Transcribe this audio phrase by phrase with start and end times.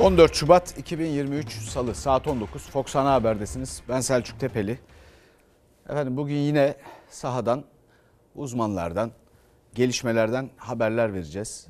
[0.00, 3.82] 14 Şubat 2023 Salı saat 19 Fox Ana Haber'desiniz.
[3.88, 4.78] Ben Selçuk Tepeli.
[5.88, 6.74] Efendim bugün yine
[7.08, 7.64] sahadan,
[8.34, 9.10] uzmanlardan,
[9.74, 11.66] gelişmelerden haberler vereceğiz.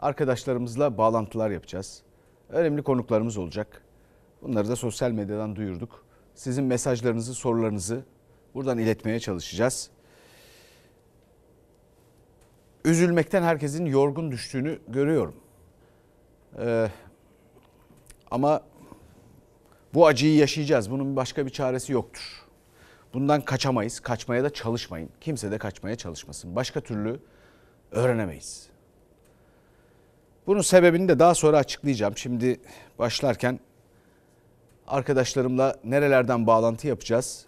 [0.00, 2.02] Arkadaşlarımızla bağlantılar yapacağız.
[2.48, 3.82] Önemli konuklarımız olacak.
[4.42, 6.04] Bunları da sosyal medyadan duyurduk.
[6.34, 8.04] Sizin mesajlarınızı, sorularınızı
[8.54, 9.90] buradan iletmeye çalışacağız.
[12.84, 15.34] Üzülmekten herkesin yorgun düştüğünü görüyorum.
[16.58, 16.88] Ee,
[18.30, 18.60] ama
[19.94, 20.90] bu acıyı yaşayacağız.
[20.90, 22.48] Bunun başka bir çaresi yoktur.
[23.14, 24.00] Bundan kaçamayız.
[24.00, 25.10] Kaçmaya da çalışmayın.
[25.20, 26.56] Kimse de kaçmaya çalışmasın.
[26.56, 27.20] Başka türlü
[27.90, 28.68] öğrenemeyiz.
[30.46, 32.16] Bunun sebebini de daha sonra açıklayacağım.
[32.16, 32.60] Şimdi
[32.98, 33.60] başlarken
[34.86, 37.46] arkadaşlarımla nerelerden bağlantı yapacağız?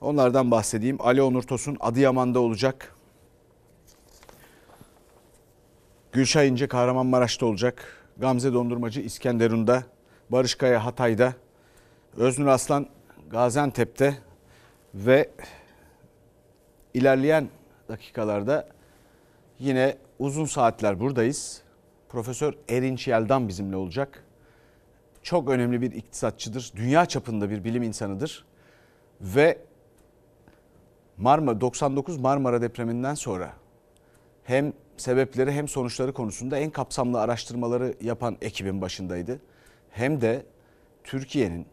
[0.00, 0.96] Onlardan bahsedeyim.
[1.00, 2.94] Ali Onur Tosun Adıyaman'da olacak.
[6.12, 8.06] Gülşah İnce Kahramanmaraş'ta olacak.
[8.16, 9.82] Gamze Dondurmacı İskenderun'da.
[10.30, 11.34] Barış Kaya Hatay'da.
[12.16, 12.86] Öznur Aslan
[13.30, 14.18] Gaziantep'te
[14.94, 15.30] ve
[16.94, 17.48] ilerleyen
[17.88, 18.68] dakikalarda
[19.58, 21.62] yine uzun saatler buradayız.
[22.08, 24.24] Profesör Erinç Yeldan bizimle olacak.
[25.22, 26.72] Çok önemli bir iktisatçıdır.
[26.76, 28.44] Dünya çapında bir bilim insanıdır.
[29.20, 29.58] Ve
[31.16, 33.52] Marmara 99 Marmara depreminden sonra
[34.44, 39.40] hem sebepleri hem sonuçları konusunda en kapsamlı araştırmaları yapan ekibin başındaydı.
[39.98, 40.42] Hem de
[41.04, 41.66] Türkiye'nin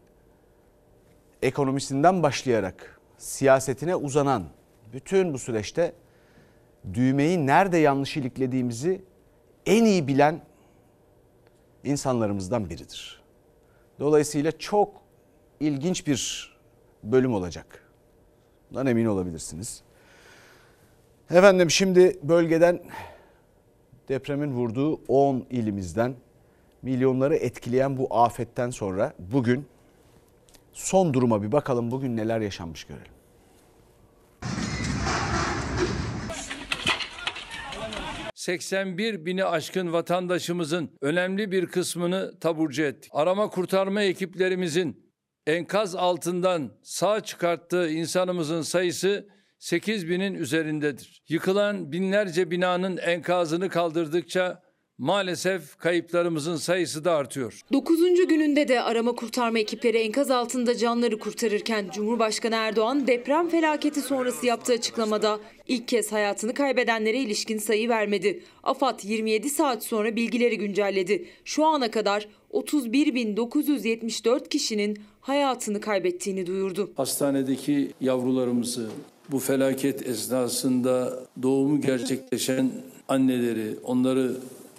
[1.42, 4.44] ekonomisinden başlayarak siyasetine uzanan
[4.92, 5.92] bütün bu süreçte
[6.94, 9.02] düğmeyi nerede yanlış iliklediğimizi
[9.66, 10.40] en iyi bilen
[11.84, 13.22] insanlarımızdan biridir.
[14.00, 15.02] Dolayısıyla çok
[15.60, 16.52] ilginç bir
[17.02, 17.82] bölüm olacak.
[18.70, 19.82] Bundan emin olabilirsiniz.
[21.30, 22.80] Efendim şimdi bölgeden
[24.08, 26.14] depremin vurduğu 10 ilimizden
[26.86, 29.66] milyonları etkileyen bu afetten sonra bugün
[30.72, 33.12] son duruma bir bakalım bugün neler yaşanmış görelim.
[38.34, 43.10] ...81 bini aşkın vatandaşımızın önemli bir kısmını taburcu ettik.
[43.14, 45.12] Arama kurtarma ekiplerimizin
[45.46, 51.22] enkaz altından sağ çıkarttığı insanımızın sayısı 8 binin üzerindedir.
[51.28, 54.65] Yıkılan binlerce binanın enkazını kaldırdıkça
[54.98, 57.60] maalesef kayıplarımızın sayısı da artıyor.
[57.72, 57.98] 9.
[58.28, 64.72] gününde de arama kurtarma ekipleri enkaz altında canları kurtarırken Cumhurbaşkanı Erdoğan deprem felaketi sonrası yaptığı
[64.72, 68.42] açıklamada ilk kez hayatını kaybedenlere ilişkin sayı vermedi.
[68.62, 71.28] AFAD 27 saat sonra bilgileri güncelledi.
[71.44, 76.90] Şu ana kadar 31.974 kişinin hayatını kaybettiğini duyurdu.
[76.96, 78.88] Hastanedeki yavrularımızı,
[79.28, 82.70] bu felaket esnasında doğumu gerçekleşen
[83.08, 84.36] anneleri, onları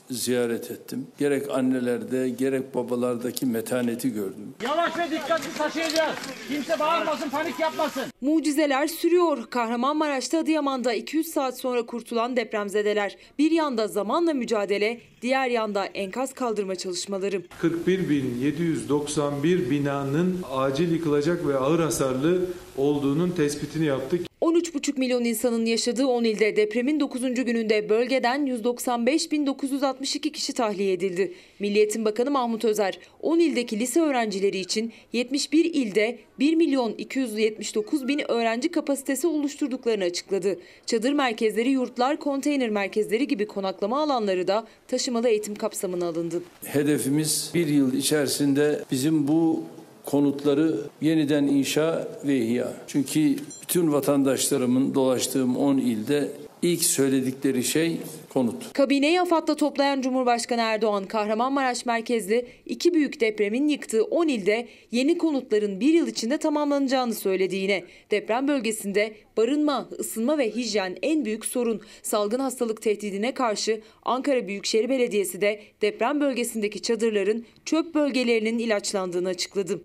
[0.10, 1.08] ziyaret ettim.
[1.18, 4.54] Gerek annelerde gerek babalardaki metaneti gördüm.
[4.64, 6.16] Yavaş ve dikkatli taşıyacağız.
[6.48, 8.04] Kimse bağırmasın, panik yapmasın.
[8.22, 9.46] Mucizeler sürüyor.
[9.50, 13.18] Kahramanmaraş'ta Adıyaman'da 200 saat sonra kurtulan depremzedeler.
[13.40, 17.42] Bir yanda zamanla mücadele, diğer yanda enkaz kaldırma çalışmaları.
[17.62, 22.42] 41.791 binanın acil yıkılacak ve ağır hasarlı
[22.78, 24.27] olduğunun tespitini yaptık.
[24.42, 27.22] 13,5 milyon insanın yaşadığı 10 ilde depremin 9.
[27.22, 31.34] gününde bölgeden 195.962 kişi tahliye edildi.
[31.60, 38.32] Milliyetin Bakanı Mahmut Özer 10 ildeki lise öğrencileri için 71 ilde 1 milyon 279 bin
[38.32, 40.60] öğrenci kapasitesi oluşturduklarını açıkladı.
[40.86, 46.42] Çadır merkezleri, yurtlar, konteyner merkezleri gibi konaklama alanları da taşımalı eğitim kapsamına alındı.
[46.64, 49.64] Hedefimiz bir yıl içerisinde bizim bu
[50.08, 52.74] konutları yeniden inşa ve ihya.
[52.88, 56.32] Çünkü bütün vatandaşlarımın dolaştığım 10 ilde
[56.62, 57.98] ilk söyledikleri şey
[58.30, 58.74] konut.
[58.74, 65.80] Kabineyi AFAD'da toplayan Cumhurbaşkanı Erdoğan, Kahramanmaraş merkezli iki büyük depremin yıktığı 10 ilde yeni konutların
[65.80, 67.84] bir yıl içinde tamamlanacağını söyledi yine.
[68.12, 71.82] Deprem bölgesinde barınma, ısınma ve hijyen en büyük sorun.
[72.02, 79.82] Salgın hastalık tehdidine karşı Ankara Büyükşehir Belediyesi de deprem bölgesindeki çadırların çöp bölgelerinin ilaçlandığını açıkladı.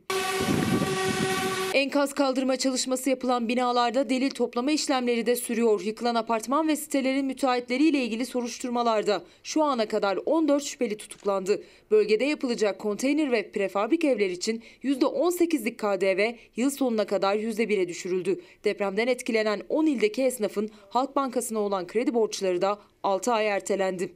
[1.82, 5.80] Enkaz kaldırma çalışması yapılan binalarda delil toplama işlemleri de sürüyor.
[5.80, 11.62] Yıkılan apartman ve sitelerin müteahhitleriyle ilgili soruşturmalarda şu ana kadar 14 şüpheli tutuklandı.
[11.90, 18.40] Bölgede yapılacak konteyner ve prefabrik evler için %18'lik KDV yıl sonuna kadar %1'e düşürüldü.
[18.64, 24.12] Depremden etkilenen 10 ildeki esnafın Halk Bankası'na olan kredi borçları da 6 ay ertelendi.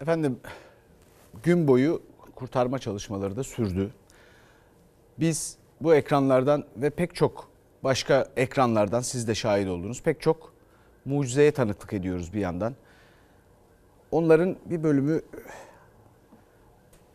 [0.00, 0.40] Efendim
[1.42, 2.09] gün boyu
[2.40, 3.90] kurtarma çalışmaları da sürdü.
[5.18, 7.50] Biz bu ekranlardan ve pek çok
[7.84, 10.02] başka ekranlardan siz de şahit oldunuz.
[10.02, 10.52] Pek çok
[11.04, 12.74] mucizeye tanıklık ediyoruz bir yandan.
[14.10, 15.22] onların bir bölümü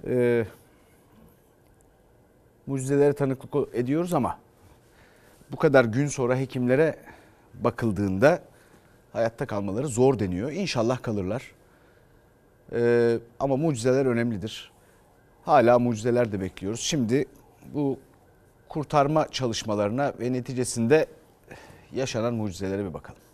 [0.07, 0.45] e,
[2.67, 4.39] mucizelere tanıklık ediyoruz ama
[5.51, 6.99] bu kadar gün sonra hekimlere
[7.53, 8.43] bakıldığında
[9.13, 10.51] hayatta kalmaları zor deniyor.
[10.51, 11.51] İnşallah kalırlar.
[12.71, 14.74] Ee, ama mucizeler önemlidir.
[15.45, 16.79] Hala mucizeler de bekliyoruz.
[16.79, 17.25] Şimdi
[17.73, 17.99] bu
[18.69, 21.05] kurtarma çalışmalarına ve neticesinde
[21.93, 23.24] yaşanan mucizelere bir bakalım.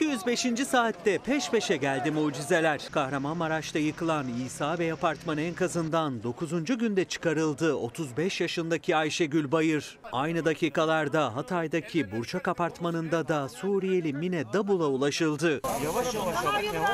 [0.00, 0.66] 205.
[0.68, 2.80] saatte peş peşe geldi mucizeler.
[2.90, 6.64] Kahramanmaraş'ta yıkılan İsa Bey apartmanı enkazından 9.
[6.64, 9.98] günde çıkarıldı 35 yaşındaki Ayşegül Bayır.
[10.12, 15.60] Aynı dakikalarda Hatay'daki Burçak apartmanında da Suriyeli Mine Dabul'a ulaşıldı.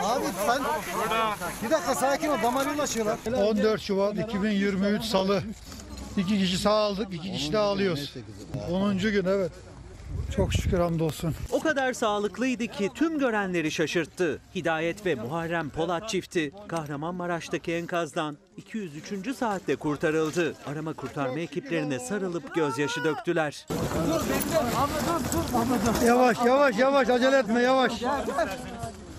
[0.03, 0.63] Abi sen
[1.65, 3.19] bir dakika sakin ol damarına ulaşıyorlar.
[3.37, 5.43] 14 Şubat 2023 Salı.
[6.17, 8.15] İki kişi sağ aldık, iki kişi de alıyoruz.
[8.71, 8.99] 10.
[8.99, 9.53] gün evet.
[10.37, 11.35] Çok şükür hamdolsun.
[11.53, 14.41] O kadar sağlıklıydı ki tüm görenleri şaşırttı.
[14.55, 19.37] Hidayet ve Muharrem Polat çifti Kahramanmaraş'taki enkazdan 203.
[19.37, 20.55] saatte kurtarıldı.
[20.67, 23.67] Arama kurtarma ekiplerine sarılıp gözyaşı döktüler.
[26.07, 27.93] Yavaş yavaş yavaş acele etme yavaş.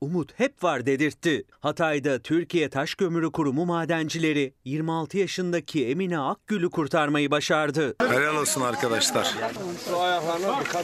[0.00, 1.44] umut hep var dedirtti.
[1.60, 7.94] Hatay'da Türkiye Taş Kömürü Kurumu madencileri 26 yaşındaki Emine Akgül'ü kurtarmayı başardı.
[8.08, 9.34] Helal olsun arkadaşlar.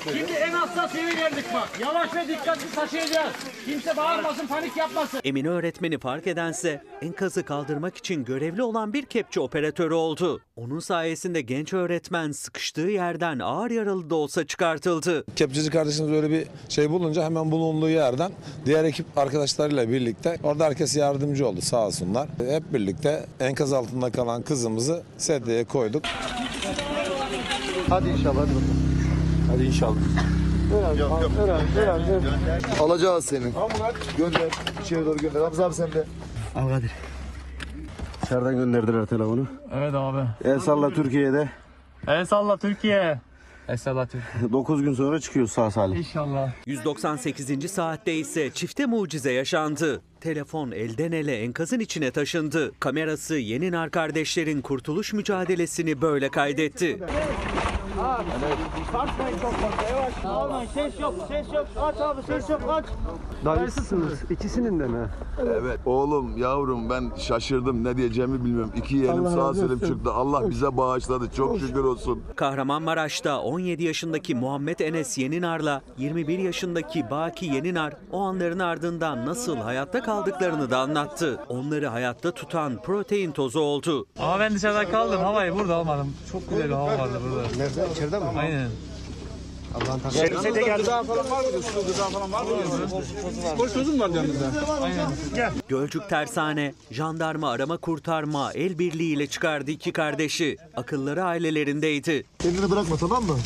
[0.05, 1.69] Şimdi en hassas yere geldik bak.
[1.81, 3.33] Yavaş ve dikkatli taşıyacağız.
[3.65, 5.21] Kimse bağırmasın, panik yapmasın.
[5.25, 10.41] Emine öğretmeni fark edense enkazı kaldırmak için görevli olan bir kepçe operatörü oldu.
[10.57, 15.25] Onun sayesinde genç öğretmen sıkıştığı yerden ağır yaralı da olsa çıkartıldı.
[15.37, 18.33] Kepçeci kardeşimiz öyle bir şey bulunca hemen bulunduğu yerden
[18.67, 22.29] diğer ekip arkadaşlarıyla birlikte orada herkes yardımcı oldu sağ olsunlar.
[22.49, 26.03] Hep birlikte enkaz altında kalan kızımızı sedyeye koyduk.
[27.89, 28.97] Hadi inşallah hadi bakalım.
[29.51, 29.97] Hadi inşallah.
[32.81, 33.53] Alacağız seni.
[34.19, 34.41] Gönder.
[34.83, 35.41] İçeri doğru gönder.
[35.41, 36.05] Hamza abi sen de.
[36.57, 36.91] Al Kadir.
[38.23, 39.47] Dışarıdan gönderdiler telefonu.
[39.75, 40.27] Evet abi.
[40.45, 41.49] El salla Türkiye'de.
[42.07, 43.21] El salla Türkiye.
[43.69, 44.53] El salla Türkiye.
[44.53, 45.97] 9 gün sonra çıkıyoruz sağ salim.
[45.99, 46.53] İnşallah.
[46.67, 47.71] 198.
[47.71, 50.03] saatte ise çifte mucize yaşandı.
[50.21, 52.73] Telefon elden ele enkazın içine taşındı.
[52.81, 56.99] Kamerası Yeninar kardeşlerin kurtuluş mücadelesini böyle kaydetti.
[60.25, 61.67] Bağırmayın, ses yok, ses yok.
[61.81, 62.85] Aç abi, ses yok, aç.
[63.45, 64.31] Dayısısınız.
[64.31, 65.09] İkisinin de mi?
[65.43, 68.73] Evet oğlum yavrum ben şaşırdım ne diyeceğimi bilmiyorum.
[68.77, 70.13] İki yeğenim sağ salim çıktı.
[70.13, 71.31] Allah bize bağışladı.
[71.37, 72.23] Çok şükür olsun.
[72.37, 80.03] Kahramanmaraş'ta 17 yaşındaki Muhammed Enes Yeninar'la 21 yaşındaki Baki Yeninar o anların ardından nasıl hayatta
[80.03, 81.39] kaldıklarını da anlattı.
[81.49, 84.07] Onları hayatta tutan protein tozu oldu.
[84.19, 86.13] Ama ben dışarıda kaldım, havayı burada almadım.
[86.33, 87.47] Çok güzel bir hava vardı burada.
[87.77, 87.93] Nerede?
[87.93, 88.25] İçeride mi?
[88.39, 88.69] Aynen.
[89.75, 90.31] Allah'ın takdirine.
[95.69, 100.57] Gölcük Tersane, jandarma arama kurtarma el birliğiyle çıkardı iki kardeşi.
[100.77, 102.25] Akılları ailelerindeydi.
[102.39, 103.37] Kendini bırakma tamam mı?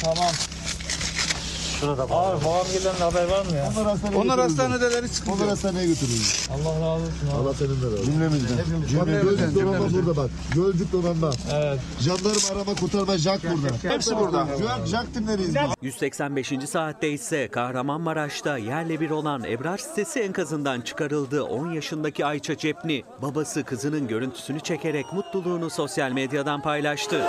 [1.82, 3.72] Abi babam gelen haber var mı ya?
[4.16, 5.36] Onlar hastanedeleri çıkıyor.
[5.36, 6.46] Onlar hastaneye götürüyor.
[6.50, 7.36] Allah razı olsun abi.
[7.42, 8.56] Allah senin de razı Cümlemizden.
[8.88, 10.30] Cümle Gölcük donanma burada bak.
[10.54, 11.30] Gölcük donanma.
[11.54, 11.80] Evet.
[12.00, 13.94] Jandarma arama kurtarma Jack burada.
[13.94, 14.46] Hepsi burada.
[14.58, 15.54] Jack, Jack timleriyiz.
[15.82, 16.52] 185.
[16.68, 23.04] saatte ise Kahramanmaraş'ta yerle bir olan Ebrar sitesi enkazından çıkarıldı 10 yaşındaki Ayça Cepni.
[23.22, 27.24] Babası kızının görüntüsünü çekerek mutluluğunu sosyal medyadan paylaştı.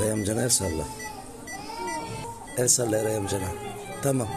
[0.00, 0.84] Eray amcana el salla.
[2.56, 3.44] El salla Eray amcana.
[4.02, 4.28] Tamam.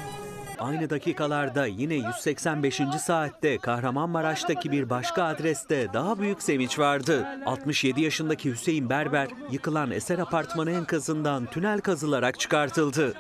[0.60, 2.82] Aynı dakikalarda yine 185.
[3.06, 7.28] saatte Kahramanmaraş'taki bir başka adreste daha büyük sevinç vardı.
[7.46, 13.14] 67 yaşındaki Hüseyin Berber yıkılan eser apartmanı enkazından tünel kazılarak çıkartıldı.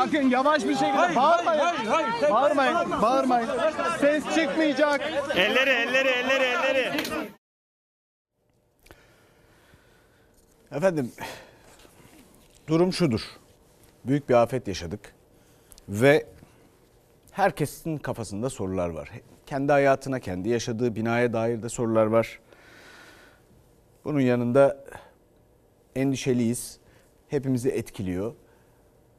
[0.00, 1.62] Bakın yavaş bir şekilde bağırmayın.
[2.30, 3.48] Bağırmayın, bağırmayın.
[4.00, 5.00] Ses çıkmayacak.
[5.36, 7.02] Elleri, elleri, elleri, elleri.
[10.72, 11.12] Efendim
[12.68, 13.20] durum şudur.
[14.04, 15.14] Büyük bir afet yaşadık
[15.88, 16.26] ve
[17.30, 19.10] herkesin kafasında sorular var.
[19.46, 22.40] Kendi hayatına, kendi yaşadığı binaya dair de sorular var.
[24.04, 24.84] Bunun yanında
[25.96, 26.78] endişeliyiz.
[27.28, 28.34] Hepimizi etkiliyor.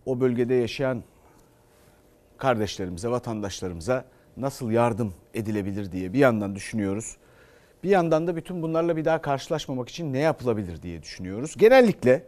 [0.05, 1.03] O bölgede yaşayan
[2.37, 4.05] kardeşlerimize, vatandaşlarımıza
[4.37, 7.17] nasıl yardım edilebilir diye bir yandan düşünüyoruz.
[7.83, 11.55] Bir yandan da bütün bunlarla bir daha karşılaşmamak için ne yapılabilir diye düşünüyoruz.
[11.57, 12.27] Genellikle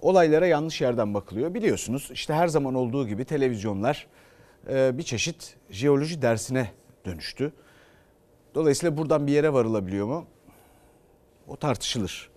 [0.00, 1.54] olaylara yanlış yerden bakılıyor.
[1.54, 4.06] Biliyorsunuz işte her zaman olduğu gibi televizyonlar
[4.68, 6.70] e, bir çeşit jeoloji dersine
[7.04, 7.52] dönüştü.
[8.54, 10.26] Dolayısıyla buradan bir yere varılabiliyor mu?
[11.48, 12.30] O tartışılır.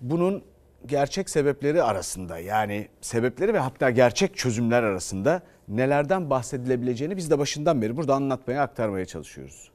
[0.00, 0.42] Bunun
[0.86, 7.82] gerçek sebepleri arasında yani sebepleri ve hatta gerçek çözümler arasında nelerden bahsedilebileceğini biz de başından
[7.82, 9.70] beri burada anlatmaya aktarmaya çalışıyoruz.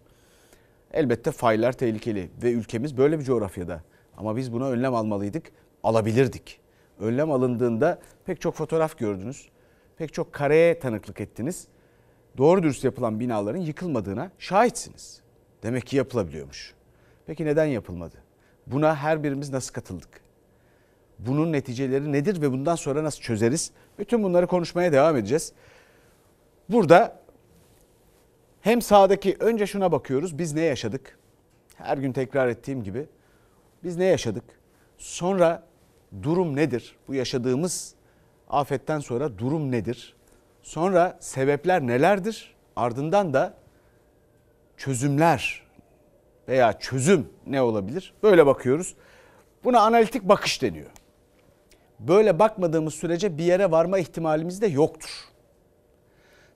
[0.94, 3.84] Elbette faylar tehlikeli ve ülkemiz böyle bir coğrafyada.
[4.18, 5.52] Ama biz buna önlem almalıydık,
[5.84, 6.60] alabilirdik.
[7.00, 9.50] Önlem alındığında pek çok fotoğraf gördünüz,
[9.98, 11.68] pek çok kareye tanıklık ettiniz.
[12.38, 15.22] Doğru dürüst yapılan binaların yıkılmadığına şahitsiniz.
[15.64, 16.74] Demek ki yapılabiliyormuş.
[17.26, 18.16] Peki neden yapılmadı?
[18.68, 20.29] Buna her birimiz nasıl katıldık?
[21.20, 23.72] Bunun neticeleri nedir ve bundan sonra nasıl çözeriz?
[24.00, 25.54] Bütün bunları konuşmaya devam edeceğiz.
[26.70, 27.20] Burada
[28.62, 30.38] hem sağdaki önce şuna bakıyoruz.
[30.38, 31.20] Biz ne yaşadık?
[31.76, 33.06] Her gün tekrar ettiğim gibi
[33.84, 34.44] biz ne yaşadık?
[34.98, 35.64] Sonra
[36.22, 36.96] durum nedir?
[37.08, 37.94] Bu yaşadığımız
[38.50, 40.16] afetten sonra durum nedir?
[40.64, 42.56] Sonra sebepler nelerdir?
[42.76, 43.54] Ardından da
[44.78, 45.64] çözümler
[46.48, 48.14] veya çözüm ne olabilir?
[48.24, 48.96] Böyle bakıyoruz.
[49.64, 50.90] Buna analitik bakış deniyor.
[52.00, 55.10] Böyle bakmadığımız sürece bir yere varma ihtimalimiz de yoktur.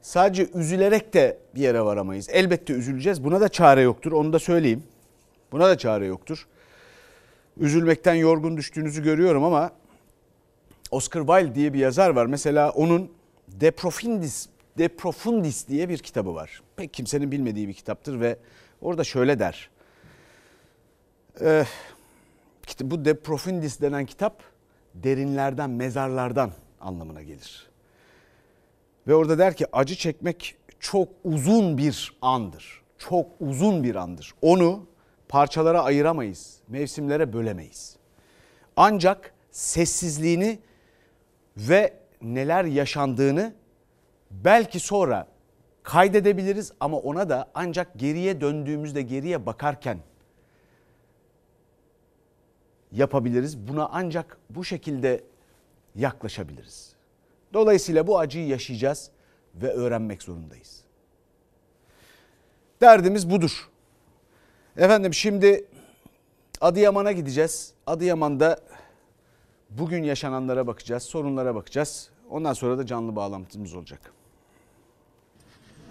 [0.02, 2.30] Sadece üzülerek de bir yere varamayız.
[2.30, 3.24] Elbette üzüleceğiz.
[3.24, 4.12] Buna da çare yoktur.
[4.12, 4.84] Onu da söyleyeyim.
[5.52, 6.48] Buna da çare yoktur.
[7.58, 9.72] Üzülmekten yorgun düştüğünüzü görüyorum ama
[10.92, 12.26] Oscar Wilde diye bir yazar var.
[12.26, 13.12] Mesela onun
[13.48, 14.48] De Profundis,
[14.78, 16.62] De Profundis diye bir kitabı var.
[16.76, 18.38] Pek kimsenin bilmediği bir kitaptır ve
[18.82, 19.70] orada şöyle der.
[21.42, 21.66] Ee,
[22.82, 24.53] bu De Profundis denen kitap
[24.94, 27.68] derinlerden, mezarlardan anlamına gelir.
[29.08, 32.82] Ve orada der ki acı çekmek çok uzun bir andır.
[32.98, 34.34] Çok uzun bir andır.
[34.42, 34.86] Onu
[35.30, 37.98] parçalara ayıramayız, mevsimlere bölemeyiz.
[38.76, 40.60] Ancak sessizliğini
[41.58, 43.54] ve neler yaşandığını
[44.32, 45.28] belki sonra
[45.84, 49.98] kaydedebiliriz ama ona da ancak geriye döndüğümüzde geriye bakarken
[52.94, 53.68] yapabiliriz.
[53.68, 55.24] Buna ancak bu şekilde
[55.96, 56.94] yaklaşabiliriz.
[57.54, 59.10] Dolayısıyla bu acıyı yaşayacağız
[59.56, 60.84] ve öğrenmek zorundayız.
[62.82, 63.70] Derdimiz budur.
[64.78, 65.66] Efendim şimdi
[66.62, 67.74] Adıyaman'a gideceğiz.
[67.88, 68.58] Adıyaman'da
[69.70, 72.10] bugün yaşananlara bakacağız, sorunlara bakacağız.
[72.30, 74.14] Ondan sonra da canlı bağlantımız olacak.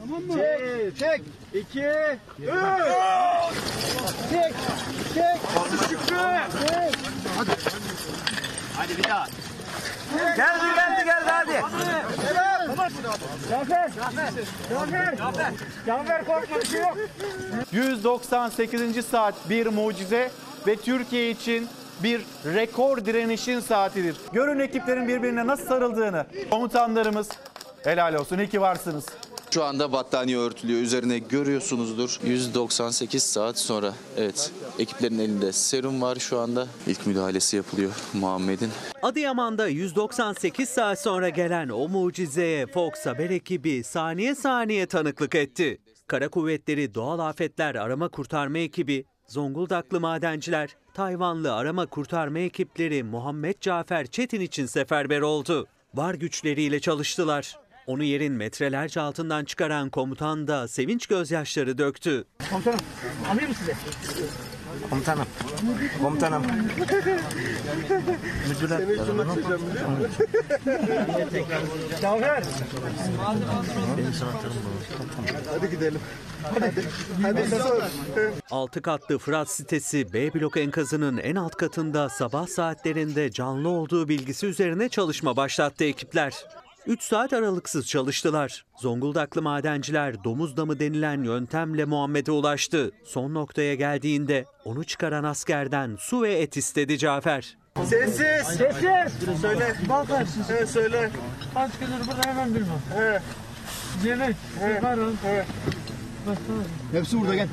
[0.07, 0.35] Tamam mı?
[0.35, 1.23] Çek, çek.
[1.55, 1.87] İki,
[2.39, 2.49] üç.
[4.31, 4.55] Çek,
[5.15, 5.41] çek.
[5.89, 6.17] Şükrü.
[6.69, 6.97] Çek.
[7.37, 7.51] Hadi.
[8.77, 9.27] Hadi bir daha.
[10.37, 11.53] Geldi geldi geldi hadi.
[13.51, 13.91] Cafer.
[14.71, 15.17] Cafer.
[15.17, 15.53] Cafer.
[15.87, 16.97] Cafer korkma bir şey yok.
[17.73, 19.07] 198.
[19.07, 20.31] saat bir mucize
[20.67, 21.69] ve Türkiye için
[22.03, 24.17] bir rekor direnişin saatidir.
[24.33, 26.27] Görün ekiplerin birbirine nasıl sarıldığını.
[26.51, 27.29] Komutanlarımız
[27.85, 29.07] helal olsun iyi ki varsınız.
[29.55, 30.81] Şu anda battaniye örtülüyor.
[30.81, 32.19] Üzerine görüyorsunuzdur.
[32.25, 36.67] 198 saat sonra evet ekiplerin elinde serum var şu anda.
[36.87, 38.71] İlk müdahalesi yapılıyor Muhammed'in.
[39.03, 45.79] Adıyaman'da 198 saat sonra gelen o mucizeye Fox Haber ekibi saniye saniye tanıklık etti.
[46.07, 54.07] Kara Kuvvetleri Doğal Afetler Arama Kurtarma Ekibi, Zonguldaklı madenciler, Tayvanlı arama kurtarma ekipleri Muhammed Cafer
[54.07, 55.67] Çetin için seferber oldu.
[55.95, 57.62] Var güçleriyle çalıştılar.
[57.87, 62.25] Onu yerin metrelerce altından çıkaran komutan da sevinç gözyaşları döktü.
[62.51, 62.79] Komutanım,
[63.33, 63.75] alayım size.
[64.91, 65.27] Komutanım.
[66.03, 66.43] Komutanım.
[68.49, 68.79] Müdüre.
[68.79, 69.45] Seni biliyor musun?
[72.03, 72.43] Cafer.
[75.51, 76.01] Hadi gidelim.
[76.43, 76.73] Hadi.
[77.23, 77.83] Hadi sor.
[78.51, 84.47] Altı katlı Fırat sitesi B blok enkazının en alt katında sabah saatlerinde canlı olduğu bilgisi
[84.47, 86.35] üzerine çalışma başlattı ekipler.
[86.87, 88.65] 3 saat aralıksız çalıştılar.
[88.77, 92.91] Zonguldaklı madenciler domuz damı denilen yöntemle Muhammed'e ulaştı.
[93.05, 97.57] Son noktaya geldiğinde onu çıkaran askerden su ve et istedi Cafer.
[97.85, 98.47] Sessiz.
[98.47, 99.41] Sessiz.
[99.41, 99.75] Söyle.
[99.89, 100.27] Balkan.
[100.51, 101.11] Evet söyle.
[101.55, 102.83] Kaç gündür burada hemen bilmem.
[102.97, 103.23] Evet.
[104.05, 104.37] Yemek.
[104.63, 104.85] Evet.
[104.85, 105.19] Var oğlum.
[105.27, 105.47] Evet.
[106.93, 107.49] Hepsi burada gel.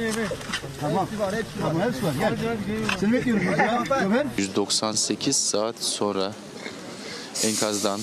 [0.00, 0.28] Yemek.
[0.80, 1.06] Tamam.
[1.06, 1.68] Hepsi var, hepsi var.
[1.68, 2.12] Tamam, hepsi var.
[2.20, 2.36] Gel.
[3.00, 3.84] Seni bekliyorum burada ya.
[4.04, 4.26] Ömer.
[4.38, 6.32] 198 saat sonra
[7.42, 8.00] enkazdan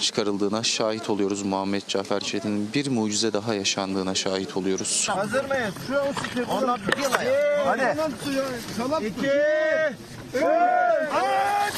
[0.00, 1.42] çıkarıldığına şahit oluyoruz.
[1.42, 5.08] Muhammed Cafer Çetin'in bir mucize daha yaşandığına şahit oluyoruz.
[5.10, 5.74] Hazır mıyız?
[5.86, 6.00] Şu
[6.52, 6.80] an.
[7.64, 7.96] Hadi.
[8.76, 9.02] Salap.
[9.02, 9.30] İki.
[10.34, 10.42] Üç.
[10.42, 11.74] Aç.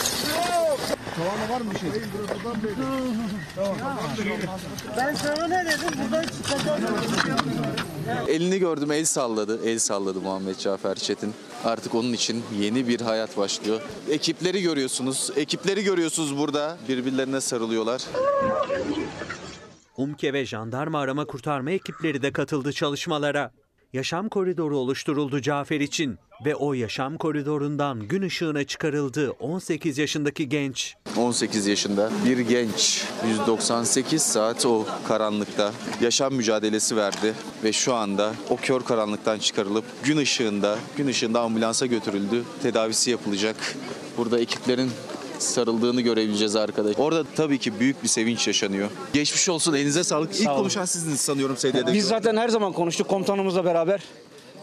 [1.16, 1.90] Tavanda var mı şey?
[4.96, 5.98] Ben sana ne dedim?
[6.02, 6.80] Buradan çıkacağım.
[8.28, 9.60] Elini gördüm el salladı.
[9.68, 11.34] El salladı Muhammed Cafer Çetin.
[11.64, 13.80] Artık onun için yeni bir hayat başlıyor.
[14.10, 15.30] Ekipleri görüyorsunuz.
[15.36, 16.76] Ekipleri görüyorsunuz burada.
[16.88, 18.02] Birbirlerine sarılıyorlar.
[19.96, 23.50] UMKE ve jandarma arama kurtarma ekipleri de katıldı çalışmalara.
[23.92, 30.94] Yaşam koridoru oluşturuldu Cafer için ve o yaşam koridorundan gün ışığına çıkarıldı 18 yaşındaki genç.
[31.16, 37.34] 18 yaşında bir genç 198 saat o karanlıkta yaşam mücadelesi verdi
[37.64, 42.42] ve şu anda o kör karanlıktan çıkarılıp gün ışığında gün ışığında ambulansa götürüldü.
[42.62, 43.56] Tedavisi yapılacak.
[44.18, 44.90] Burada ekiplerin
[45.42, 46.90] sarıldığını görebileceğiz arkada.
[46.98, 48.90] Orada tabii ki büyük bir sevinç yaşanıyor.
[49.12, 50.40] Geçmiş olsun elinize sağlık.
[50.40, 50.56] İlk olun.
[50.56, 51.92] konuşan sizdiniz sanıyorum sedyede.
[51.92, 54.02] Biz zaten her zaman konuştuk komutanımızla beraber.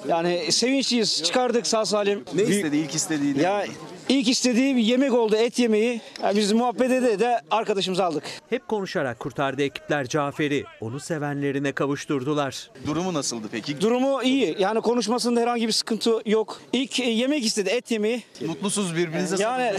[0.07, 1.23] Yani sevinçliyiz.
[1.23, 2.23] Çıkardık sağ salim.
[2.35, 3.41] Ne istedi ilk istediğini?
[3.41, 3.65] Ya
[4.09, 6.01] ilk istediği bir yemek oldu, et yemeği.
[6.23, 8.23] Ya biz muhabbet ede de arkadaşımızı aldık.
[8.49, 10.63] Hep konuşarak kurtardı ekipler Cafer'i.
[10.81, 12.71] Onu sevenlerine kavuşturdular.
[12.87, 13.81] Durumu nasıldı peki?
[13.81, 14.55] Durumu iyi.
[14.59, 16.61] Yani konuşmasında herhangi bir sıkıntı yok.
[16.73, 18.23] İlk e, yemek istedi, et yemeği.
[18.47, 19.63] Mutlusunuz birbirinize Yani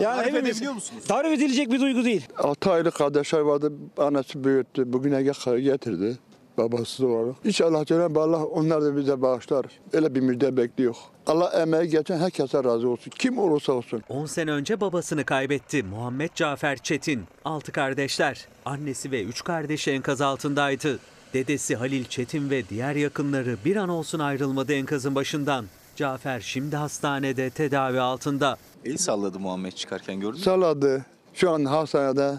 [0.00, 1.04] Tarif hepimiz edebiliyor musunuz?
[1.08, 2.26] tarif edilecek bir duygu değil.
[2.38, 3.72] 6 aylık kardeşler vardı.
[3.98, 4.92] Annesi büyüttü.
[4.92, 6.18] Bugüne getirdi.
[6.58, 7.36] Babası olarak.
[7.44, 9.66] İnşallah Cenab-ı Allah onlar da bize bağışlar.
[9.92, 10.96] Öyle bir müjde bekliyor.
[11.26, 13.10] Allah emeği geçen herkese razı olsun.
[13.18, 14.02] Kim olursa olsun.
[14.08, 17.24] 10 sene önce babasını kaybetti Muhammed Cafer Çetin.
[17.44, 20.98] 6 kardeşler, annesi ve 3 kardeşi enkaz altındaydı.
[21.34, 25.64] Dedesi Halil Çetin ve diğer yakınları bir an olsun ayrılmadı enkazın başından.
[25.96, 28.56] Cafer şimdi hastanede tedavi altında.
[28.84, 30.44] El salladı Muhammed çıkarken gördün mü?
[30.44, 31.06] Saladı.
[31.34, 32.34] Şu an hastanede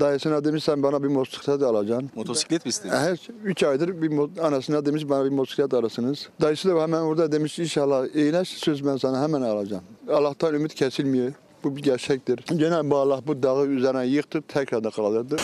[0.00, 2.10] dayısına demiş sen bana bir motosiklet alacaksın.
[2.14, 2.94] Motosiklet mi istedin?
[2.94, 6.28] Her 3 aydır bir anasına demiş bana bir motosiklet alasınız.
[6.40, 9.84] Dayısı da hemen orada demiş inşallah iyileş söz ben sana hemen alacağım.
[10.08, 11.32] Allah'tan ümit kesilmiyor.
[11.64, 12.44] Bu bir gerçektir.
[12.56, 15.36] Cenab-ı Allah bu dağı üzerine yıktı tekrar da kaldırdı.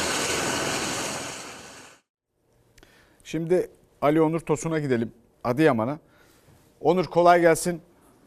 [3.24, 3.70] Şimdi
[4.02, 5.12] Ali Onur Tosun'a gidelim.
[5.44, 5.98] Adıyaman'a.
[6.80, 7.80] Onur kolay gelsin.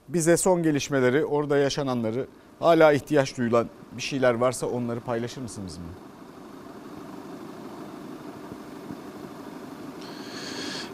[0.10, 2.27] Bize son gelişmeleri, orada yaşananları,
[2.60, 6.07] hala ihtiyaç duyulan bir şeyler varsa onları paylaşır mısın bizimle?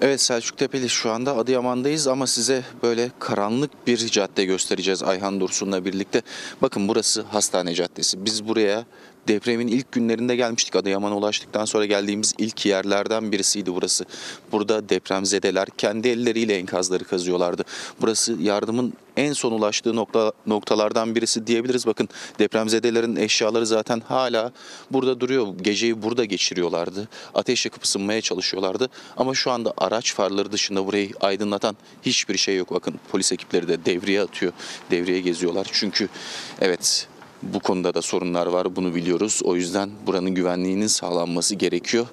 [0.04, 5.86] Evet Selçuk Tepeli şu anda Adıyaman'dayız ama size böyle karanlık bir cadde göstereceğiz Ayhan Dursun'la
[5.86, 6.22] birlikte.
[6.62, 8.26] Bakın burası Hastane Caddesi.
[8.26, 8.86] Biz buraya
[9.28, 10.76] depremin ilk günlerinde gelmiştik.
[10.76, 14.06] Adıyaman'a ulaştıktan sonra geldiğimiz ilk yerlerden birisiydi burası.
[14.52, 17.64] Burada depremzedeler kendi elleriyle enkazları kazıyorlardı.
[18.02, 21.88] Burası yardımın en son ulaştığı nokta, noktalardan birisi diyebiliriz.
[21.88, 22.10] Bakın
[22.40, 24.52] depremzedelerin eşyaları zaten hala
[24.92, 25.48] burada duruyor.
[25.62, 27.08] Geceyi burada geçiriyorlardı.
[27.34, 28.90] Ateş yakıp ısınmaya çalışıyorlardı.
[29.18, 32.72] Ama şu anda araç farları dışında burayı aydınlatan hiçbir şey yok.
[32.72, 34.54] Bakın polis ekipleri de devreye atıyor.
[34.92, 35.68] Devreye geziyorlar.
[35.72, 36.10] Çünkü
[36.62, 37.08] evet
[37.54, 39.42] bu konuda da sorunlar var bunu biliyoruz.
[39.44, 42.08] O yüzden buranın güvenliğinin sağlanması gerekiyor.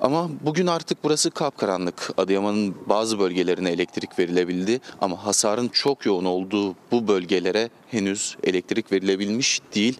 [0.00, 2.10] Ama bugün artık burası kapkaranlık.
[2.16, 9.60] Adıyaman'ın bazı bölgelerine elektrik verilebildi ama hasarın çok yoğun olduğu bu bölgelere henüz elektrik verilebilmiş
[9.74, 9.98] değil.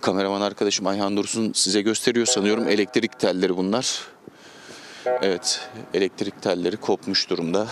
[0.00, 4.00] Kameraman arkadaşım Ayhan Dursun size gösteriyor sanıyorum elektrik telleri bunlar.
[5.06, 5.60] Evet,
[5.94, 7.66] elektrik telleri kopmuş durumda.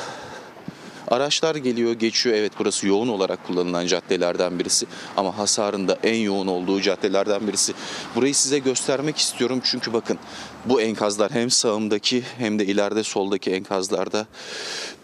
[1.13, 2.37] Araçlar geliyor, geçiyor.
[2.37, 7.75] Evet burası yoğun olarak kullanılan caddelerden birisi ama hasarın da en yoğun olduğu caddelerden birisi.
[8.15, 10.19] Burayı size göstermek istiyorum çünkü bakın
[10.65, 14.27] bu enkazlar hem sağımdaki hem de ileride soldaki enkazlarda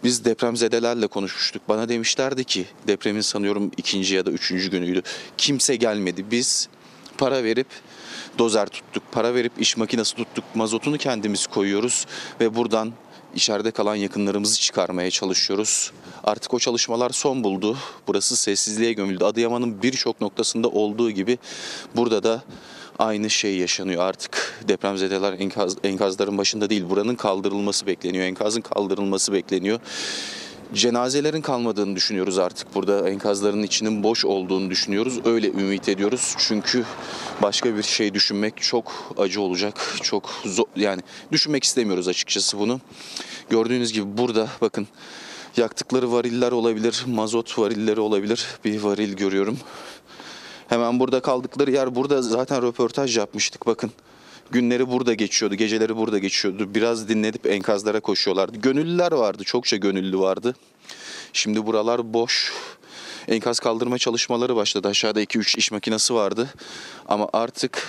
[0.05, 1.63] biz depremzedelerle konuşmuştuk.
[1.69, 5.03] Bana demişlerdi ki depremin sanıyorum ikinci ya da üçüncü günüydü.
[5.39, 6.25] Kimse gelmedi.
[6.31, 6.69] Biz
[7.19, 7.67] para verip
[8.39, 12.07] dozer tuttuk, para verip iş makinesi tuttuk, mazotunu kendimiz koyuyoruz
[12.41, 12.93] ve buradan
[13.35, 15.93] içeride kalan yakınlarımızı çıkarmaya çalışıyoruz.
[16.25, 17.77] Artık o çalışmalar son buldu.
[18.07, 19.25] Burası sessizliğe gömüldü.
[19.25, 21.39] Adıyaman'ın birçok noktasında olduğu gibi
[21.97, 22.43] burada da
[22.99, 24.03] aynı şey yaşanıyor.
[24.03, 26.85] Artık depremzedeler enkaz, enkazların başında değil.
[26.89, 28.25] Buranın kaldırılması bekleniyor.
[28.25, 29.81] Enkazın kaldırılması bekleniyor.
[30.75, 32.75] Cenazelerin kalmadığını düşünüyoruz artık.
[32.75, 35.27] Burada enkazların içinin boş olduğunu düşünüyoruz.
[35.27, 36.35] Öyle ümit ediyoruz.
[36.39, 36.85] Çünkü
[37.43, 39.97] başka bir şey düşünmek çok acı olacak.
[40.03, 41.03] Çok zor, yani
[41.33, 42.81] düşünmek istemiyoruz açıkçası bunu.
[43.51, 44.89] Gördüğünüz gibi burada bakın
[45.57, 48.47] yaktıkları variller olabilir, mazot varilleri olabilir.
[48.65, 49.59] Bir varil görüyorum.
[50.69, 53.91] Hemen burada kaldıkları yer burada zaten röportaj yapmıştık bakın.
[54.51, 56.75] Günleri burada geçiyordu, geceleri burada geçiyordu.
[56.75, 58.57] Biraz dinledip enkazlara koşuyorlardı.
[58.59, 60.57] Gönüllüler vardı, çokça gönüllü vardı.
[61.33, 62.53] Şimdi buralar boş.
[63.29, 64.89] Enkaz kaldırma çalışmaları başladı.
[64.89, 66.49] Aşağıda 2-3 iş makinesi vardı.
[67.09, 67.89] Ama artık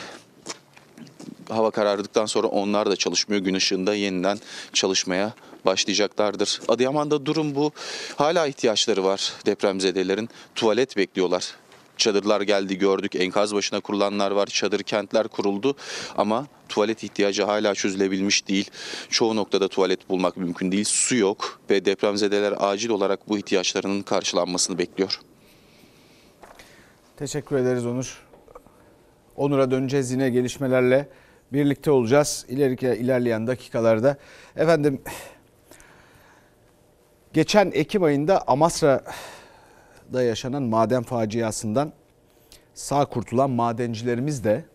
[1.49, 3.41] hava karardıktan sonra onlar da çalışmıyor.
[3.41, 4.39] Gün ışığında yeniden
[4.73, 5.33] çalışmaya
[5.65, 6.61] başlayacaklardır.
[6.67, 7.71] Adıyaman'da durum bu.
[8.15, 10.29] Hala ihtiyaçları var depremzedelerin.
[10.55, 11.55] Tuvalet bekliyorlar.
[11.99, 13.15] Çadırlar geldi gördük.
[13.15, 14.45] Enkaz başına kurulanlar var.
[14.45, 15.75] Çadır kentler kuruldu
[16.17, 18.69] ama tuvalet ihtiyacı hala çözülebilmiş değil.
[19.09, 20.85] Çoğu noktada tuvalet bulmak mümkün değil.
[20.85, 25.19] Su yok ve depremzedeler acil olarak bu ihtiyaçlarının karşılanmasını bekliyor.
[27.17, 28.23] Teşekkür ederiz Onur.
[29.35, 31.09] Onur'a döneceğiz yine gelişmelerle
[31.53, 34.17] birlikte olacağız ileriki ilerleyen dakikalarda.
[34.55, 35.01] Efendim
[37.33, 38.43] geçen Ekim ayında
[40.09, 41.93] Amasra'da yaşanan maden faciasından
[42.73, 44.65] sağ kurtulan madencilerimiz de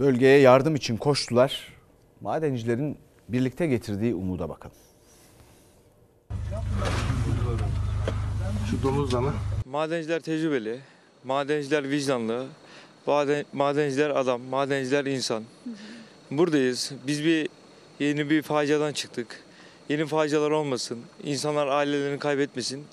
[0.00, 1.72] bölgeye yardım için koştular.
[2.20, 4.76] Madencilerin birlikte getirdiği umuda bakalım.
[8.70, 9.32] Şu domuz mı?
[9.64, 10.80] Madenciler tecrübeli,
[11.24, 12.46] madenciler vicdanlı,
[13.06, 15.44] maden, madenciler adam, madenciler insan.
[16.30, 16.92] Buradayız.
[17.06, 17.48] Biz bir
[18.00, 19.44] yeni bir faciadan çıktık.
[19.88, 22.84] Yeni facialar olmasın, insanlar ailelerini kaybetmesin.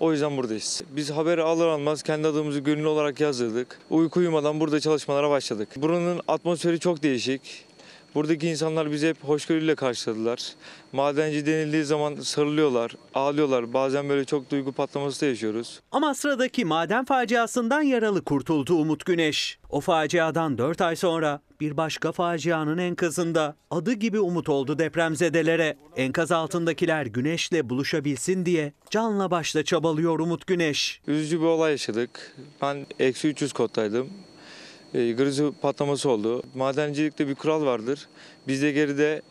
[0.00, 0.82] O yüzden buradayız.
[0.90, 3.78] Biz haberi alır almaz kendi adımızı gönüllü olarak yazdırdık.
[3.90, 5.68] Uyku uyumadan burada çalışmalara başladık.
[5.76, 7.67] Buranın atmosferi çok değişik.
[8.14, 10.52] Buradaki insanlar bizi hep hoşgörüyle karşıladılar.
[10.92, 13.72] Madenci denildiği zaman sarılıyorlar, ağlıyorlar.
[13.72, 15.80] Bazen böyle çok duygu patlaması da yaşıyoruz.
[15.92, 19.58] Amasra'daki maden faciasından yaralı kurtuldu Umut Güneş.
[19.70, 25.76] O faciadan 4 ay sonra bir başka facianın enkazında adı gibi umut oldu depremzedelere.
[25.96, 31.00] Enkaz altındakiler Güneş'le buluşabilsin diye canla başla çabalıyor Umut Güneş.
[31.06, 32.36] Üzücü bir olay yaşadık.
[32.62, 34.10] Ben eksi 300 koddaydım.
[34.94, 36.42] E, grizi patlaması oldu.
[36.54, 38.08] Madencilikte bir kural vardır.
[38.48, 39.22] Bizde geride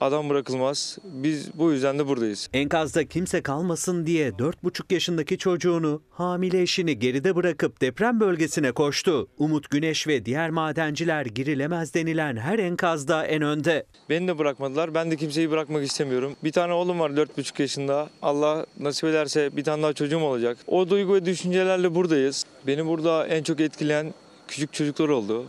[0.00, 0.98] adam bırakılmaz.
[1.04, 2.48] Biz bu yüzden de buradayız.
[2.52, 9.28] Enkazda kimse kalmasın diye 4,5 yaşındaki çocuğunu hamile eşini geride bırakıp deprem bölgesine koştu.
[9.38, 13.86] Umut Güneş ve diğer madenciler girilemez denilen her enkazda en önde.
[14.10, 14.94] Beni de bırakmadılar.
[14.94, 16.36] Ben de kimseyi bırakmak istemiyorum.
[16.44, 18.10] Bir tane oğlum var 4,5 yaşında.
[18.22, 20.58] Allah nasip ederse bir tane daha çocuğum olacak.
[20.66, 22.44] O duygu ve düşüncelerle buradayız.
[22.66, 24.14] Beni burada en çok etkileyen
[24.48, 25.46] küçük çocuklar oldu.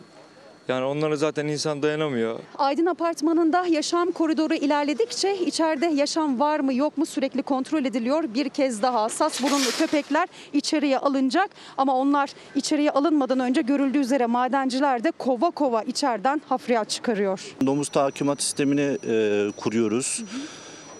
[0.67, 2.39] Yani onlara zaten insan dayanamıyor.
[2.57, 8.23] Aydın Apartmanı'nda yaşam koridoru ilerledikçe içeride yaşam var mı yok mu sürekli kontrol ediliyor.
[8.33, 14.25] Bir kez daha hassas burunlu köpekler içeriye alınacak ama onlar içeriye alınmadan önce görüldüğü üzere
[14.25, 17.55] madenciler de kova kova içeriden hafriyat çıkarıyor.
[17.65, 20.23] Domuz tahakkümat sistemini e, kuruyoruz.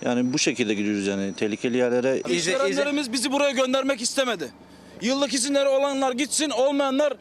[0.02, 2.22] Yani bu şekilde gidiyoruz yani tehlikeli yerlere.
[2.30, 4.52] İşverenlerimiz bizi buraya göndermek istemedi.
[5.02, 7.14] Yıllık izinleri olanlar gitsin, olmayanlar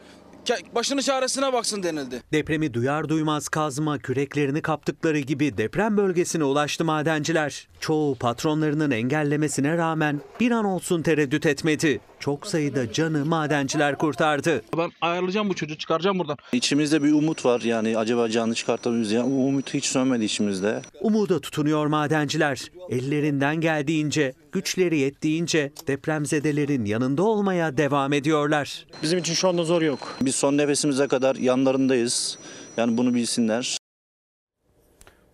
[0.75, 2.21] başının çaresine baksın denildi.
[2.31, 7.67] Depremi duyar duymaz kazma küreklerini kaptıkları gibi deprem bölgesine ulaştı madenciler.
[7.79, 11.99] Çoğu patronlarının engellemesine rağmen bir an olsun tereddüt etmedi.
[12.19, 14.61] Çok sayıda canı madenciler kurtardı.
[14.77, 16.37] Ben ayarlayacağım bu çocuğu çıkaracağım buradan.
[16.51, 19.25] İçimizde bir umut var yani acaba canlı çıkartabiliriz ya.
[19.25, 20.81] O umut hiç sönmedi içimizde.
[21.01, 22.71] Umuda tutunuyor madenciler.
[22.89, 28.85] Ellerinden geldiğince, güçleri yettiğince depremzedelerin yanında olmaya devam ediyorlar.
[29.03, 29.99] Bizim için şu anda zor yok.
[30.21, 32.39] Biz son nefesimize kadar yanlarındayız.
[32.77, 33.77] Yani bunu bilsinler.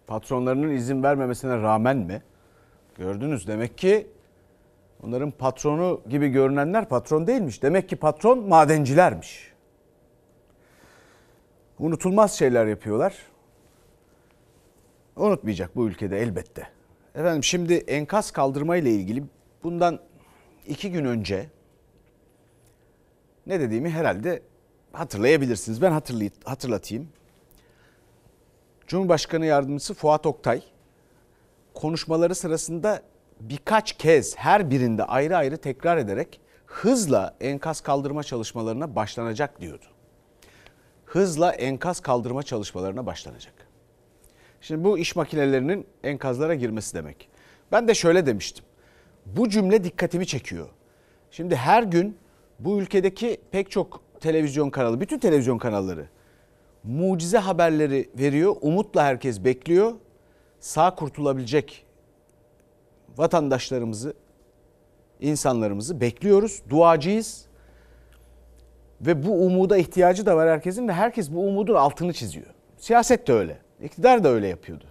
[0.08, 2.22] Patronlarının izin vermemesine rağmen mi?
[2.96, 4.08] Gördünüz demek ki
[5.04, 7.64] onların patronu gibi görünenler patron değilmiş.
[7.64, 9.54] Demek ki patron madencilermiş.
[11.80, 13.18] Unutulmaz şeyler yapıyorlar.
[15.16, 16.68] Unutmayacak bu ülkede elbette.
[17.16, 19.24] Efendim şimdi enkaz kaldırma ile ilgili
[19.64, 20.00] bundan
[20.68, 21.50] iki gün önce
[23.48, 24.42] ne dediğimi herhalde
[24.94, 25.82] hatırlayabilirsiniz.
[25.82, 25.92] Ben
[26.46, 27.10] hatırlatayım.
[28.88, 30.64] Cumhurbaşkanı Yardımcısı Fuat Oktay
[31.74, 33.02] konuşmaları sırasında
[33.40, 39.86] birkaç kez her birinde ayrı ayrı tekrar ederek hızla enkaz kaldırma çalışmalarına başlanacak diyordu.
[41.06, 43.54] Hızla enkaz kaldırma çalışmalarına başlanacak.
[44.62, 47.30] Şimdi bu iş makinelerinin enkazlara girmesi demek.
[47.72, 48.66] Ben de şöyle demiştim.
[49.26, 50.70] Bu cümle dikkatimi çekiyor.
[51.32, 52.18] Şimdi her gün
[52.60, 56.06] bu ülkedeki pek çok televizyon kanalı, bütün televizyon kanalları
[56.84, 58.56] mucize haberleri veriyor.
[58.62, 59.94] Umutla herkes bekliyor.
[60.64, 61.86] Sağ kurtulabilecek
[63.18, 64.14] vatandaşlarımızı,
[65.20, 66.62] insanlarımızı bekliyoruz.
[66.70, 67.46] Duacıyız.
[69.02, 72.46] Ve bu umuda ihtiyacı da var herkesin ve herkes bu umudun altını çiziyor.
[72.78, 73.58] Siyaset de öyle.
[73.82, 74.86] İktidar da öyle yapıyordu.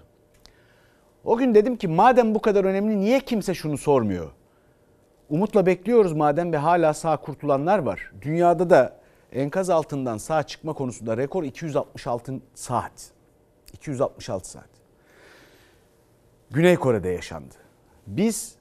[1.24, 4.30] O gün dedim ki madem bu kadar önemli niye kimse şunu sormuyor?
[5.30, 8.12] Umutla bekliyoruz madem ve hala sağ kurtulanlar var.
[8.22, 8.96] Dünyada da
[9.32, 13.10] enkaz altından sağ çıkma konusunda rekor 266 saat.
[13.72, 14.71] 266 saat.
[16.52, 17.54] Güney Kore'de yaşandı.
[18.06, 18.54] Biz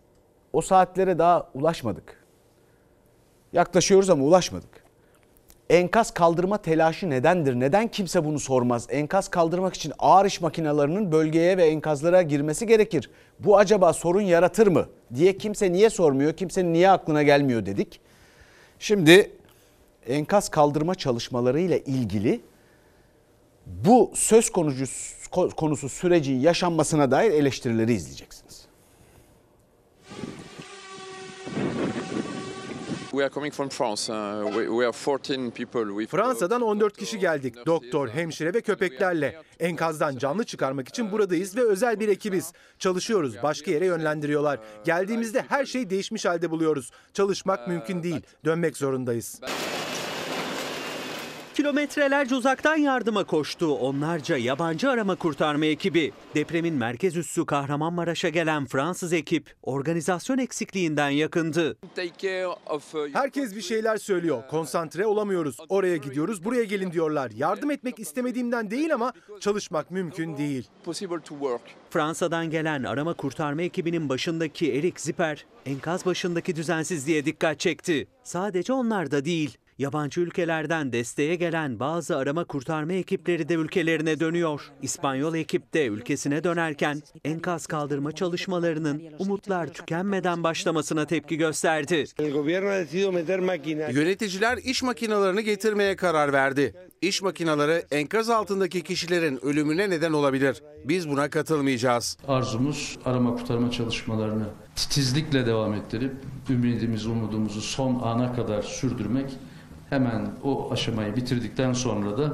[0.53, 2.23] o saatlere daha ulaşmadık.
[3.53, 4.83] Yaklaşıyoruz ama ulaşmadık.
[5.69, 7.55] Enkaz kaldırma telaşı nedendir?
[7.55, 8.87] Neden kimse bunu sormaz?
[8.89, 13.09] Enkaz kaldırmak için ağır iş makinelerinin bölgeye ve enkazlara girmesi gerekir.
[13.39, 14.85] Bu acaba sorun yaratır mı?
[15.15, 16.33] diye kimse niye sormuyor?
[16.33, 17.99] Kimsenin niye aklına gelmiyor dedik.
[18.79, 19.31] Şimdi
[20.07, 22.41] enkaz kaldırma çalışmalarıyla ilgili
[23.65, 24.95] bu söz konusu,
[25.55, 28.61] konusu sürecin yaşanmasına dair eleştirileri izleyeceksiniz.
[34.09, 37.55] Uh, we, we are 14 people with Fransa'dan 14 kişi geldik.
[37.65, 39.41] Doktor, hemşire ve köpeklerle.
[39.59, 42.53] Enkazdan canlı çıkarmak için buradayız ve özel bir ekibiz.
[42.79, 44.59] Çalışıyoruz, başka yere yönlendiriyorlar.
[44.85, 46.91] Geldiğimizde her şey değişmiş halde buluyoruz.
[47.13, 49.41] Çalışmak mümkün değil, dönmek zorundayız.
[51.55, 56.11] Kilometrelerce uzaktan yardıma koştu onlarca yabancı arama kurtarma ekibi.
[56.35, 61.77] Depremin merkez üssü Kahramanmaraş'a gelen Fransız ekip organizasyon eksikliğinden yakındı.
[63.13, 64.43] Herkes bir şeyler söylüyor.
[64.49, 65.57] Konsantre olamıyoruz.
[65.69, 67.31] Oraya gidiyoruz, buraya gelin diyorlar.
[67.35, 70.67] Yardım etmek istemediğimden değil ama çalışmak mümkün değil.
[71.89, 78.07] Fransa'dan gelen arama kurtarma ekibinin başındaki Erik Ziper, enkaz başındaki düzensizliğe dikkat çekti.
[78.23, 79.57] Sadece onlar da değil.
[79.81, 84.61] Yabancı ülkelerden desteğe gelen bazı arama kurtarma ekipleri de ülkelerine dönüyor.
[84.81, 92.05] İspanyol ekip de ülkesine dönerken enkaz kaldırma çalışmalarının umutlar tükenmeden başlamasına tepki gösterdi.
[93.93, 96.73] Yöneticiler iş makinalarını getirmeye karar verdi.
[97.01, 100.63] İş makinaları enkaz altındaki kişilerin ölümüne neden olabilir.
[100.85, 102.17] Biz buna katılmayacağız.
[102.27, 106.13] Arzumuz arama kurtarma çalışmalarını titizlikle devam ettirip
[106.49, 109.31] ümidimizi, umudumuzu son ana kadar sürdürmek.
[109.91, 112.33] Hemen o aşamayı bitirdikten sonra da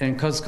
[0.00, 0.42] enkaz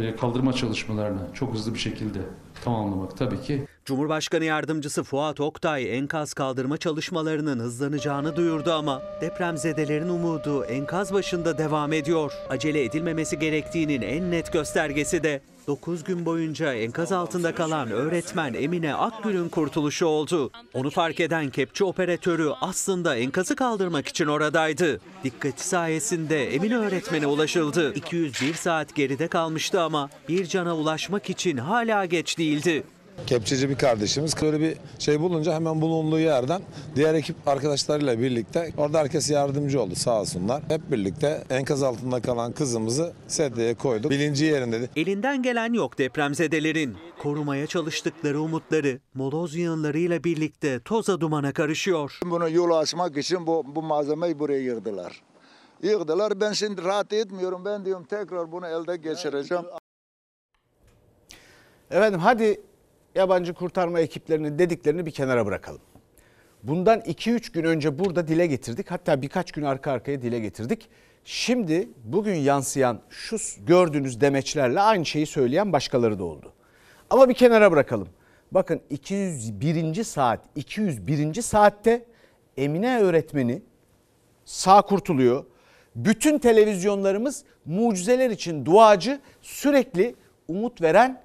[0.00, 2.18] e, kaldırma çalışmalarını çok hızlı bir şekilde
[2.64, 10.64] tamamlamak tabii ki Cumhurbaşkanı Yardımcısı Fuat Oktay enkaz kaldırma çalışmalarının hızlanacağını duyurdu ama depremzedelerin umudu
[10.64, 12.32] enkaz başında devam ediyor.
[12.48, 18.94] Acele edilmemesi gerektiğinin en net göstergesi de 9 gün boyunca enkaz altında kalan öğretmen Emine
[18.94, 20.50] Akgül'ün kurtuluşu oldu.
[20.74, 25.00] Onu fark eden kepçe operatörü aslında enkazı kaldırmak için oradaydı.
[25.24, 27.94] Dikkati sayesinde Emine öğretmene ulaşıldı.
[27.94, 32.82] 201 saat geride kalmıştı ama bir cana ulaşmak için hala geç değildi.
[33.26, 36.62] Kepçeci bir kardeşimiz böyle bir şey bulunca hemen bulunduğu yerden
[36.96, 40.62] diğer ekip arkadaşlarıyla birlikte orada herkes yardımcı oldu sağ olsunlar.
[40.68, 44.10] Hep birlikte enkaz altında kalan kızımızı sedyeye koyduk.
[44.10, 44.88] Bilinci yerinde.
[44.96, 46.96] Elinden gelen yok depremzedelerin.
[47.18, 52.18] Korumaya çalıştıkları umutları moloz yığınlarıyla birlikte toza dumana karışıyor.
[52.24, 55.22] Bunu yol açmak için bu, bu malzemeyi buraya yığdılar.
[55.82, 56.40] Yığdılar.
[56.40, 57.64] Ben şimdi rahat etmiyorum.
[57.64, 59.64] Ben diyorum tekrar bunu elde geçireceğim.
[61.90, 62.60] Efendim hadi
[63.14, 65.80] yabancı kurtarma ekiplerinin dediklerini bir kenara bırakalım.
[66.62, 68.90] Bundan 2-3 gün önce burada dile getirdik.
[68.90, 70.88] Hatta birkaç gün arka arkaya dile getirdik.
[71.24, 76.52] Şimdi bugün yansıyan şu gördüğünüz demeçlerle aynı şeyi söyleyen başkaları da oldu.
[77.10, 78.08] Ama bir kenara bırakalım.
[78.52, 80.04] Bakın 201.
[80.04, 81.42] saat 201.
[81.42, 82.04] saatte
[82.56, 83.62] Emine öğretmeni
[84.44, 85.44] sağ kurtuluyor.
[85.96, 90.14] Bütün televizyonlarımız mucizeler için duacı sürekli
[90.48, 91.22] umut veren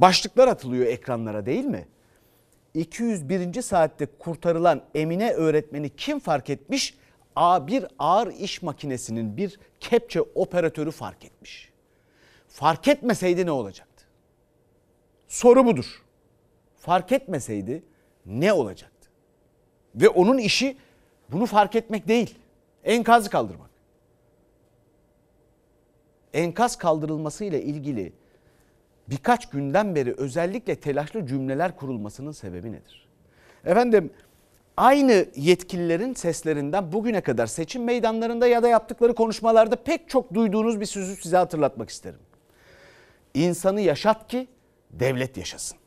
[0.00, 1.88] başlıklar atılıyor ekranlara değil mi?
[2.74, 3.62] 201.
[3.62, 6.98] saatte kurtarılan Emine öğretmeni kim fark etmiş?
[7.36, 11.72] A bir ağır iş makinesinin bir kepçe operatörü fark etmiş.
[12.48, 14.04] Fark etmeseydi ne olacaktı?
[15.28, 16.02] Soru budur.
[16.76, 17.82] Fark etmeseydi
[18.26, 19.10] ne olacaktı?
[19.94, 20.76] Ve onun işi
[21.28, 22.38] bunu fark etmek değil.
[22.84, 23.70] Enkazı kaldırmak.
[26.34, 28.12] Enkaz kaldırılması ile ilgili
[29.08, 33.08] birkaç günden beri özellikle telaşlı cümleler kurulmasının sebebi nedir?
[33.64, 34.10] Efendim
[34.76, 40.86] aynı yetkililerin seslerinden bugüne kadar seçim meydanlarında ya da yaptıkları konuşmalarda pek çok duyduğunuz bir
[40.86, 42.20] sözü size hatırlatmak isterim.
[43.34, 44.48] İnsanı yaşat ki
[44.90, 45.78] devlet yaşasın.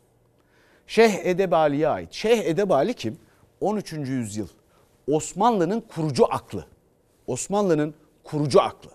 [0.88, 2.14] Şeyh Edebali'ye ait.
[2.14, 3.20] Şeyh Edebali kim?
[3.62, 3.94] 13.
[3.94, 4.48] yüzyıl.
[5.08, 6.66] Osmanlı'nın kurucu aklı.
[7.28, 8.90] Osmanlı'nın kurucu aklı.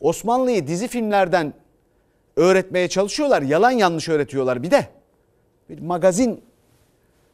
[0.00, 1.54] Osmanlı'yı dizi filmlerden
[2.36, 3.42] öğretmeye çalışıyorlar.
[3.42, 4.88] Yalan yanlış öğretiyorlar bir de.
[5.68, 6.44] Bir magazin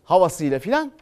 [0.04, 0.92] havasıyla filan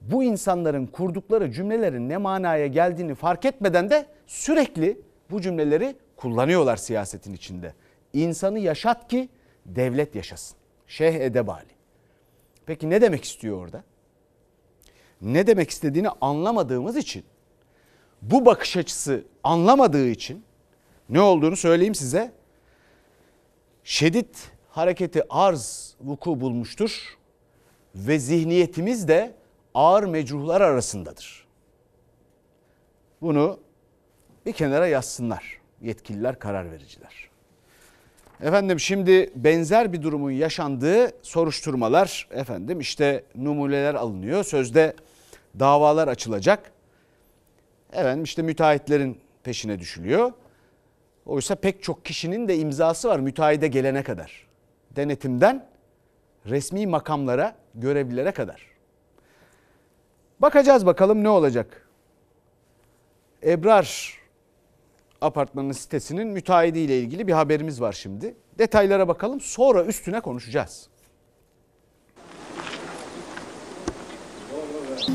[0.00, 7.34] bu insanların kurdukları cümlelerin ne manaya geldiğini fark etmeden de sürekli bu cümleleri kullanıyorlar siyasetin
[7.34, 7.74] içinde.
[8.12, 9.28] İnsanı yaşat ki
[9.66, 10.56] devlet yaşasın.
[10.86, 11.72] Şeyh Edebali.
[12.66, 13.82] Peki ne demek istiyor orada?
[15.22, 17.24] Ne demek istediğini anlamadığımız için
[18.22, 20.44] bu bakış açısı anlamadığı için
[21.08, 22.32] ne olduğunu söyleyeyim size.
[23.84, 24.34] Şedid
[24.68, 27.18] hareketi arz vuku bulmuştur
[27.94, 29.34] ve zihniyetimiz de
[29.74, 31.46] ağır mecruhlar arasındadır.
[33.22, 33.58] Bunu
[34.46, 37.28] bir kenara yazsınlar yetkililer, karar vericiler.
[38.40, 44.44] Efendim şimdi benzer bir durumun yaşandığı soruşturmalar efendim işte numuneler alınıyor.
[44.44, 44.96] Sözde
[45.58, 46.72] davalar açılacak.
[47.92, 50.32] Efendim işte müteahhitlerin peşine düşülüyor.
[51.26, 54.46] Oysa pek çok kişinin de imzası var müteahhide gelene kadar.
[54.90, 55.66] Denetimden
[56.46, 58.66] resmi makamlara, görevlilere kadar.
[60.40, 61.88] Bakacağız bakalım ne olacak.
[63.44, 64.18] Ebrar
[65.20, 68.34] apartmanın sitesinin müteahhidiyle ilgili bir haberimiz var şimdi.
[68.58, 70.88] Detaylara bakalım sonra üstüne konuşacağız.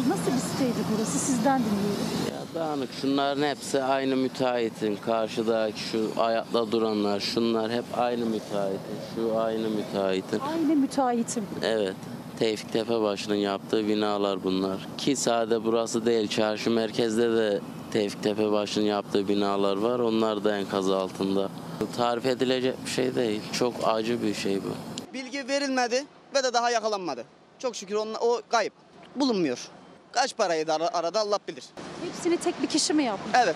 [0.08, 2.37] Nasıl bir siteydi burası sizden dinliyorum.
[2.56, 4.96] Dağınık şunların hepsi aynı müteahhitin.
[4.96, 8.98] Karşıdaki şu ayakta duranlar şunlar hep aynı müteahhitin.
[9.16, 10.40] Şu aynı müteahhitin.
[10.40, 11.48] Aynı müteahhitim.
[11.64, 11.96] Evet.
[12.40, 14.88] Tevfik Tepebaşı'nın yaptığı binalar bunlar.
[14.98, 16.28] Ki sade burası değil.
[16.28, 20.00] Çarşı merkezde de Tevfik Tepebaşı'nın yaptığı binalar var.
[20.00, 21.50] Onlar da enkaz altında.
[21.98, 23.42] Tarif edilecek bir şey değil.
[23.54, 24.70] Çok acı bir şey bu.
[25.14, 26.06] Bilgi verilmedi
[26.36, 27.24] ve de daha yakalanmadı.
[27.60, 28.74] Çok şükür onunla, o kayıp.
[29.16, 29.68] Bulunmuyor.
[30.18, 31.64] Kaç parayı da ara- arada Allah bilir.
[32.06, 33.36] Hepsini tek bir kişi mi yapmış?
[33.44, 33.56] Evet.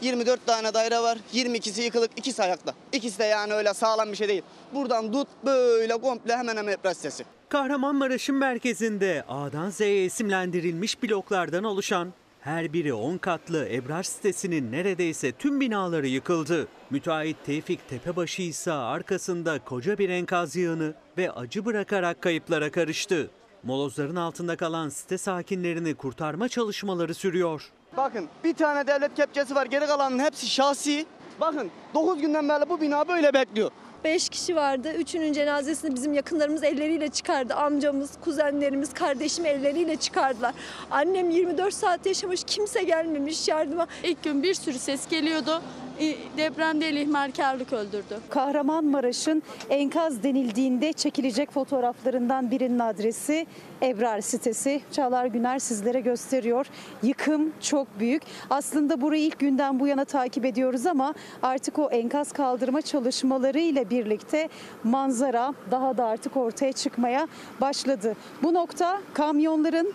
[0.00, 1.18] 24 tane daire var.
[1.34, 2.74] 22'si yıkılık, ikisi ayakta.
[2.92, 4.42] İkisi de yani öyle sağlam bir şey değil.
[4.74, 7.24] Buradan tut böyle komple hemen hemen Ebrar sitesi.
[7.48, 15.60] Kahramanmaraş'ın merkezinde A'dan Z'ye isimlendirilmiş bloklardan oluşan her biri 10 katlı Ebrar sitesinin neredeyse tüm
[15.60, 16.68] binaları yıkıldı.
[16.90, 23.30] Müteahhit Tevfik Tepebaşı ise arkasında koca bir enkaz yığını ve acı bırakarak kayıplara karıştı.
[23.62, 27.70] Molozların altında kalan site sakinlerini kurtarma çalışmaları sürüyor.
[27.96, 29.66] Bakın bir tane devlet kepçesi var.
[29.66, 31.06] Geri kalanın hepsi şahsi.
[31.40, 33.70] Bakın 9 günden beri bu bina böyle bekliyor.
[34.04, 34.92] 5 kişi vardı.
[34.92, 37.54] Üçünün cenazesini bizim yakınlarımız elleriyle çıkardı.
[37.54, 40.54] Amcamız, kuzenlerimiz, kardeşim elleriyle çıkardılar.
[40.90, 43.86] Annem 24 saat yaşamış, kimse gelmemiş yardıma.
[44.04, 45.62] İlk gün bir sürü ses geliyordu.
[46.00, 48.18] E, Depremde el ihmalkarlık öldürdü.
[48.30, 53.46] Kahramanmaraş'ın enkaz denildiğinde çekilecek fotoğraflarından birinin adresi
[53.82, 54.80] Ebrar sitesi.
[54.92, 56.66] Çağlar Güner sizlere gösteriyor.
[57.02, 58.22] Yıkım çok büyük.
[58.50, 63.90] Aslında burayı ilk günden bu yana takip ediyoruz ama artık o enkaz kaldırma çalışmaları ile
[63.90, 64.48] birlikte
[64.84, 67.28] manzara daha da artık ortaya çıkmaya
[67.60, 68.16] başladı.
[68.42, 69.94] Bu nokta kamyonların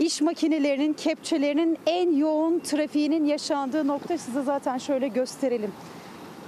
[0.00, 5.72] İş makinelerinin, kepçelerinin en yoğun trafiğinin yaşandığı nokta size zaten şöyle gösterelim.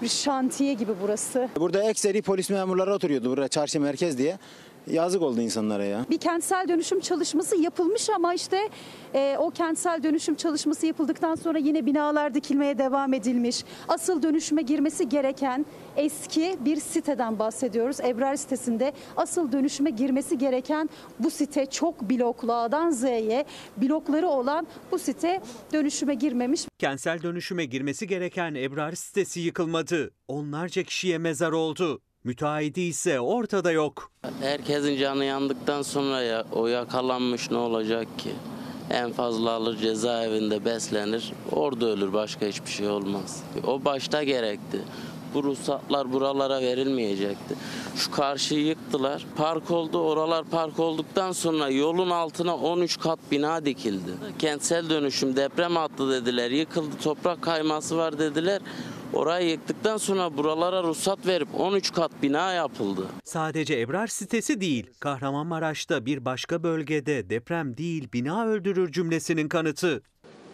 [0.02, 1.48] Bir şantiye gibi burası.
[1.56, 4.38] Burada ekseri polis memurları oturuyordu burada çarşı merkez diye.
[4.92, 6.06] Yazık oldu insanlara ya.
[6.10, 8.68] Bir kentsel dönüşüm çalışması yapılmış ama işte
[9.14, 13.64] e, o kentsel dönüşüm çalışması yapıldıktan sonra yine binalar dikilmeye devam edilmiş.
[13.88, 18.00] Asıl dönüşüme girmesi gereken eski bir siteden bahsediyoruz.
[18.00, 23.44] Ebrar sitesinde asıl dönüşüme girmesi gereken bu site çok bloklu A'dan Z'ye
[23.76, 25.40] blokları olan bu site
[25.72, 26.66] dönüşüme girmemiş.
[26.78, 30.10] Kentsel dönüşüme girmesi gereken Ebrar sitesi yıkılmadı.
[30.28, 32.00] Onlarca kişiye mezar oldu.
[32.24, 34.10] Müteahhidi ise ortada yok.
[34.40, 38.30] Herkesin canı yandıktan sonra ya o yakalanmış ne olacak ki?
[38.90, 41.32] En fazla alır cezaevinde beslenir.
[41.52, 43.42] Orada ölür başka hiçbir şey olmaz.
[43.66, 44.78] O başta gerekti.
[45.34, 47.54] Bu ruhsatlar buralara verilmeyecekti.
[47.96, 49.26] Şu karşıyı yıktılar.
[49.36, 49.98] Park oldu.
[49.98, 54.10] Oralar park olduktan sonra yolun altına 13 kat bina dikildi.
[54.38, 56.50] Kentsel dönüşüm deprem attı dediler.
[56.50, 58.62] Yıkıldı toprak kayması var dediler.
[59.12, 63.06] Orayı yıktıktan sonra buralara ruhsat verip 13 kat bina yapıldı.
[63.24, 70.02] Sadece Ebrar sitesi değil, Kahramanmaraş'ta bir başka bölgede deprem değil bina öldürür cümlesinin kanıtı.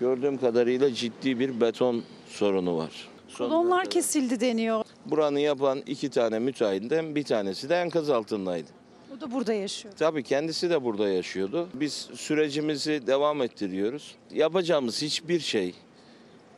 [0.01, 3.09] Gördüğüm kadarıyla ciddi bir beton sorunu var.
[3.39, 4.85] Kolonlar kesildi deniyor.
[5.07, 8.69] Buranın yapan iki tane müteahhitten bir tanesi de enkaz altındaydı.
[9.17, 9.95] O da burada yaşıyor.
[9.99, 11.69] Tabii kendisi de burada yaşıyordu.
[11.75, 14.15] Biz sürecimizi devam ettiriyoruz.
[14.31, 15.75] Yapacağımız hiçbir şey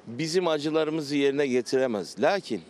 [0.09, 2.21] bizim acılarımızı yerine getiremez.
[2.21, 2.63] Lakin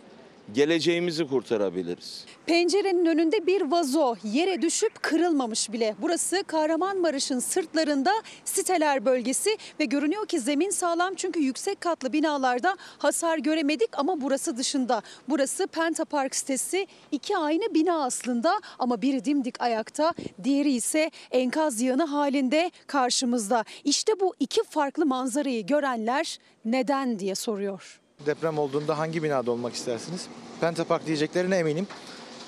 [0.53, 2.25] geleceğimizi kurtarabiliriz.
[2.45, 5.95] Pencerenin önünde bir vazo yere düşüp kırılmamış bile.
[6.01, 8.11] Burası Kahramanmaraş'ın sırtlarında
[8.45, 14.57] siteler bölgesi ve görünüyor ki zemin sağlam çünkü yüksek katlı binalarda hasar göremedik ama burası
[14.57, 15.01] dışında.
[15.29, 21.81] Burası Penta Park sitesi iki aynı bina aslında ama biri dimdik ayakta diğeri ise enkaz
[21.81, 23.63] yığını halinde karşımızda.
[23.83, 27.99] İşte bu iki farklı manzarayı görenler neden diye soruyor.
[28.25, 30.27] Deprem olduğunda hangi binada olmak istersiniz?
[30.61, 31.87] Pentapark diyeceklerine eminim.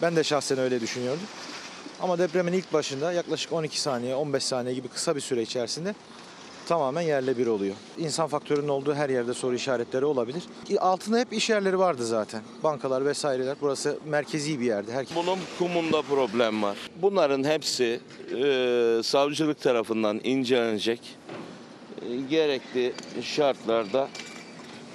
[0.01, 1.23] Ben de şahsen öyle düşünüyordum.
[2.01, 5.95] Ama depremin ilk başında yaklaşık 12 saniye, 15 saniye gibi kısa bir süre içerisinde
[6.67, 7.75] tamamen yerle bir oluyor.
[7.97, 10.43] İnsan faktörünün olduğu her yerde soru işaretleri olabilir.
[10.79, 12.41] Altında hep iş yerleri vardı zaten.
[12.63, 13.55] Bankalar vesaireler.
[13.61, 14.91] Burası merkezi bir yerdi.
[14.91, 15.05] Her...
[15.15, 16.77] Bunun kumunda problem var.
[17.01, 17.99] Bunların hepsi
[18.35, 21.17] e, savcılık tarafından incelenecek.
[22.01, 24.09] E, gerekli şartlarda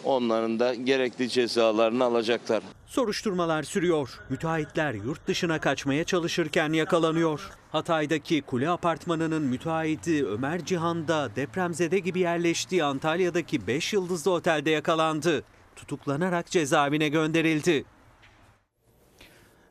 [0.04, 2.62] onların da gerekli cezalarını alacaklar.
[2.86, 4.20] Soruşturmalar sürüyor.
[4.30, 7.50] Müteahhitler yurt dışına kaçmaya çalışırken yakalanıyor.
[7.72, 15.44] Hatay'daki kule apartmanının müteahhiti Ömer Cihan da depremzede gibi yerleştiği Antalya'daki 5 yıldızlı otelde yakalandı.
[15.76, 17.84] Tutuklanarak cezaevine gönderildi.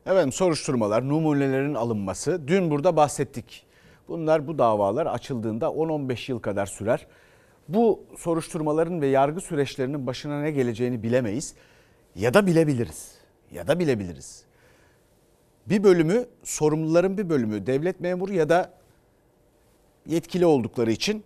[0.06, 2.48] Efendim soruşturmalar, numunelerin alınması.
[2.48, 3.66] Dün burada bahsettik.
[4.08, 7.06] Bunlar bu davalar açıldığında 10-15 yıl kadar sürer.
[7.68, 11.54] Bu soruşturmaların ve yargı süreçlerinin başına ne geleceğini bilemeyiz.
[12.16, 13.14] Ya da bilebiliriz.
[13.52, 14.42] Ya da bilebiliriz.
[15.66, 18.72] Bir bölümü, sorumluların bir bölümü devlet memuru ya da
[20.06, 21.24] yetkili oldukları için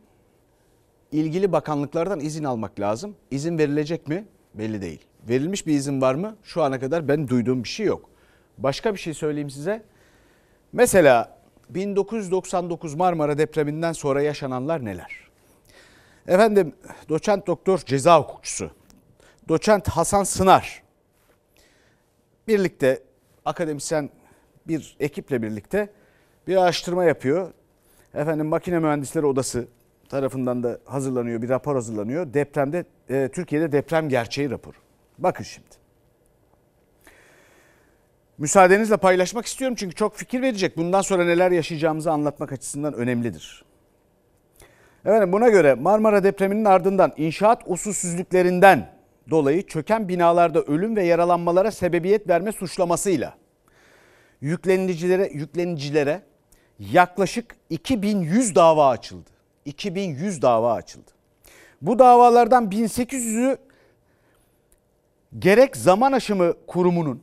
[1.13, 3.17] ilgili bakanlıklardan izin almak lazım.
[3.31, 4.25] İzin verilecek mi?
[4.55, 5.01] Belli değil.
[5.29, 6.37] Verilmiş bir izin var mı?
[6.43, 8.11] Şu ana kadar ben duyduğum bir şey yok.
[8.59, 9.83] Başka bir şey söyleyeyim size.
[10.73, 11.39] Mesela
[11.69, 15.13] 1999 Marmara depreminden sonra yaşananlar neler?
[16.27, 16.73] Efendim
[17.09, 18.71] doçent doktor ceza hukukçusu
[19.51, 20.83] doçent Hasan Sınar
[22.49, 23.03] birlikte
[23.45, 24.11] akademisyen
[24.69, 25.89] bir ekiple birlikte
[26.47, 27.53] bir araştırma yapıyor.
[28.15, 29.69] Efendim makine mühendisleri odası
[30.09, 32.35] tarafından da hazırlanıyor bir rapor hazırlanıyor.
[32.35, 34.77] Depremde e, Türkiye'de deprem gerçeği raporu.
[35.19, 35.69] Bakın şimdi.
[38.39, 40.77] Müsaadenizle paylaşmak istiyorum çünkü çok fikir verecek.
[40.77, 43.65] Bundan sonra neler yaşayacağımızı anlatmak açısından önemlidir.
[45.05, 49.00] Efendim buna göre Marmara depreminin ardından inşaat usulsüzlüklerinden
[49.31, 53.35] dolayı çöken binalarda ölüm ve yaralanmalara sebebiyet verme suçlamasıyla
[54.41, 56.23] yüklenicilere yüklenicilere
[56.79, 59.31] yaklaşık 2100 dava açıldı.
[59.65, 61.11] 2100 dava açıldı.
[61.83, 63.59] Bu davalardan 1800'ü
[65.39, 67.23] gerek zaman aşımı kurumunun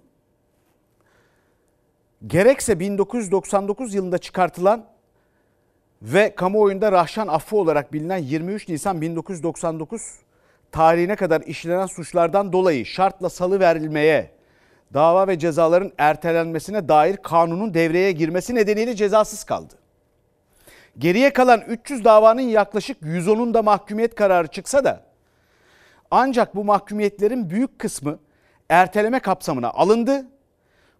[2.27, 4.85] gerekse 1999 yılında çıkartılan
[6.01, 10.19] ve kamuoyunda Rahşan affı olarak bilinen 23 Nisan 1999
[10.71, 14.31] tarihine kadar işlenen suçlardan dolayı şartla salı verilmeye,
[14.93, 19.73] dava ve cezaların ertelenmesine dair kanunun devreye girmesi nedeniyle cezasız kaldı.
[20.97, 25.01] Geriye kalan 300 davanın yaklaşık 110'unda mahkumiyet kararı çıksa da
[26.11, 28.19] ancak bu mahkumiyetlerin büyük kısmı
[28.69, 30.25] erteleme kapsamına alındı.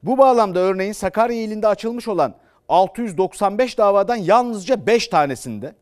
[0.04, 2.36] Bu bağlamda örneğin Sakarya ilinde açılmış olan
[2.70, 5.76] 695 davadan yalnızca 5 tanesinde,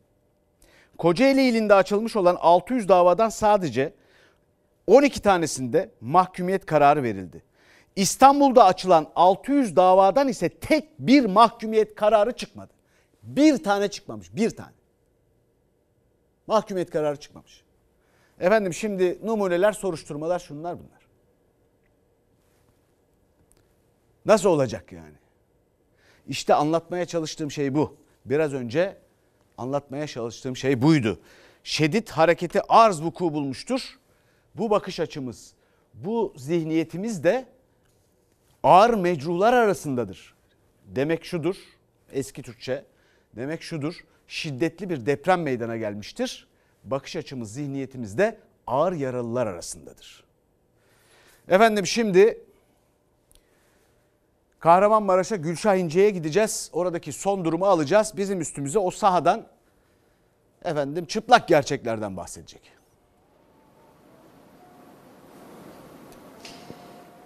[0.98, 3.92] Kocaeli ilinde açılmış olan 600 davadan sadece
[4.86, 7.42] 12 tanesinde mahkumiyet kararı verildi.
[7.96, 12.72] İstanbul'da açılan 600 davadan ise tek bir mahkumiyet kararı çıkmadı.
[13.22, 14.72] Bir tane çıkmamış, bir tane.
[16.46, 17.64] Mahkumiyet kararı çıkmamış.
[18.40, 21.06] Efendim şimdi numuneler, soruşturmalar şunlar bunlar.
[24.26, 25.14] Nasıl olacak yani?
[26.28, 27.96] İşte anlatmaya çalıştığım şey bu.
[28.24, 28.96] Biraz önce
[29.58, 31.20] anlatmaya çalıştığım şey buydu.
[31.64, 33.98] Şedid hareketi arz vuku bulmuştur.
[34.54, 35.52] Bu bakış açımız,
[35.94, 37.46] bu zihniyetimiz de
[38.62, 40.34] ağır mecruhlar arasındadır.
[40.86, 41.56] Demek şudur,
[42.12, 42.84] eski Türkçe,
[43.36, 43.94] demek şudur,
[44.26, 46.48] şiddetli bir deprem meydana gelmiştir.
[46.84, 50.24] Bakış açımız, zihniyetimiz de ağır yaralılar arasındadır.
[51.48, 52.40] Efendim şimdi
[54.60, 56.70] Kahramanmaraş'a Gülşah İnce'ye gideceğiz.
[56.72, 58.12] Oradaki son durumu alacağız.
[58.16, 59.46] Bizim üstümüze o sahadan
[60.64, 62.75] efendim çıplak gerçeklerden bahsedecek.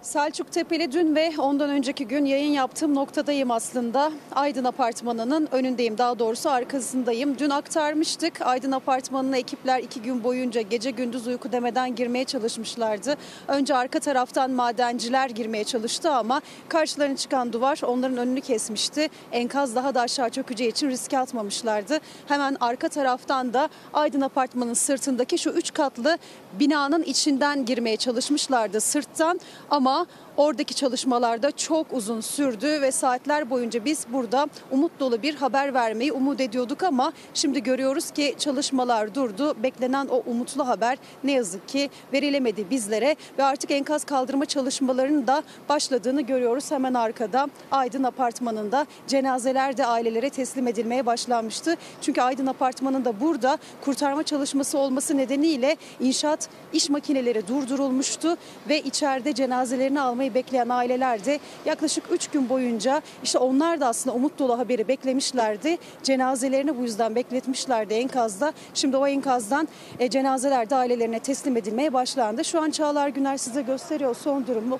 [0.01, 4.11] Selçuk Tepeli dün ve ondan önceki gün yayın yaptığım noktadayım aslında.
[4.35, 7.39] Aydın Apartmanı'nın önündeyim daha doğrusu arkasındayım.
[7.39, 8.41] Dün aktarmıştık.
[8.41, 13.15] Aydın Apartmanı'na ekipler iki gün boyunca gece gündüz uyku demeden girmeye çalışmışlardı.
[13.47, 19.09] Önce arka taraftan madenciler girmeye çalıştı ama karşılarına çıkan duvar onların önünü kesmişti.
[19.31, 21.99] Enkaz daha da aşağı çökeceği için riske atmamışlardı.
[22.27, 26.17] Hemen arka taraftan da Aydın Apartmanı'nın sırtındaki şu üç katlı
[26.59, 29.39] binanın içinden girmeye çalışmışlardı sırttan
[29.69, 30.05] ama
[30.37, 36.11] oradaki çalışmalarda çok uzun sürdü ve saatler boyunca biz burada umut dolu bir haber vermeyi
[36.11, 39.63] umut ediyorduk ama şimdi görüyoruz ki çalışmalar durdu.
[39.63, 45.43] Beklenen o umutlu haber ne yazık ki verilemedi bizlere ve artık enkaz kaldırma çalışmalarının da
[45.69, 46.71] başladığını görüyoruz.
[46.71, 51.75] Hemen arkada Aydın Apartmanı'nda cenazeler de ailelere teslim edilmeye başlanmıştı.
[52.01, 58.37] Çünkü Aydın Apartmanı'nda burada kurtarma çalışması olması nedeniyle inşaat iş makineleri durdurulmuştu
[58.69, 64.15] ve içeride cenazelerini almayı bekleyen aileler de yaklaşık 3 gün boyunca işte onlar da aslında
[64.15, 65.77] umut dolu haberi beklemişlerdi.
[66.03, 68.53] Cenazelerini bu yüzden bekletmişlerdi enkazda.
[68.73, 69.67] Şimdi o enkazdan
[69.99, 72.45] e, cenazeler de ailelerine teslim edilmeye başlandı.
[72.45, 74.79] Şu an Çağlar Güner size gösteriyor son durumu.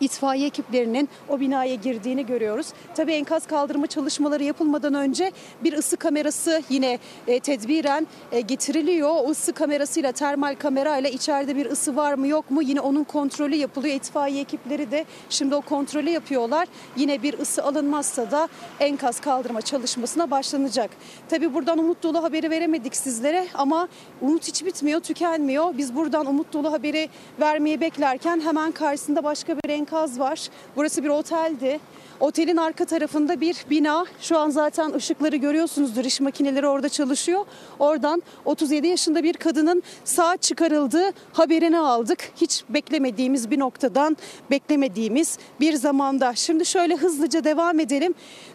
[0.00, 2.66] İtfaiye ekiplerinin o binaya girdiğini görüyoruz.
[2.94, 5.32] Tabii enkaz kaldırma çalışmaları yapılmadan önce
[5.64, 9.10] bir ısı kamerası yine e, tedbiren e, getiriliyor.
[9.10, 13.54] O ısı kamerasıyla termal kamerayla içeride bir ısı var mı yok mu yine onun kontrolü
[13.54, 13.94] yapılıyor.
[13.94, 16.68] İtfaiye ekipleri de şimdi o kontrolü yapıyorlar.
[16.96, 18.48] Yine bir ısı alınmazsa da
[18.80, 20.90] enkaz kaldırma çalışmasına başlanacak.
[21.28, 23.88] Tabii buradan umut dolu haberi veremedik sizlere ama
[24.20, 25.78] umut hiç bitmiyor, tükenmiyor.
[25.78, 27.08] Biz buradan umut dolu haberi
[27.40, 30.48] vermeyi beklerken hemen karşısında başka bir enkaz var.
[30.76, 31.80] Burası bir oteldi.
[32.20, 34.06] Otelin arka tarafında bir bina.
[34.20, 36.04] Şu an zaten ışıkları görüyorsunuzdur.
[36.04, 37.44] İş makineleri orada çalışıyor.
[37.78, 42.32] Oradan 37 yaşında bir kadının sağ çıkarıldığı haberini aldık.
[42.36, 44.16] Hiç beklemediğimiz bir noktadan,
[44.50, 46.34] beklemediğimiz bir zamanda.
[46.34, 48.14] Şimdi şöyle hızlıca devam edelim.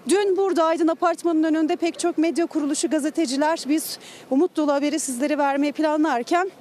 [0.09, 3.99] Dün burada Aydın Apartmanı'nın önünde pek çok medya kuruluşu, gazeteciler biz
[4.31, 6.51] umut dolu haberi sizlere vermeyi planlarken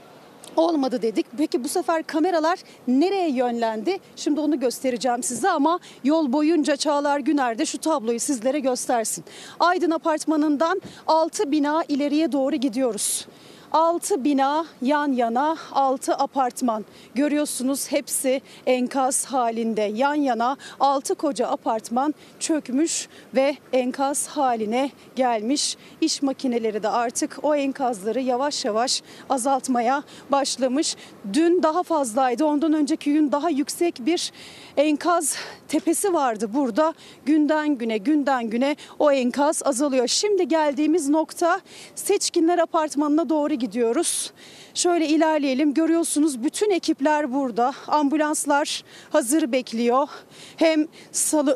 [0.56, 1.26] olmadı dedik.
[1.38, 3.98] Peki bu sefer kameralar nereye yönlendi?
[4.16, 9.24] Şimdi onu göstereceğim size ama yol boyunca Çağlar Güner de şu tabloyu sizlere göstersin.
[9.60, 13.26] Aydın Apartmanı'ndan 6 bina ileriye doğru gidiyoruz.
[13.74, 16.84] 6 bina yan yana, 6 apartman.
[17.14, 19.82] Görüyorsunuz hepsi enkaz halinde.
[19.82, 25.76] Yan yana 6 koca apartman çökmüş ve enkaz haline gelmiş.
[26.00, 30.96] İş makineleri de artık o enkazları yavaş yavaş azaltmaya başlamış.
[31.32, 32.44] Dün daha fazlaydı.
[32.44, 34.32] Ondan önceki gün daha yüksek bir
[34.76, 35.36] enkaz
[35.74, 36.94] tepesi vardı burada.
[37.26, 40.08] Günden güne, günden güne o enkaz azalıyor.
[40.08, 41.60] Şimdi geldiğimiz nokta
[41.94, 44.32] Seçkinler Apartmanı'na doğru gidiyoruz.
[44.74, 45.74] Şöyle ilerleyelim.
[45.74, 47.72] Görüyorsunuz bütün ekipler burada.
[47.88, 50.08] Ambulanslar hazır bekliyor.
[50.56, 50.86] Hem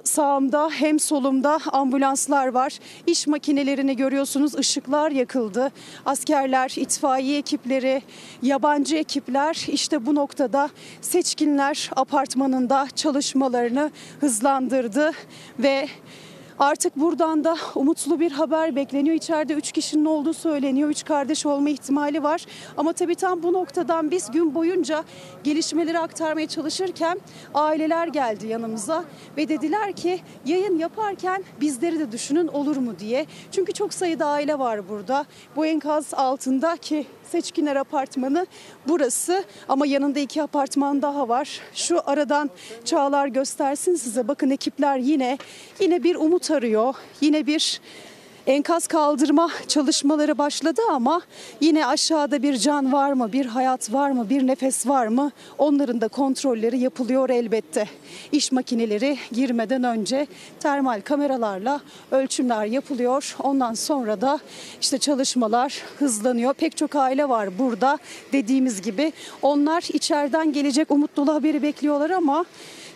[0.04, 2.78] sağımda hem solumda ambulanslar var.
[3.06, 4.58] İş makinelerini görüyorsunuz.
[4.58, 5.72] Işıklar yakıldı.
[6.06, 8.02] Askerler, itfaiye ekipleri,
[8.42, 13.90] yabancı ekipler işte bu noktada Seçkinler Apartmanı'nda çalışmalarını
[14.20, 15.12] hızlandırdı
[15.58, 15.88] ve
[16.60, 19.16] Artık buradan da umutlu bir haber bekleniyor.
[19.16, 20.88] İçeride 3 kişinin olduğu söyleniyor.
[20.88, 22.46] 3 kardeş olma ihtimali var.
[22.76, 25.04] Ama tabii tam bu noktadan biz gün boyunca
[25.44, 27.20] gelişmeleri aktarmaya çalışırken
[27.54, 29.04] aileler geldi yanımıza
[29.36, 33.26] ve dediler ki yayın yaparken bizleri de düşünün olur mu diye.
[33.52, 35.26] Çünkü çok sayıda aile var burada.
[35.56, 38.46] Bu enkaz altında ki Seçkinler Apartmanı
[38.88, 41.60] burası ama yanında iki apartman daha var.
[41.74, 42.50] Şu aradan
[42.84, 44.28] Çağlar göstersin size.
[44.28, 45.38] Bakın ekipler yine
[45.80, 46.94] yine bir umut arıyor.
[47.20, 47.80] Yine bir
[48.48, 51.20] enkaz kaldırma çalışmaları başladı ama
[51.60, 55.30] yine aşağıda bir can var mı, bir hayat var mı, bir nefes var mı?
[55.58, 57.88] Onların da kontrolleri yapılıyor elbette.
[58.32, 60.26] İş makineleri girmeden önce
[60.60, 61.80] termal kameralarla
[62.10, 63.36] ölçümler yapılıyor.
[63.42, 64.38] Ondan sonra da
[64.80, 66.54] işte çalışmalar hızlanıyor.
[66.54, 67.98] Pek çok aile var burada.
[68.32, 72.44] Dediğimiz gibi onlar içeriden gelecek umut dolu haberi bekliyorlar ama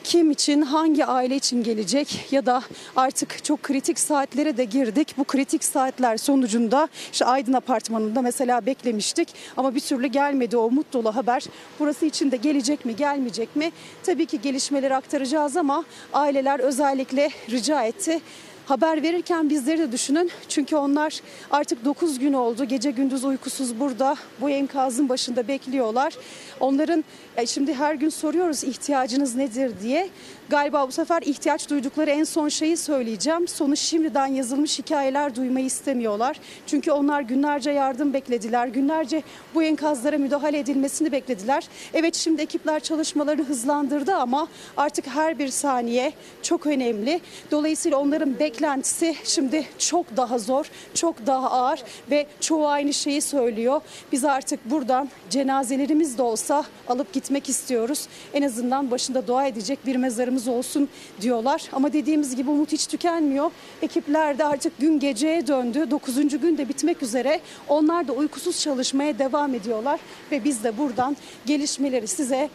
[0.05, 2.63] kim için, hangi aile için gelecek ya da
[2.97, 5.15] artık çok kritik saatlere de girdik.
[5.19, 10.93] Bu kritik saatler sonucunda işte Aydın Apartmanı'nda mesela beklemiştik ama bir türlü gelmedi o umut
[10.93, 11.45] dolu haber.
[11.81, 13.73] Burası için de gelecek mi, gelmeyecek mi?
[14.03, 18.21] Tabii ki gelişmeleri aktaracağız ama aileler özellikle rica etti.
[18.67, 20.31] Haber verirken bizleri de düşünün.
[20.49, 22.65] Çünkü onlar artık 9 gün oldu.
[22.65, 26.15] Gece gündüz uykusuz burada bu enkazın başında bekliyorlar.
[26.61, 27.05] Onların
[27.37, 30.09] e, şimdi her gün soruyoruz ihtiyacınız nedir diye.
[30.53, 33.49] Galiba bu sefer ihtiyaç duydukları en son şeyi söyleyeceğim.
[33.49, 36.41] Sonu şimdiden yazılmış hikayeler duymayı istemiyorlar.
[36.67, 38.67] Çünkü onlar günlerce yardım beklediler.
[38.67, 39.23] Günlerce
[39.55, 41.69] bu enkazlara müdahale edilmesini beklediler.
[41.95, 47.21] Evet şimdi ekipler çalışmalarını hızlandırdı ama artık her bir saniye çok önemli.
[47.51, 53.81] Dolayısıyla onların beklentisi şimdi çok daha zor, çok daha ağır ve çoğu aynı şeyi söylüyor.
[54.13, 58.07] Biz artık buradan cenazelerimiz de olsa alıp gitmek istiyoruz.
[58.35, 60.89] En azından başında dua edecek bir mezarımız olsun
[61.21, 61.69] diyorlar.
[61.73, 63.51] Ama dediğimiz gibi umut hiç tükenmiyor.
[63.83, 65.91] Ekipler de artık gün geceye döndü.
[65.91, 66.15] 9.
[66.41, 67.41] gün de bitmek üzere.
[67.69, 70.01] Onlar da uykusuz çalışmaya devam ediyorlar
[70.33, 71.17] ve biz de buradan
[71.47, 72.51] gelişmeleri size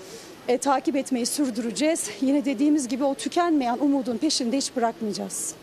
[0.47, 2.09] e, takip etmeyi sürdüreceğiz.
[2.21, 5.53] Yine dediğimiz gibi o tükenmeyen umudun peşinde hiç bırakmayacağız.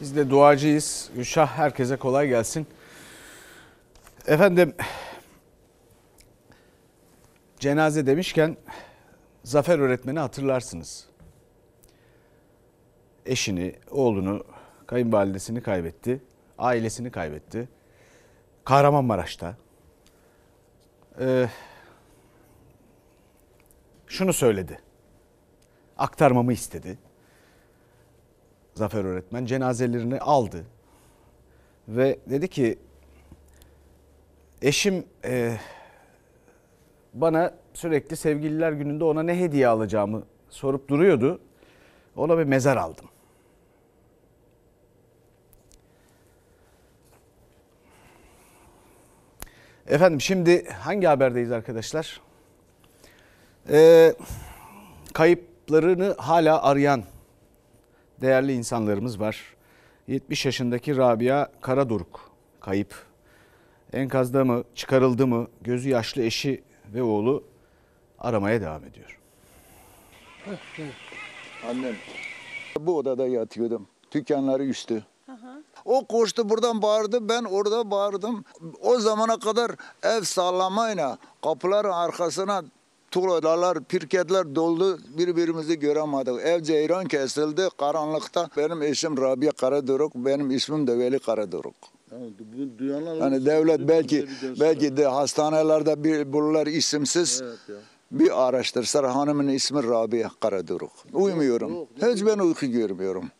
[0.00, 1.10] Biz de duacıyız.
[1.14, 2.66] Gülşah herkese kolay gelsin.
[4.26, 4.74] Efendim
[7.60, 8.56] cenaze demişken
[9.44, 11.06] Zafer öğretmeni hatırlarsınız.
[13.26, 14.44] Eşini, oğlunu,
[14.86, 16.22] kayınvalidesini kaybetti.
[16.58, 17.68] Ailesini kaybetti.
[18.64, 19.56] Kahramanmaraş'ta.
[21.20, 21.48] Ee,
[24.06, 24.78] şunu söyledi.
[25.98, 26.98] Aktarmamı istedi.
[28.74, 30.64] Zafer öğretmen cenazelerini aldı.
[31.88, 32.78] Ve dedi ki
[34.62, 35.56] eşim e,
[37.14, 41.40] bana sürekli sevgililer gününde ona ne hediye alacağımı sorup duruyordu.
[42.16, 43.06] Ona bir mezar aldım.
[49.86, 52.20] Efendim şimdi hangi haberdeyiz arkadaşlar?
[53.70, 54.14] Ee,
[55.12, 57.02] kayıplarını hala arayan
[58.20, 59.54] değerli insanlarımız var.
[60.06, 62.94] 70 yaşındaki Rabia Karadoruk kayıp.
[63.92, 66.62] Enkazda mı, çıkarıldı mı, gözü yaşlı eşi
[66.94, 67.44] ve oğlu
[68.24, 69.18] aramaya devam ediyor.
[71.68, 71.94] Annem.
[72.80, 73.86] Bu odada yatıyordum.
[74.12, 75.04] Dükkanları üstü.
[75.84, 78.44] O koştu buradan bağırdı, ben orada bağırdım.
[78.82, 79.70] O zamana kadar
[80.02, 82.62] ev sallamayla kapıların arkasına
[83.10, 84.98] tuğlalar, pirketler doldu.
[85.18, 86.40] Birbirimizi göremedik.
[86.46, 88.48] Ev ceyran kesildi karanlıkta.
[88.56, 91.74] Benim eşim Rabia Karadoruk, benim ismim de Veli Karadoruk.
[93.20, 94.26] Hani devlet belki
[94.60, 97.42] belki de hastanelerde bir bulurlar isimsiz.
[98.14, 100.92] Bir araştırsalar hanımın ismi Rabia Karadoruk.
[101.12, 101.72] Uyumuyorum.
[101.96, 103.30] Hiç ben uyku görmüyorum.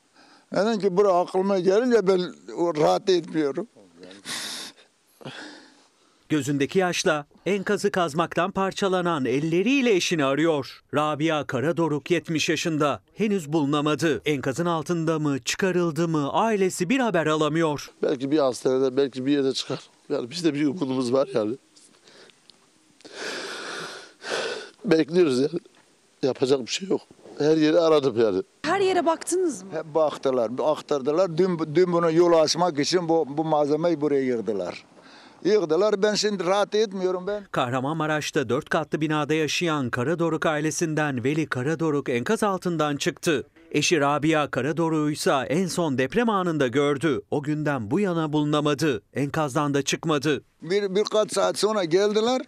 [0.53, 2.21] Neden ki buraya aklıma gelince ben
[2.81, 3.67] rahat etmiyorum.
[6.29, 10.83] Gözündeki yaşla enkazı kazmaktan parçalanan elleriyle eşini arıyor.
[10.95, 13.03] Rabia Karadoruk 70 yaşında.
[13.15, 14.23] Henüz bulunamadı.
[14.25, 17.91] Enkazın altında mı, çıkarıldı mı ailesi bir haber alamıyor.
[18.03, 19.81] Belki bir hastanede, belki bir yerde çıkar.
[20.09, 21.57] Yani bizde bir umudumuz var yani.
[24.85, 25.61] Bekliyoruz yani.
[26.23, 27.01] Yapacak bir şey yok.
[27.39, 28.43] Her yeri aradım yani.
[28.63, 29.69] Her yere baktınız mı?
[29.73, 31.39] Hep baktılar, aktardılar.
[31.39, 34.85] Dün, dün bunu yol açmak için bu, bu malzemeyi buraya yığdılar.
[35.45, 36.03] Yığdılar.
[36.03, 37.45] Ben şimdi rahat etmiyorum ben.
[37.53, 43.47] Kahramanmaraş'ta 4 katlı binada yaşayan Karadoruk ailesinden Veli Karadoruk enkaz altından çıktı.
[43.73, 47.21] Eşi Rabia Karadoruk'u ise en son deprem anında gördü.
[47.31, 49.03] O günden bu yana bulunamadı.
[49.15, 50.45] Enkazdan da çıkmadı.
[50.63, 52.43] Bir, birkaç saat sonra geldiler.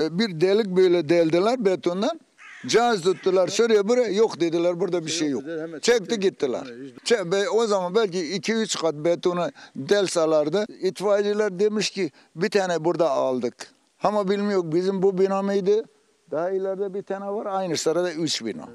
[0.00, 2.20] E, Bir delik böyle deldiler betondan.
[2.66, 5.42] Cihaz tuttular şuraya buraya yok dediler burada bir şey yok.
[5.82, 6.64] Çekti gittiler.
[7.54, 10.64] O zaman belki 2-3 kat betonu delsalardı.
[10.80, 13.54] İtfaiyeciler demiş ki bir tane burada aldık.
[14.02, 15.84] Ama bilmiyor bizim bu bina mıydı?
[16.30, 18.68] Daha ileride bir tane var aynı sırada 3 bina.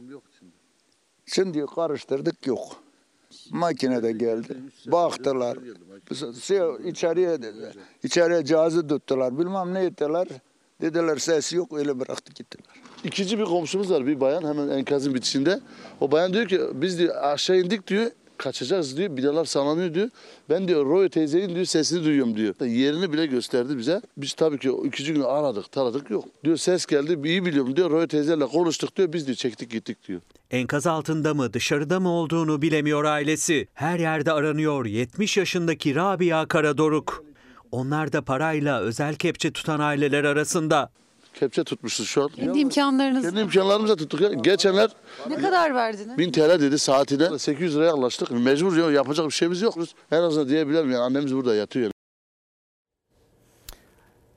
[1.25, 2.75] Şimdi karıştırdık yok.
[3.51, 4.57] Makine de geldi.
[4.87, 5.57] Baktılar.
[6.41, 7.37] Şey, içeriye,
[8.03, 9.39] içeriye cihazı tuttular.
[9.39, 10.27] Bilmem ne ettiler.
[10.81, 12.65] Dediler ses yok öyle bıraktı gittiler.
[13.03, 15.59] İkinci bir komşumuz var bir bayan hemen enkazın bitişinde.
[16.01, 18.11] O bayan diyor ki biz diyor aşağı indik diyor.
[18.37, 19.17] Kaçacağız diyor.
[19.17, 20.09] Binalar sallanıyor diyor.
[20.49, 22.55] Ben diyor Roy teyzenin diyor sesini duyuyorum diyor.
[22.65, 24.01] Yerini bile gösterdi bize.
[24.17, 26.25] Biz tabii ki o ikinci gün aradık taradık yok.
[26.43, 27.91] Diyor ses geldi iyi biliyorum diyor.
[27.91, 29.13] Roy teyzeyle konuştuk diyor.
[29.13, 30.21] Biz diyor çektik gittik diyor.
[30.51, 33.67] Enkaz altında mı dışarıda mı olduğunu bilemiyor ailesi.
[33.73, 37.30] Her yerde aranıyor 70 yaşındaki Rabia Karadoruk.
[37.71, 40.91] Onlar da parayla özel kepçe tutan aileler arasında.
[41.33, 42.29] Kepçe tutmuşuz şu an.
[42.29, 43.23] Kendi imkanlarınız.
[43.23, 44.29] Kendi imkanlarımızla tuttuk ya.
[44.33, 44.89] Geçenler
[45.29, 46.17] Ne kadar verdiniz?
[46.17, 47.39] 1000 TL dedi saatine.
[47.39, 48.31] 800 liraya anlaştık.
[48.31, 49.75] Mecbur ya yapacak bir şeyimiz yok.
[50.11, 51.83] En azından diyebilirim yani annemiz burada yatıyor.
[51.83, 51.91] Yani.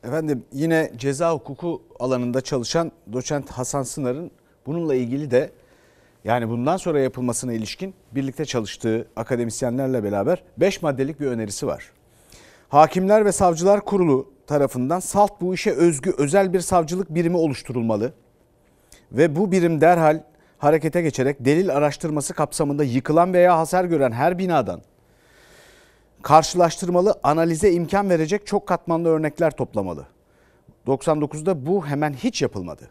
[0.04, 4.30] Efendim yine ceza hukuku alanında çalışan doçent Hasan Sınar'ın
[4.66, 5.52] bununla ilgili de
[6.24, 11.90] yani bundan sonra yapılmasına ilişkin birlikte çalıştığı akademisyenlerle beraber 5 maddelik bir önerisi var.
[12.74, 18.12] Hakimler ve Savcılar Kurulu tarafından salt bu işe özgü özel bir savcılık birimi oluşturulmalı.
[19.12, 20.22] Ve bu birim derhal
[20.58, 24.80] harekete geçerek delil araştırması kapsamında yıkılan veya hasar gören her binadan
[26.22, 30.06] karşılaştırmalı analize imkan verecek çok katmanlı örnekler toplamalı.
[30.86, 32.88] 99'da bu hemen hiç yapılmadı.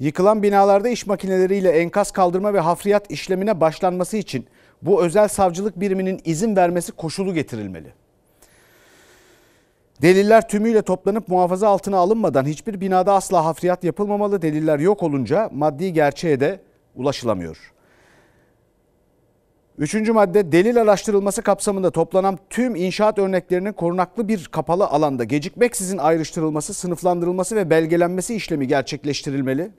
[0.00, 4.46] Yıkılan binalarda iş makineleriyle enkaz kaldırma ve hafriyat işlemine başlanması için
[4.82, 7.92] bu özel savcılık biriminin izin vermesi koşulu getirilmeli.
[10.02, 14.42] Deliller tümüyle toplanıp muhafaza altına alınmadan hiçbir binada asla hafriyat yapılmamalı.
[14.42, 16.60] Deliller yok olunca maddi gerçeğe de
[16.96, 17.72] ulaşılamıyor.
[19.78, 26.74] Üçüncü madde delil araştırılması kapsamında toplanan tüm inşaat örneklerinin korunaklı bir kapalı alanda gecikmeksizin ayrıştırılması,
[26.74, 29.70] sınıflandırılması ve belgelenmesi işlemi gerçekleştirilmeli.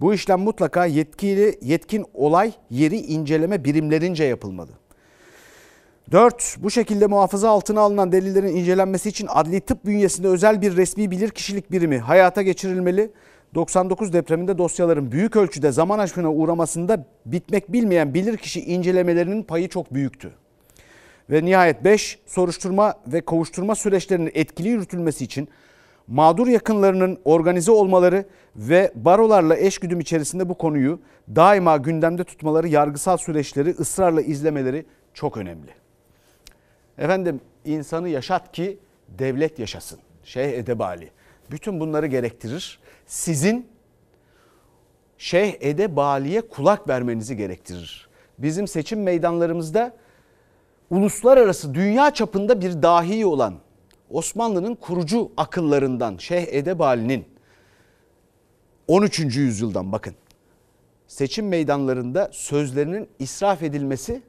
[0.00, 4.70] Bu işlem mutlaka yetkili yetkin olay yeri inceleme birimlerince yapılmalı.
[6.12, 6.56] 4.
[6.58, 11.72] Bu şekilde muhafaza altına alınan delillerin incelenmesi için adli tıp bünyesinde özel bir resmi bilirkişilik
[11.72, 13.10] birimi hayata geçirilmeli.
[13.54, 20.32] 99 depreminde dosyaların büyük ölçüde zaman aşımına uğramasında bitmek bilmeyen bilirkişi incelemelerinin payı çok büyüktü.
[21.30, 22.18] Ve nihayet 5.
[22.26, 25.48] Soruşturma ve kovuşturma süreçlerinin etkili yürütülmesi için
[26.06, 28.24] mağdur yakınlarının organize olmaları
[28.56, 31.00] ve barolarla eşgüdüm içerisinde bu konuyu
[31.36, 35.85] daima gündemde tutmaları, yargısal süreçleri ısrarla izlemeleri çok önemli.
[36.98, 38.78] Efendim insanı yaşat ki
[39.08, 39.98] devlet yaşasın.
[40.24, 41.10] Şeyh Edebali.
[41.50, 42.78] Bütün bunları gerektirir.
[43.06, 43.68] Sizin
[45.18, 48.08] Şeyh Edebali'ye kulak vermenizi gerektirir.
[48.38, 49.96] Bizim seçim meydanlarımızda
[50.90, 53.54] uluslararası dünya çapında bir dahi olan
[54.10, 57.24] Osmanlı'nın kurucu akıllarından Şeyh Edebali'nin
[58.88, 59.18] 13.
[59.18, 60.14] yüzyıldan bakın
[61.06, 64.22] seçim meydanlarında sözlerinin israf edilmesi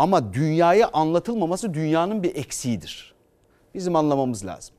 [0.00, 3.14] ama dünyaya anlatılmaması dünyanın bir eksiğidir.
[3.74, 4.74] Bizim anlamamız lazım.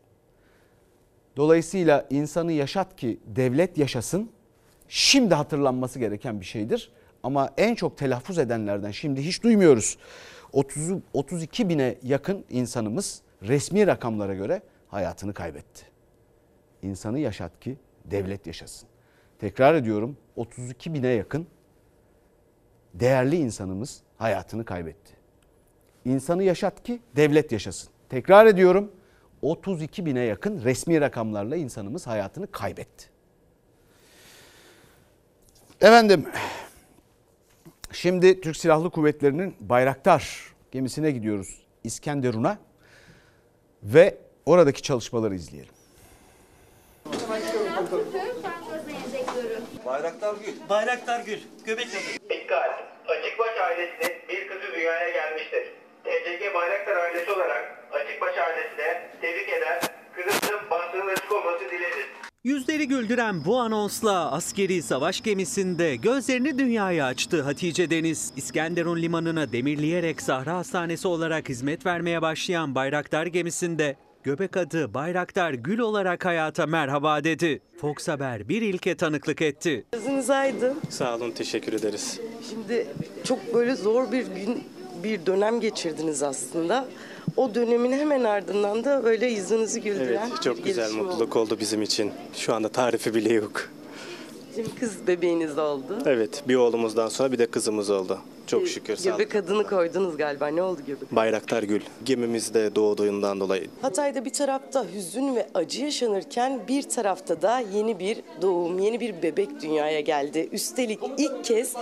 [1.38, 4.32] Dolayısıyla insanı yaşat ki devlet yaşasın
[4.88, 6.92] şimdi hatırlanması gereken bir şeydir.
[7.24, 9.98] Ama en çok telaffuz edenlerden şimdi hiç duymuyoruz.
[10.54, 15.86] 30 32 bine yakın insanımız resmi rakamlara göre hayatını kaybetti.
[16.82, 18.90] İnsanı yaşat ki devlet yaşasın.
[19.40, 21.48] Tekrar ediyorum 32 bine yakın
[22.94, 25.14] değerli insanımız hayatını kaybetti.
[26.06, 27.90] İnsanı yaşat ki devlet yaşasın.
[28.10, 28.92] Tekrar ediyorum
[29.42, 33.06] 32 bine yakın resmi rakamlarla insanımız hayatını kaybetti.
[35.82, 36.26] Efendim
[37.92, 42.58] şimdi Türk Silahlı Kuvvetleri'nin Bayraktar gemisine gidiyoruz İskenderun'a
[43.84, 45.74] ve oradaki çalışmaları izleyelim.
[49.86, 50.70] Bayraktar Gül.
[50.70, 51.40] Bayraktar Gül.
[51.66, 52.00] Göbekli.
[52.30, 52.92] Dikkat!
[53.08, 53.52] Açıkbaş
[53.98, 54.11] kızı
[54.92, 55.64] dünyaya gelmiştir.
[56.04, 59.82] TCG Bayraktar ailesi olarak Açıkbaş ailesine tebrik eder,
[60.16, 62.06] kızımızın bahtının açık olması dileriz.
[62.44, 68.34] Yüzleri güldüren bu anonsla askeri savaş gemisinde gözlerini dünyaya açtı Hatice Deniz.
[68.36, 75.80] İskenderun limanına demirleyerek Sahra Hastanesi olarak hizmet vermeye başlayan Bayraktar gemisinde göbek adı Bayraktar Gül
[75.80, 77.62] olarak hayata merhaba dedi.
[77.82, 79.86] Fox Haber bir ilke tanıklık etti.
[79.92, 80.80] Gözünüz aydın.
[80.90, 82.20] Sağ olun, teşekkür ederiz.
[82.50, 82.88] Şimdi
[83.24, 84.64] çok böyle zor bir gün,
[85.04, 86.88] bir dönem geçirdiniz aslında.
[87.38, 91.54] O dönemin hemen ardından da böyle yüzünüzü güldüren Evet, çok bir güzel gelişme mutluluk oldu.
[91.54, 92.12] oldu bizim için.
[92.34, 93.70] Şu anda tarifi bile yok.
[94.56, 95.98] Şimdi kız bebeğiniz oldu.
[96.06, 98.20] Evet, bir oğlumuzdan sonra bir de kızımız oldu.
[98.48, 98.96] Çok şükür.
[98.96, 99.18] Sağ olun.
[99.18, 100.48] Göbek adını koydunuz galiba.
[100.48, 101.12] Ne oldu göbek?
[101.12, 101.82] Bayraktar Gül.
[102.06, 108.18] Gemimizde doğduğundan dolayı Hatay'da bir tarafta hüzün ve acı yaşanırken bir tarafta da yeni bir
[108.42, 110.50] doğum, yeni bir bebek dünyaya geldi.
[110.52, 111.74] Üstelik ilk kez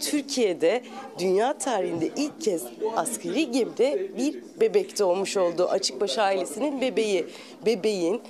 [0.00, 0.82] Türkiye'de
[1.18, 2.62] dünya tarihinde ilk kez
[2.96, 5.68] askeri gemide bir bebek doğmuş oldu.
[5.68, 7.26] Açıkbaş ailesinin bebeği.
[7.66, 8.20] Bebeğin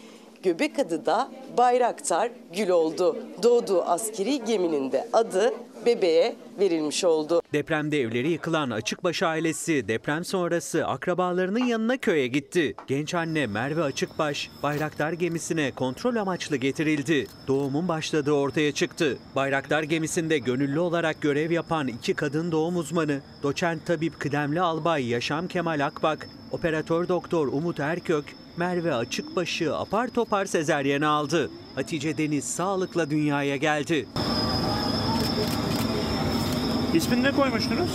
[0.43, 3.17] göbek adı da Bayraktar Gül oldu.
[3.43, 5.55] Doğduğu askeri geminin de adı
[5.87, 7.43] bebeğe verilmiş oldu.
[7.53, 12.75] Depremde evleri yıkılan Açıkbaş ailesi deprem sonrası akrabalarının yanına köye gitti.
[12.87, 17.27] Genç anne Merve Açıkbaş Bayraktar gemisine kontrol amaçlı getirildi.
[17.49, 19.19] Doğumun başladığı ortaya çıktı.
[19.37, 25.49] Bayraktar gemisinde gönüllü olarak görev yapan iki kadın doğum uzmanı, doçent tabip kıdemli albay Yaşam
[25.49, 28.25] Kemal Akbak, operatör doktor Umut Erkök,
[28.59, 31.51] Merve Açıkbaş'ı apar topar sezeryene aldı.
[31.75, 34.09] Hatice Deniz sağlıkla dünyaya geldi.
[36.95, 37.91] İsmini ne koymuştunuz?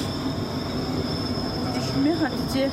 [1.79, 2.69] İsmi Hatice.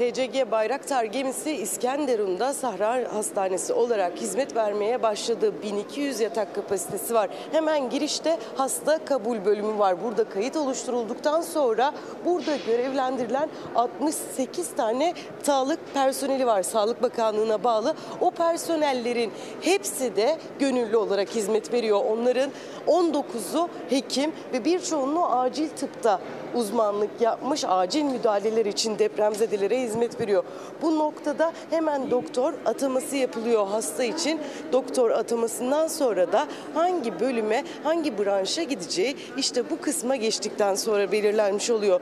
[0.00, 5.52] TCG Bayraktar gemisi İskenderun'da Sahra Hastanesi olarak hizmet vermeye başladı.
[5.62, 7.30] 1200 yatak kapasitesi var.
[7.52, 10.02] Hemen girişte hasta kabul bölümü var.
[10.04, 11.92] Burada kayıt oluşturulduktan sonra
[12.24, 16.62] burada görevlendirilen 68 tane sağlık personeli var.
[16.62, 17.94] Sağlık Bakanlığı'na bağlı.
[18.20, 22.04] O personellerin hepsi de gönüllü olarak hizmet veriyor.
[22.04, 22.50] Onların
[22.86, 26.20] 19'u hekim ve birçoğunluğu acil tıpta
[26.54, 30.44] uzmanlık yapmış acil müdahaleler için depremzedelere hizmet veriyor.
[30.82, 34.40] Bu noktada hemen doktor ataması yapılıyor hasta için.
[34.72, 41.70] Doktor atamasından sonra da hangi bölüme, hangi branşa gideceği işte bu kısma geçtikten sonra belirlenmiş
[41.70, 42.00] oluyor.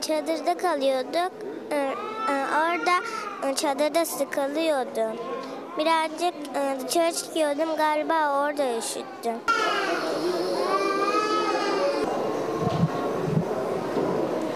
[0.00, 1.32] Çadırda kalıyorduk.
[1.70, 2.92] Ee, e, Orada
[3.50, 5.16] e, çadırda sıkılıyordum.
[5.78, 9.34] Birazcık e, dışarı çıkıyordum galiba orada üşüttüm.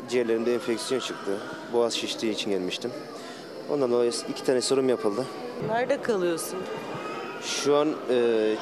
[0.09, 1.39] Ciğerlerimde enfeksiyon çıktı.
[1.73, 2.91] Boğaz şiştiği için gelmiştim.
[3.71, 5.27] Ondan dolayı iki tane serum yapıldı.
[5.69, 6.59] Nerede kalıyorsun?
[7.43, 8.55] Şu an e,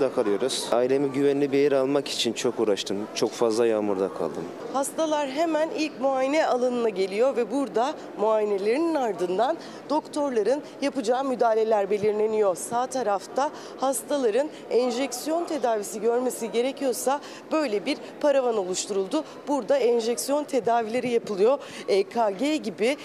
[0.00, 0.68] çadırda kalıyoruz.
[0.72, 2.96] Ailemi güvenli bir yere almak için çok uğraştım.
[3.14, 4.44] Çok fazla yağmurda kaldım.
[4.72, 9.56] Hastalar hemen ilk muayene alanına geliyor ve burada muayenelerinin ardından
[9.90, 12.56] doktorların yapacağı müdahaleler belirleniyor.
[12.56, 17.20] Sağ tarafta hastaların enjeksiyon tedavisi görmesi gerekiyorsa
[17.52, 19.24] böyle bir paravan oluşturuldu.
[19.48, 21.58] Burada enjeksiyon tedavileri yapılıyor.
[21.88, 22.96] EKG gibi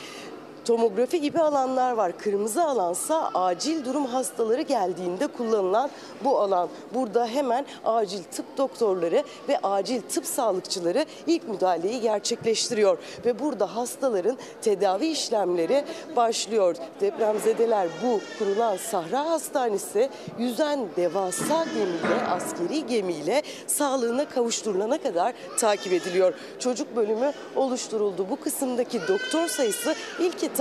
[0.66, 2.18] tomografi gibi alanlar var.
[2.18, 5.90] Kırmızı alansa acil durum hastaları geldiğinde kullanılan
[6.24, 6.70] bu alan.
[6.94, 12.98] Burada hemen acil tıp doktorları ve acil tıp sağlıkçıları ilk müdahaleyi gerçekleştiriyor.
[13.26, 15.84] Ve burada hastaların tedavi işlemleri
[16.16, 16.76] başlıyor.
[17.02, 20.10] Depremzedeler bu kurulan Sahra Hastanesi
[20.40, 26.34] yüzen devasa gemiyle, askeri gemiyle sağlığına kavuşturulana kadar takip ediliyor.
[26.60, 28.26] Çocuk bölümü oluşturuldu.
[28.30, 30.55] Bu kısımdaki doktor sayısı ilk etapta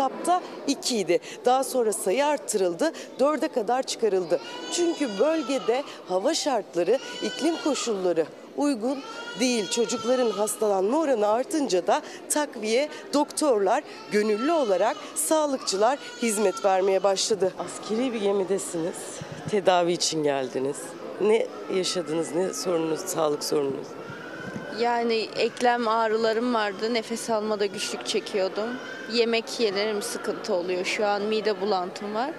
[0.66, 1.20] 2 idi.
[1.44, 4.40] Daha sonra sayı arttırıldı, 4'e kadar çıkarıldı.
[4.72, 8.26] Çünkü bölgede hava şartları, iklim koşulları
[8.56, 8.98] uygun
[9.40, 9.70] değil.
[9.70, 13.82] Çocukların hastalanma oranı artınca da takviye doktorlar
[14.12, 17.52] gönüllü olarak sağlıkçılar hizmet vermeye başladı.
[17.58, 18.94] Askeri bir gemidesiniz.
[19.50, 20.76] Tedavi için geldiniz.
[21.20, 22.34] Ne yaşadınız?
[22.34, 23.86] Ne sorununuz, sağlık sorununuz?
[24.80, 26.94] Yani eklem ağrılarım vardı.
[26.94, 28.68] Nefes almada güçlük çekiyordum.
[29.12, 30.84] Yemek yelerim sıkıntı oluyor.
[30.84, 32.30] Şu an mide bulantım var.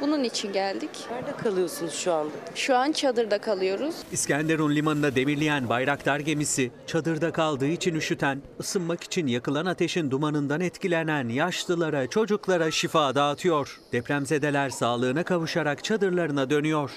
[0.00, 0.90] Bunun için geldik.
[1.10, 2.32] Nerede kalıyorsunuz şu anda?
[2.54, 3.94] Şu an çadırda kalıyoruz.
[4.12, 11.28] İskenderun limanında demirleyen Bayraktar gemisi çadırda kaldığı için üşüten, ısınmak için yakılan ateşin dumanından etkilenen
[11.28, 13.80] yaşlılara, çocuklara şifa dağıtıyor.
[13.92, 16.90] Depremzedeler sağlığına kavuşarak çadırlarına dönüyor.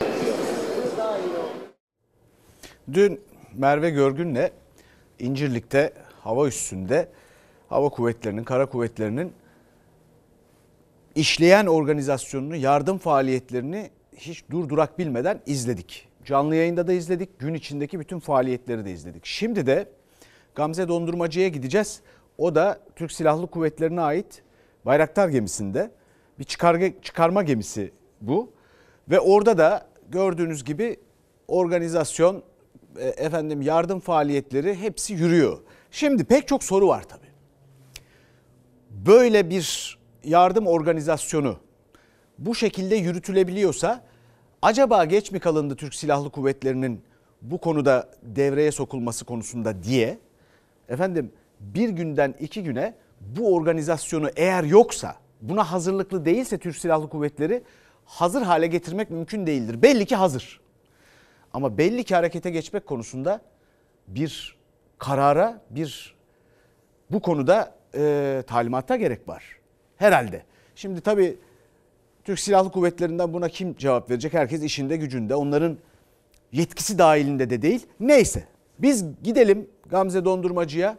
[2.94, 3.22] Dün
[3.54, 4.52] Merve Görgün'le
[5.20, 5.94] İncirlik'te
[6.24, 7.10] hava üstünde
[7.70, 9.34] hava kuvvetlerinin, kara kuvvetlerinin
[11.16, 16.08] işleyen organizasyonunu, yardım faaliyetlerini hiç durdurak bilmeden izledik.
[16.26, 19.26] Canlı yayında da izledik, gün içindeki bütün faaliyetleri de izledik.
[19.26, 19.90] Şimdi de
[20.56, 22.02] Gamze Dondurmacı'ya gideceğiz.
[22.38, 24.44] O da Türk Silahlı Kuvvetleri'ne ait
[24.86, 25.92] Bayraktar gemisinde
[26.40, 27.92] bir çıkarga, çıkarma gemisi
[28.22, 28.52] bu.
[29.10, 31.00] Ve orada da gördüğünüz gibi
[31.48, 32.44] organizasyon,
[33.00, 35.60] efendim yardım faaliyetleri hepsi yürüyor.
[35.92, 37.28] Şimdi pek çok soru var tabii.
[38.90, 41.58] Böyle bir yardım organizasyonu
[42.38, 44.04] bu şekilde yürütülebiliyorsa
[44.62, 47.02] acaba geç mi kalındı Türk Silahlı Kuvvetleri'nin
[47.42, 50.18] bu konuda devreye sokulması konusunda diye
[50.90, 57.64] efendim bir günden iki güne bu organizasyonu eğer yoksa buna hazırlıklı değilse Türk Silahlı Kuvvetleri
[58.06, 59.82] hazır hale getirmek mümkün değildir.
[59.82, 60.60] Belli ki hazır.
[61.58, 63.42] Ama belli ki harekete geçmek konusunda
[64.08, 64.58] bir
[64.98, 66.16] karara, bir
[67.12, 69.44] bu konuda e, talimata gerek var.
[69.96, 70.44] Herhalde.
[70.76, 71.38] Şimdi tabii
[72.24, 74.34] Türk Silahlı Kuvvetleri'nden buna kim cevap verecek?
[74.34, 75.36] Herkes işinde gücünde.
[75.36, 75.78] Onların
[76.52, 77.86] yetkisi dahilinde de değil.
[78.00, 78.44] Neyse
[78.80, 80.98] biz gidelim Gamze Dondurmacı'ya.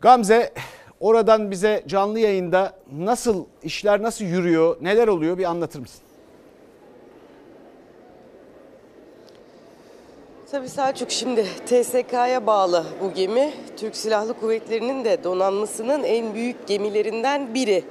[0.00, 0.52] Gamze
[1.00, 6.02] oradan bize canlı yayında nasıl işler nasıl yürüyor, neler oluyor bir anlatır mısın?
[10.52, 13.52] Tabii Selçuk şimdi TSK'ya bağlı bu gemi.
[13.76, 17.84] Türk Silahlı Kuvvetleri'nin de donanmasının en büyük gemilerinden biri.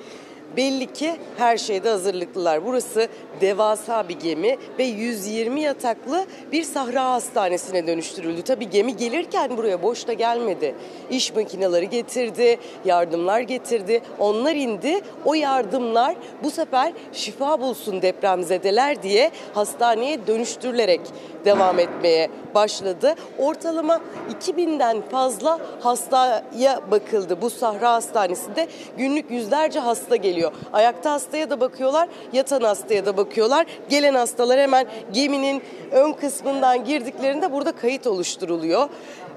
[0.58, 2.66] Belli ki her şeyde hazırlıklılar.
[2.66, 3.08] Burası
[3.41, 8.41] devasa bir gemi ve 120 yataklı bir sahra hastanesine dönüştürüldü.
[8.41, 10.76] Tabii gemi gelirken buraya boş da gelmedi.
[11.10, 14.02] İş makineleri getirdi, yardımlar getirdi.
[14.20, 15.02] Onlar indi.
[15.26, 21.02] O yardımlar bu sefer şifa bulsun depremzedeler diye hastaneye dönüştürülerek
[21.45, 23.16] devam etmeye başladı.
[23.38, 24.02] Ortalama
[24.41, 28.68] 2000'den fazla hastaya bakıldı bu Sahra Hastanesi'nde.
[28.97, 30.40] Günlük yüzlerce hasta geliyor.
[30.73, 33.65] Ayakta hastaya da bakıyorlar, yatan hastaya da bakıyorlar.
[33.89, 35.61] Gelen hastalar hemen geminin
[35.91, 38.89] ön kısmından girdiklerinde burada kayıt oluşturuluyor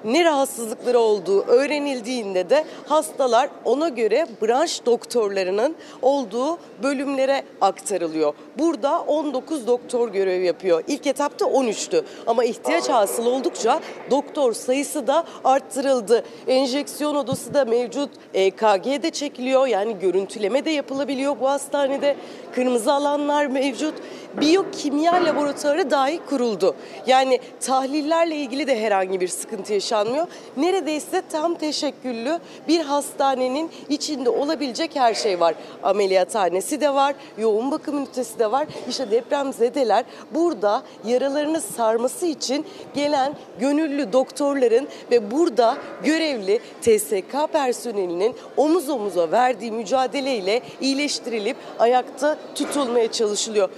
[0.04, 8.34] ne rahatsızlıkları olduğu öğrenildiğinde de hastalar ona göre branş doktorlarının olduğu bölümlere aktarılıyor.
[8.58, 10.82] Burada 19 doktor görev yapıyor.
[10.88, 13.80] İlk etapta 13'tü ama ihtiyaç hasıl oldukça
[14.10, 16.24] doktor sayısı da arttırıldı.
[16.46, 18.10] Enjeksiyon odası da mevcut.
[18.34, 22.16] EKG de çekiliyor yani görüntüleme de yapılabiliyor bu hastanede.
[22.54, 23.94] Kırmızı alanlar mevcut.
[24.40, 26.74] Biyokimya laboratuvarı dahi kuruldu.
[27.06, 30.26] Yani tahlillerle ilgili de herhangi bir sıkıntı yaşanmıyor.
[30.56, 35.54] Neredeyse tam teşekküllü bir hastanenin içinde olabilecek her şey var.
[35.82, 38.66] Ameliyathanesi de var, yoğun bakım ünitesi de var.
[38.88, 40.04] İşte depremzedeler
[40.34, 49.72] burada yaralarını sarması için gelen gönüllü doktorların ve burada görevli TSK personelinin omuz omuza verdiği
[49.72, 53.68] mücadeleyle iyileştirilip ayakta tutulmaya çalışılıyor.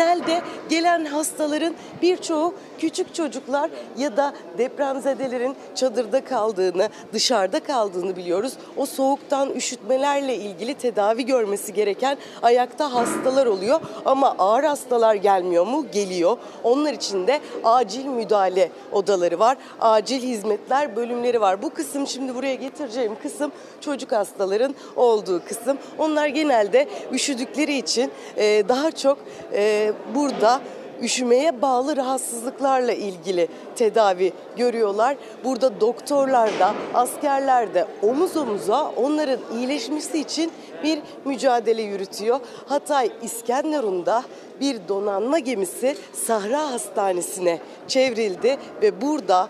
[0.00, 8.52] Genelde gelen hastaların birçoğu küçük çocuklar ya da depremzedelerin çadırda kaldığını, dışarıda kaldığını biliyoruz.
[8.76, 13.80] O soğuktan üşütmelerle ilgili tedavi görmesi gereken ayakta hastalar oluyor.
[14.04, 15.86] Ama ağır hastalar gelmiyor mu?
[15.92, 16.36] Geliyor.
[16.64, 19.56] Onlar için de acil müdahale odaları var.
[19.80, 21.62] Acil hizmetler bölümleri var.
[21.62, 25.78] Bu kısım şimdi buraya getireceğim kısım çocuk hastaların olduğu kısım.
[25.98, 29.18] Onlar genelde üşüdükleri için e, daha çok
[29.52, 30.60] e, burada
[31.02, 35.16] üşümeye bağlı rahatsızlıklarla ilgili tedavi görüyorlar.
[35.44, 42.40] Burada doktorlar da askerler de omuz omuza onların iyileşmesi için bir mücadele yürütüyor.
[42.66, 44.22] Hatay İskenderun'da
[44.60, 49.48] bir donanma gemisi Sahra Hastanesi'ne çevrildi ve burada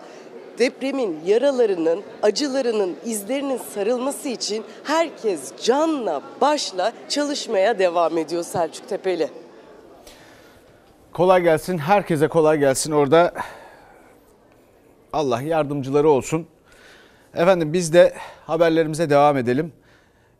[0.59, 9.40] depremin yaralarının, acılarının izlerinin sarılması için herkes canla başla çalışmaya devam ediyor Selçuk Tepeli.
[11.13, 11.77] Kolay gelsin.
[11.77, 12.91] Herkese kolay gelsin.
[12.91, 13.33] Orada
[15.13, 16.47] Allah yardımcıları olsun.
[17.33, 18.13] Efendim biz de
[18.45, 19.73] haberlerimize devam edelim.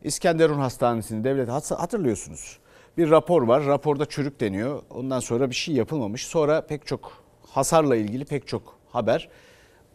[0.03, 2.57] İskenderun Hastanesi'nin devlet hatırlıyorsunuz.
[2.97, 3.65] Bir rapor var.
[3.65, 4.81] Raporda çürük deniyor.
[4.89, 6.27] Ondan sonra bir şey yapılmamış.
[6.27, 7.11] Sonra pek çok
[7.49, 9.29] hasarla ilgili pek çok haber.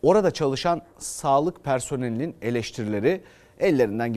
[0.03, 3.21] Orada çalışan sağlık personelinin eleştirileri,
[3.61, 4.13] ellerinden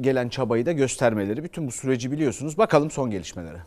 [0.00, 1.44] gelen çabayı da göstermeleri.
[1.44, 2.58] Bütün bu süreci biliyorsunuz.
[2.58, 3.58] Bakalım son gelişmelere.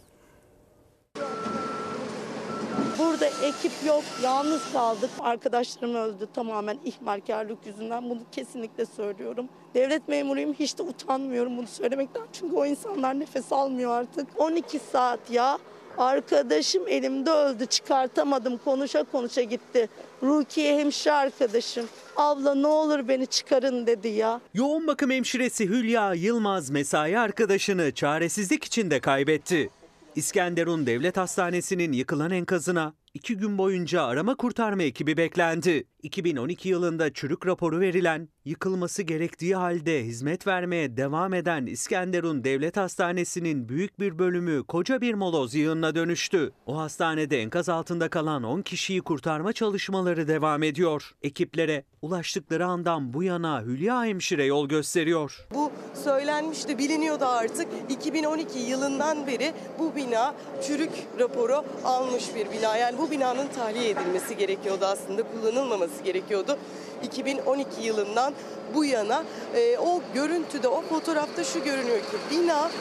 [2.99, 5.09] Burada ekip yok, yalnız kaldık.
[5.19, 8.09] Arkadaşlarım öldü tamamen ihmalkarlık yüzünden.
[8.09, 9.49] Bunu kesinlikle söylüyorum.
[9.73, 12.23] Devlet memuruyum, hiç de utanmıyorum bunu söylemekten.
[12.34, 14.27] Çünkü o insanlar nefes almıyor artık.
[14.38, 15.57] 12 saat ya.
[15.97, 18.57] Arkadaşım elimde öldü, çıkartamadım.
[18.57, 19.89] Konuşa konuşa gitti.
[20.23, 21.86] Rukiye hemşire arkadaşım.
[22.15, 24.41] Abla ne olur beni çıkarın dedi ya.
[24.53, 29.69] Yoğun bakım hemşiresi Hülya Yılmaz mesai arkadaşını çaresizlik içinde kaybetti.
[30.15, 35.88] İskenderun Devlet Hastanesi'nin yıkılan enkazına iki gün boyunca arama kurtarma ekibi beklendi.
[36.04, 43.70] 2012 yılında çürük raporu verilen, yıkılması gerektiği halde hizmet vermeye devam eden İskenderun Devlet Hastanesi'nin
[43.70, 46.52] büyük bir bölümü koca bir moloz yığınına dönüştü.
[46.66, 51.12] O hastanede enkaz altında kalan 10 kişiyi kurtarma çalışmaları devam ediyor.
[51.22, 55.47] Ekiplere ulaştıkları andan bu yana Hülya Hemşire yol gösteriyor.
[55.54, 55.72] Bu
[56.04, 57.68] söylenmişti, biliniyordu artık.
[57.89, 60.36] 2012 yılından beri bu bina
[60.68, 62.78] çürük raporu almış bir bina.
[62.78, 66.57] Yani bu binanın tahliye edilmesi gerekiyordu aslında, kullanılmaması gerekiyordu.
[67.03, 68.33] 2012 yılından
[68.73, 69.23] bu yana
[69.55, 72.71] e, o görüntüde, o fotoğrafta şu görünüyor ki bina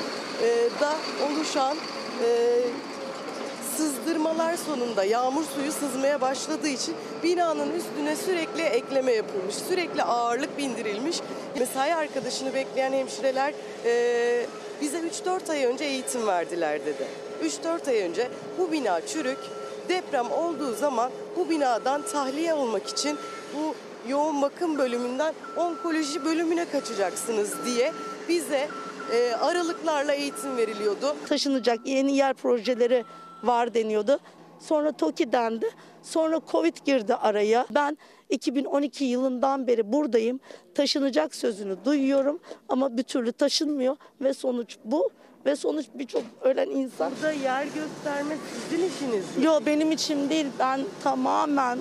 [0.42, 0.94] e, da
[1.26, 1.76] oluşan
[2.24, 2.58] e,
[3.76, 11.20] sızdırmalar sonunda yağmur suyu sızmaya başladığı için binanın üstüne sürekli ekleme yapılmış, sürekli ağırlık bindirilmiş.
[11.58, 13.54] Mesai arkadaşını bekleyen hemşireler
[13.84, 14.46] e,
[14.80, 17.06] bize 3-4 ay önce eğitim verdiler dedi.
[17.64, 19.38] 3-4 ay önce bu bina çürük,
[19.90, 23.18] deprem olduğu zaman bu binadan tahliye olmak için
[23.54, 23.74] bu
[24.10, 27.92] yoğun bakım bölümünden onkoloji bölümüne kaçacaksınız diye
[28.28, 28.68] bize
[29.12, 31.16] e, aralıklarla eğitim veriliyordu.
[31.28, 33.04] Taşınacak yeni yer projeleri
[33.42, 34.18] var deniyordu.
[34.60, 35.70] Sonra TOKİ dendi.
[36.02, 37.66] Sonra Covid girdi araya.
[37.70, 40.40] Ben 2012 yılından beri buradayım.
[40.74, 45.10] Taşınacak sözünü duyuyorum ama bir türlü taşınmıyor ve sonuç bu
[45.46, 47.12] ve sonuç birçok ölen insan.
[47.16, 48.36] Burada yer gösterme
[48.70, 49.44] sizin işiniz mi?
[49.44, 50.46] Yok benim için değil.
[50.58, 51.78] Ben tamamen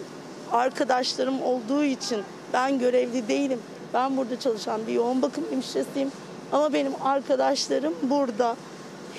[0.52, 3.60] arkadaşlarım olduğu için ben görevli değilim.
[3.94, 6.12] Ben burada çalışan bir yoğun bakım hemşiresiyim.
[6.52, 8.56] Ama benim arkadaşlarım burada.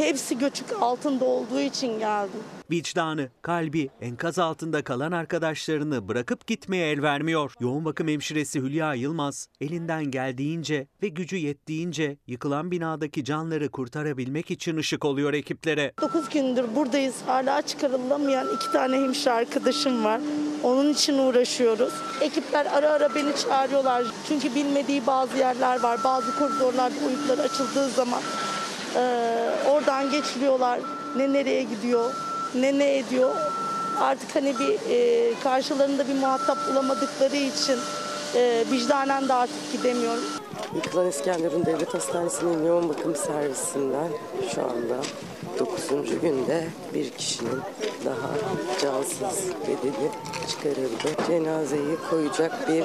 [0.00, 2.40] Hepsi göçük altında olduğu için geldim.
[2.70, 7.54] Vicdanı, kalbi, enkaz altında kalan arkadaşlarını bırakıp gitmeye el vermiyor.
[7.60, 14.76] Yoğun bakım hemşiresi Hülya Yılmaz elinden geldiğince ve gücü yettiğince yıkılan binadaki canları kurtarabilmek için
[14.76, 15.92] ışık oluyor ekiplere.
[16.00, 17.14] 9 gündür buradayız.
[17.26, 20.20] Hala çıkarılamayan iki tane hemşire arkadaşım var.
[20.62, 21.94] Onun için uğraşıyoruz.
[22.20, 24.04] Ekipler ara ara beni çağırıyorlar.
[24.28, 26.00] Çünkü bilmediği bazı yerler var.
[26.04, 28.22] Bazı koridorlarda uyukları açıldığı zaman
[29.70, 30.80] oradan geçiliyorlar.
[31.16, 32.14] Ne nereye gidiyor,
[32.54, 33.34] ne ne ediyor.
[34.00, 37.78] Artık hani bir e, karşılarında bir muhatap bulamadıkları için
[38.34, 40.22] e, vicdanen de artık gidemiyorum.
[40.74, 44.08] Yıkılan İskenderun Devlet Hastanesi'nin yoğun bakım servisinden
[44.54, 44.96] şu anda
[45.58, 46.20] 9.
[46.22, 47.60] günde bir kişinin
[48.04, 48.30] daha
[48.82, 50.10] cansız bedeni
[50.48, 51.26] çıkarıldı.
[51.26, 52.84] Cenazeyi koyacak bir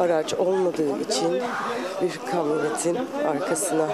[0.00, 1.42] araç olmadığı için
[2.02, 3.88] bir kamyonetin arkasına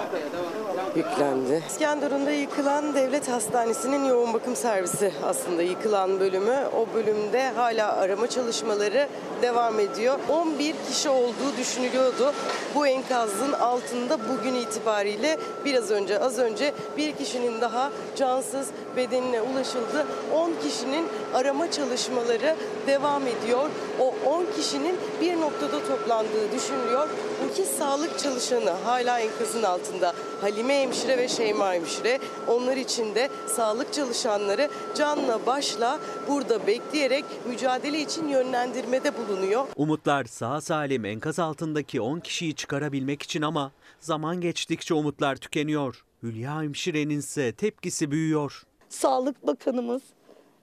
[0.95, 1.63] yüklendi.
[1.67, 6.57] İskenderun'da yıkılan devlet hastanesinin yoğun bakım servisi aslında yıkılan bölümü.
[6.77, 9.07] O bölümde hala arama çalışmaları
[9.41, 10.19] devam ediyor.
[10.29, 12.33] 11 kişi olduğu düşünülüyordu.
[12.75, 20.05] Bu enkazın altında bugün itibariyle biraz önce az önce bir kişinin daha cansız bedenine ulaşıldı.
[20.33, 22.55] 10 kişinin arama çalışmaları
[22.87, 23.69] devam ediyor.
[23.99, 27.09] O 10 kişinin bir noktada toplandığı düşünülüyor.
[27.43, 30.13] Bu iki sağlık çalışanı hala enkazın altında.
[30.41, 32.19] Halime hemşire ve Şeyma hemşire.
[32.47, 39.67] Onlar için de sağlık çalışanları canla başla burada bekleyerek mücadele için yönlendirmede bulunuyor.
[39.75, 46.05] Umutlar sağ salim enkaz altındaki 10 kişiyi çıkarabilmek için ama zaman geçtikçe umutlar tükeniyor.
[46.23, 48.63] Hülya hemşirenin ise tepkisi büyüyor.
[48.89, 50.01] Sağlık Bakanımız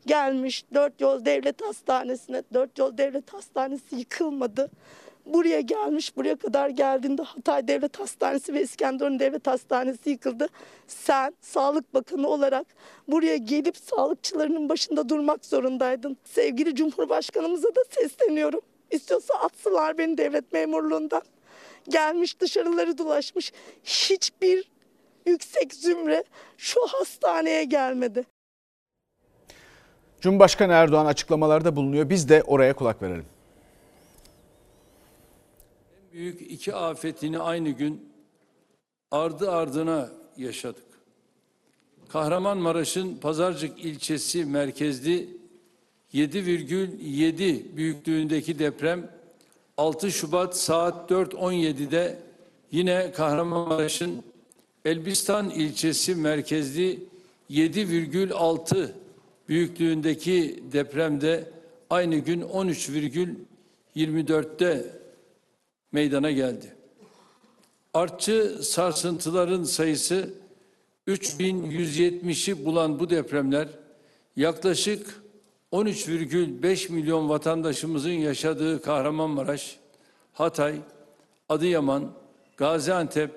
[0.07, 2.43] gelmiş Dört Yol Devlet Hastanesi'ne.
[2.55, 4.71] Dört Yol Devlet Hastanesi yıkılmadı.
[5.27, 10.49] Buraya gelmiş, buraya kadar geldiğinde Hatay Devlet Hastanesi ve İskenderun Devlet Hastanesi yıkıldı.
[10.87, 12.67] Sen Sağlık Bakanı olarak
[13.09, 16.17] buraya gelip sağlıkçılarının başında durmak zorundaydın.
[16.25, 18.61] Sevgili Cumhurbaşkanımıza da sesleniyorum.
[18.91, 21.23] İstiyorsa atsınlar beni devlet memurluğundan.
[21.89, 23.53] Gelmiş dışarıları dolaşmış.
[23.85, 24.71] Hiçbir
[25.27, 26.25] yüksek zümre
[26.57, 28.25] şu hastaneye gelmedi.
[30.21, 32.11] Cumhurbaşkanı Erdoğan açıklamalarda bulunuyor.
[32.11, 33.32] Biz de oraya kulak verelim.
[36.13, 38.09] Büyük iki afetini aynı gün
[39.11, 40.85] ardı ardına yaşadık.
[42.09, 45.29] Kahramanmaraş'ın Pazarcık ilçesi merkezli
[46.15, 49.11] 7,7 büyüklüğündeki deprem
[49.77, 52.19] 6 Şubat saat 4.17'de
[52.71, 54.23] yine Kahramanmaraş'ın
[54.85, 56.99] Elbistan ilçesi merkezli
[57.51, 58.91] 7,6
[59.49, 61.51] büyüklüğündeki depremde
[61.91, 65.02] aynı gün 13,24'te
[65.93, 66.75] meydana geldi.
[67.95, 70.35] Artçı sarsıntıların sayısı
[71.09, 73.69] 3170'i bulan bu depremler
[74.37, 75.23] yaklaşık
[75.73, 79.77] 13,5 milyon vatandaşımızın yaşadığı Kahramanmaraş,
[80.33, 80.75] Hatay,
[81.49, 82.13] Adıyaman,
[82.57, 83.31] Gaziantep,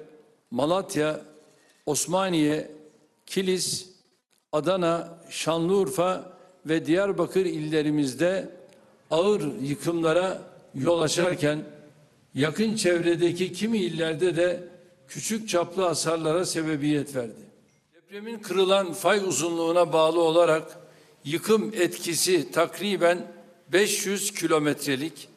[0.51, 1.21] Malatya,
[1.85, 2.71] Osmaniye,
[3.25, 3.89] Kilis,
[4.51, 8.49] Adana, Şanlıurfa ve Diyarbakır illerimizde
[9.11, 10.41] ağır yıkımlara
[10.75, 11.63] yol açarken
[12.35, 14.63] yakın çevredeki kimi illerde de
[15.07, 17.45] küçük çaplı hasarlara sebebiyet verdi.
[17.95, 20.77] Depremin kırılan fay uzunluğuna bağlı olarak
[21.25, 23.27] yıkım etkisi takriben
[23.73, 25.27] 500 kilometrelik,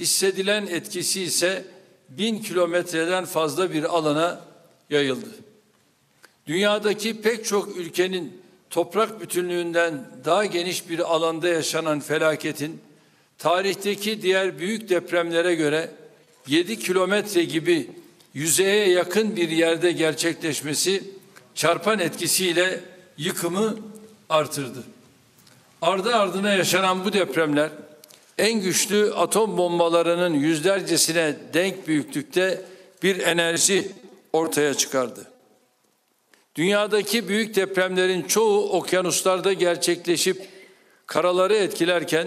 [0.00, 1.64] hissedilen etkisi ise
[2.08, 4.40] 1000 kilometreden fazla bir alana
[4.90, 5.28] yayıldı.
[6.46, 12.80] Dünyadaki pek çok ülkenin toprak bütünlüğünden daha geniş bir alanda yaşanan felaketin
[13.38, 15.90] tarihteki diğer büyük depremlere göre
[16.46, 17.90] 7 kilometre gibi
[18.34, 21.04] yüzeye yakın bir yerde gerçekleşmesi
[21.54, 22.80] çarpan etkisiyle
[23.18, 23.76] yıkımı
[24.28, 24.84] artırdı.
[25.82, 27.70] Ardı ardına yaşanan bu depremler
[28.38, 32.64] en güçlü atom bombalarının yüzlercesine denk büyüklükte
[33.02, 33.92] bir enerji
[34.32, 35.26] ortaya çıkardı.
[36.54, 40.48] Dünyadaki büyük depremlerin çoğu okyanuslarda gerçekleşip
[41.06, 42.26] karaları etkilerken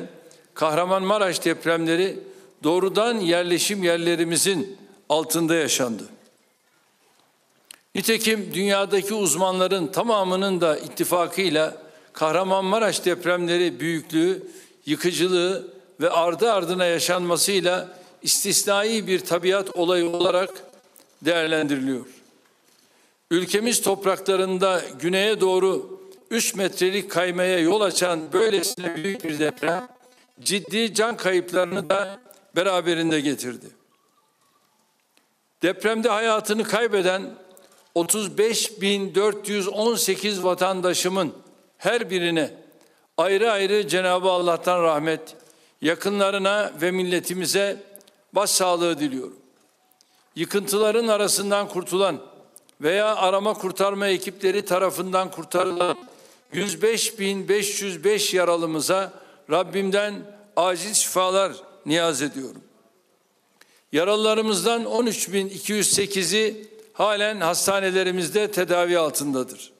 [0.53, 2.19] Kahramanmaraş depremleri
[2.63, 4.77] doğrudan yerleşim yerlerimizin
[5.09, 6.03] altında yaşandı.
[7.95, 14.47] Nitekim dünyadaki uzmanların tamamının da ittifakıyla Kahramanmaraş depremleri büyüklüğü,
[14.85, 15.67] yıkıcılığı
[16.01, 20.49] ve ardı ardına yaşanmasıyla istisnai bir tabiat olayı olarak
[21.21, 22.05] değerlendiriliyor.
[23.31, 25.99] Ülkemiz topraklarında güneye doğru
[26.31, 29.87] 3 metrelik kaymaya yol açan böylesine büyük bir deprem
[30.41, 32.19] ciddi can kayıplarını da
[32.57, 33.65] beraberinde getirdi.
[35.61, 37.35] Depremde hayatını kaybeden
[37.95, 41.33] 35.418 vatandaşımın
[41.77, 42.53] her birine
[43.17, 45.35] ayrı ayrı Cenab-ı Allah'tan rahmet,
[45.81, 47.83] yakınlarına ve milletimize
[48.33, 49.37] başsağlığı diliyorum.
[50.35, 52.19] Yıkıntıların arasından kurtulan
[52.81, 55.97] veya arama kurtarma ekipleri tarafından kurtarılan
[56.53, 59.13] 105.505 yaralımıza
[59.51, 60.13] Rabbimden
[60.55, 62.61] acil şifalar niyaz ediyorum.
[63.91, 69.71] Yaralılarımızdan 13.208'i halen hastanelerimizde tedavi altındadır.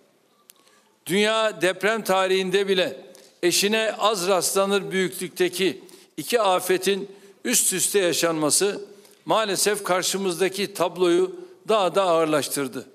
[1.06, 3.06] Dünya deprem tarihinde bile
[3.44, 5.82] eşine az rastlanır büyüklükteki
[6.18, 7.12] iki afetin
[7.46, 8.82] üst üste yaşanması
[9.26, 11.36] maalesef karşımızdaki tabloyu
[11.68, 12.88] daha da ağırlaştırdı.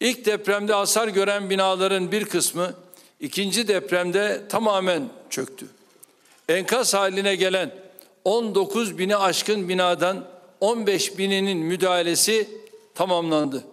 [0.00, 2.74] İlk depremde hasar gören binaların bir kısmı
[3.20, 5.66] ikinci depremde tamamen çöktü.
[6.48, 7.87] Enkaz haline gelen
[8.24, 10.28] 19 bini aşkın binadan
[10.60, 12.48] 15 bininin müdahalesi
[12.94, 13.64] tamamlandı.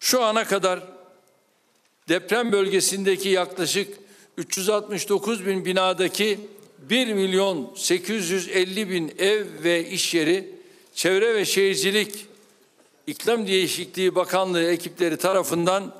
[0.00, 0.82] Şu ana kadar
[2.08, 3.98] deprem bölgesindeki yaklaşık
[4.36, 6.40] 369 bin binadaki
[6.78, 10.50] 1 milyon 850 bin ev ve iş yeri
[10.94, 12.26] Çevre ve Şehircilik
[13.06, 15.94] İklim Değişikliği Bakanlığı ekipleri tarafından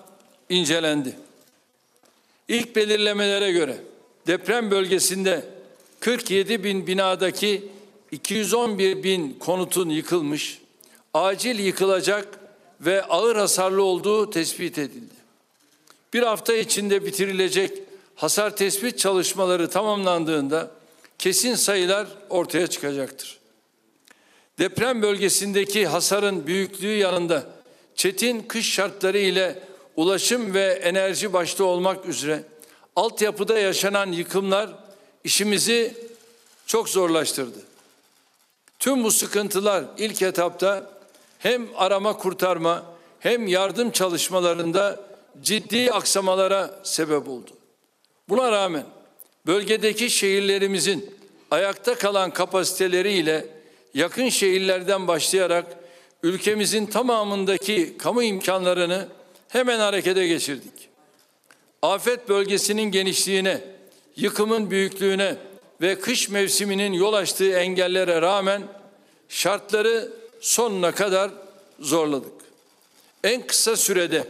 [0.49, 1.17] incelendi.
[2.49, 3.77] İlk belirlemelere göre
[4.27, 5.45] deprem bölgesinde
[6.03, 7.69] 47 bin binadaki
[8.11, 10.59] 211 bin konutun yıkılmış,
[11.15, 12.29] acil yıkılacak
[12.81, 15.15] ve ağır hasarlı olduğu tespit edildi.
[16.13, 17.79] Bir hafta içinde bitirilecek
[18.15, 20.71] hasar tespit çalışmaları tamamlandığında
[21.19, 23.39] kesin sayılar ortaya çıkacaktır.
[24.59, 27.47] Deprem bölgesindeki hasarın büyüklüğü yanında
[27.95, 29.63] çetin kış şartları ile
[29.97, 32.43] ulaşım ve enerji başta olmak üzere
[32.97, 34.82] altyapıda yaşanan yıkımlar
[35.25, 35.95] işimizi
[36.67, 37.59] çok zorlaştırdı.
[38.79, 40.91] Tüm bu sıkıntılar ilk etapta
[41.39, 42.85] hem arama kurtarma
[43.21, 45.01] hem yardım çalışmalarında
[45.43, 47.51] ciddi aksamalara sebep oldu.
[48.29, 48.87] Buna rağmen
[49.47, 51.15] bölgedeki şehirlerimizin
[51.51, 53.47] ayakta kalan kapasiteleriyle
[53.95, 55.67] yakın şehirlerden başlayarak
[56.23, 59.09] ülkemizin tamamındaki kamu imkanlarını
[59.49, 60.89] hemen harekete geçirdik.
[61.83, 63.61] Afet bölgesinin genişliğine,
[64.17, 65.37] yıkımın büyüklüğüne
[65.81, 68.63] ve kış mevsiminin yol açtığı engellere rağmen
[69.29, 71.31] şartları sonuna kadar
[71.81, 72.33] zorladık.
[73.25, 74.29] En kısa sürede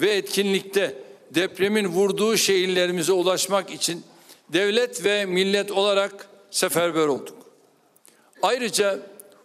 [0.00, 0.94] ve etkinlikte
[1.30, 4.04] depremin vurduğu şehirlerimize ulaşmak için
[4.48, 7.38] devlet ve millet olarak seferber olduk.
[8.42, 8.98] Ayrıca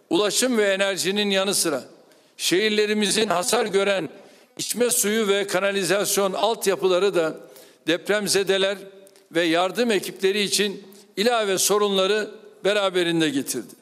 [0.09, 1.83] ulaşım ve enerjinin yanı sıra
[2.37, 4.09] şehirlerimizin hasar gören
[4.57, 7.37] içme suyu ve kanalizasyon altyapıları da
[7.87, 8.77] depremzedeler
[9.31, 10.83] ve yardım ekipleri için
[11.17, 12.31] ilave sorunları
[12.63, 13.75] beraberinde getirdi.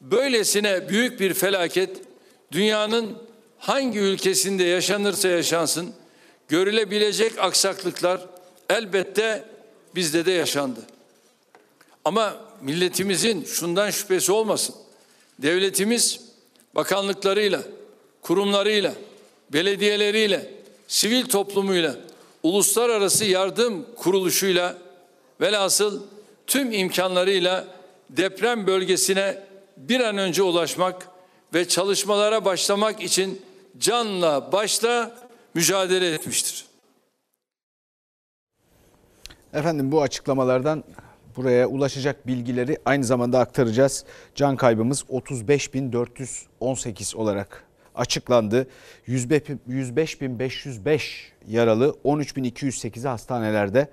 [0.00, 1.90] Böylesine büyük bir felaket
[2.52, 3.18] dünyanın
[3.58, 5.92] hangi ülkesinde yaşanırsa yaşansın
[6.48, 8.20] görülebilecek aksaklıklar
[8.70, 9.44] elbette
[9.94, 10.80] bizde de yaşandı.
[12.04, 14.74] Ama milletimizin şundan şüphesi olmasın.
[15.38, 16.20] Devletimiz
[16.74, 17.62] bakanlıklarıyla,
[18.22, 18.94] kurumlarıyla,
[19.52, 20.50] belediyeleriyle,
[20.88, 21.96] sivil toplumuyla,
[22.42, 24.78] uluslararası yardım kuruluşuyla
[25.40, 26.02] velhasıl
[26.46, 27.64] tüm imkanlarıyla
[28.10, 29.42] deprem bölgesine
[29.76, 31.08] bir an önce ulaşmak
[31.54, 33.42] ve çalışmalara başlamak için
[33.78, 35.16] canla başla
[35.54, 36.66] mücadele etmiştir.
[39.52, 40.84] Efendim bu açıklamalardan
[41.36, 44.04] buraya ulaşacak bilgileri aynı zamanda aktaracağız.
[44.34, 47.64] Can kaybımız 35.418 olarak
[47.94, 48.66] açıklandı.
[49.08, 51.00] 105.505
[51.48, 53.88] yaralı, 13.208'i hastanelerde.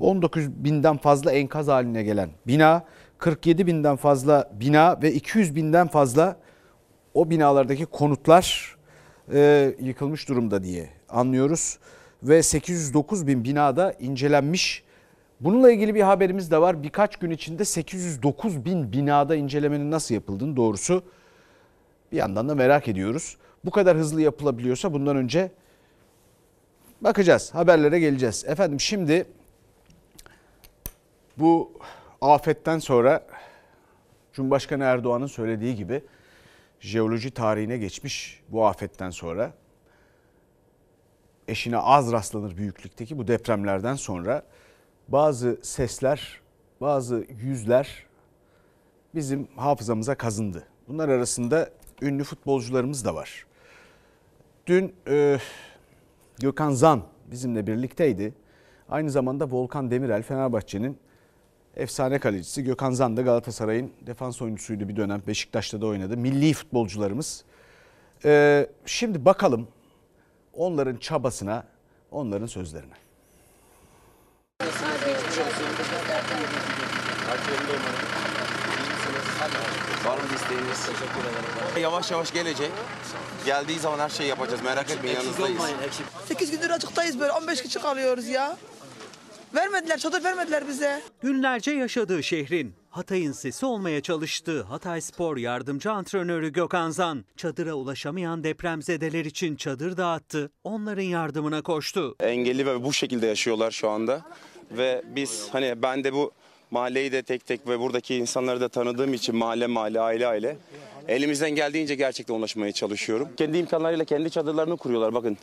[0.00, 2.84] 19.000'den fazla enkaz haline gelen bina,
[3.18, 6.36] 47.000'den fazla bina ve 200.000'den fazla
[7.14, 8.76] o binalardaki konutlar
[9.32, 11.78] e, yıkılmış durumda diye anlıyoruz.
[12.22, 14.82] Ve 809 bin binada incelenmiş.
[15.40, 16.82] Bununla ilgili bir haberimiz de var.
[16.82, 21.02] Birkaç gün içinde 809 bin binada incelemenin nasıl yapıldığını doğrusu
[22.12, 23.36] bir yandan da merak ediyoruz.
[23.64, 25.50] Bu kadar hızlı yapılabiliyorsa bundan önce
[27.00, 27.54] bakacağız.
[27.54, 28.44] Haberlere geleceğiz.
[28.48, 29.26] Efendim şimdi
[31.36, 31.72] bu
[32.20, 33.26] afetten sonra
[34.32, 36.04] Cumhurbaşkanı Erdoğan'ın söylediği gibi
[36.80, 39.52] jeoloji tarihine geçmiş bu afetten sonra
[41.48, 44.42] eşine az rastlanır büyüklükteki bu depremlerden sonra
[45.08, 46.40] bazı sesler,
[46.80, 48.06] bazı yüzler
[49.14, 50.64] bizim hafızamıza kazındı.
[50.88, 51.70] Bunlar arasında
[52.02, 53.46] ünlü futbolcularımız da var.
[54.66, 55.38] Dün e,
[56.40, 58.34] Gökhan Zan bizimle birlikteydi.
[58.88, 60.98] Aynı zamanda Volkan Demirel Fenerbahçe'nin
[61.76, 62.64] efsane kalecisi.
[62.64, 65.22] Gökhan Zan da Galatasaray'ın defans oyuncusuydu bir dönem.
[65.26, 66.16] Beşiktaş'ta da oynadı.
[66.16, 67.44] Milli futbolcularımız.
[68.24, 69.68] E, şimdi bakalım
[70.52, 71.64] onların çabasına,
[72.10, 72.94] onların sözlerine.
[80.48, 80.86] İsteğiniz?
[80.86, 81.82] Teşekkür ederim.
[81.82, 82.70] Yavaş yavaş gelecek.
[83.46, 84.62] Geldiği zaman her şeyi yapacağız.
[84.62, 85.62] Merak etmeyin yanınızdayız.
[86.26, 88.56] 8 gündür açıktayız böyle 15 kişi kalıyoruz ya.
[89.54, 91.02] Vermediler, çadır vermediler bize.
[91.22, 98.44] Günlerce yaşadığı şehrin Hatay'ın sesi olmaya çalıştığı Hatay Spor yardımcı antrenörü Gökhan Zan, çadıra ulaşamayan
[98.44, 102.16] depremzedeler için çadır dağıttı, onların yardımına koştu.
[102.20, 104.22] Engelli ve bu şekilde yaşıyorlar şu anda.
[104.70, 106.32] Ve biz hani ben de bu
[106.70, 110.56] mahalleyi de tek tek ve buradaki insanları da tanıdığım için mahalle mahalle aile aile
[111.08, 113.28] elimizden geldiğince gerçekten ulaşmaya çalışıyorum.
[113.36, 115.38] Kendi imkanlarıyla kendi çadırlarını kuruyorlar bakın.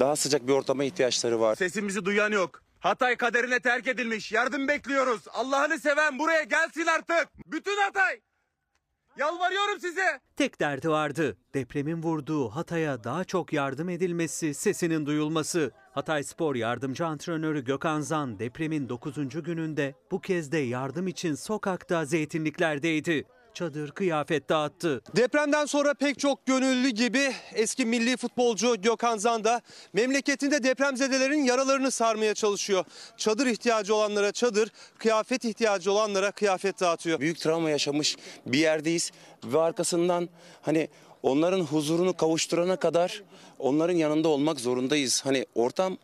[0.00, 1.54] Daha sıcak bir ortama ihtiyaçları var.
[1.54, 2.62] Sesimizi duyan yok.
[2.80, 4.32] Hatay kaderine terk edilmiş.
[4.32, 5.20] Yardım bekliyoruz.
[5.32, 7.28] Allah'ını seven buraya gelsin artık.
[7.46, 8.20] Bütün Hatay.
[9.18, 10.20] Yalvarıyorum size.
[10.36, 11.36] Tek derdi vardı.
[11.54, 15.70] Depremin vurduğu Hatay'a daha çok yardım edilmesi, sesinin duyulması.
[15.92, 19.42] Hatay Spor yardımcı antrenörü Gökhan Zan depremin 9.
[19.42, 23.24] gününde bu kez de yardım için sokakta zeytinliklerdeydi.
[23.54, 25.02] Çadır kıyafet dağıttı.
[25.16, 29.60] Depremden sonra pek çok gönüllü gibi eski milli futbolcu Gökhan Zan da
[29.92, 32.84] memleketinde depremzedelerin yaralarını sarmaya çalışıyor.
[33.16, 37.20] Çadır ihtiyacı olanlara çadır, kıyafet ihtiyacı olanlara kıyafet dağıtıyor.
[37.20, 38.16] Büyük travma yaşamış
[38.46, 39.10] bir yerdeyiz
[39.44, 40.28] ve arkasından
[40.62, 40.88] hani
[41.22, 43.22] onların huzurunu kavuşturana kadar
[43.58, 45.24] onların yanında olmak zorundayız.
[45.24, 45.98] Hani ortam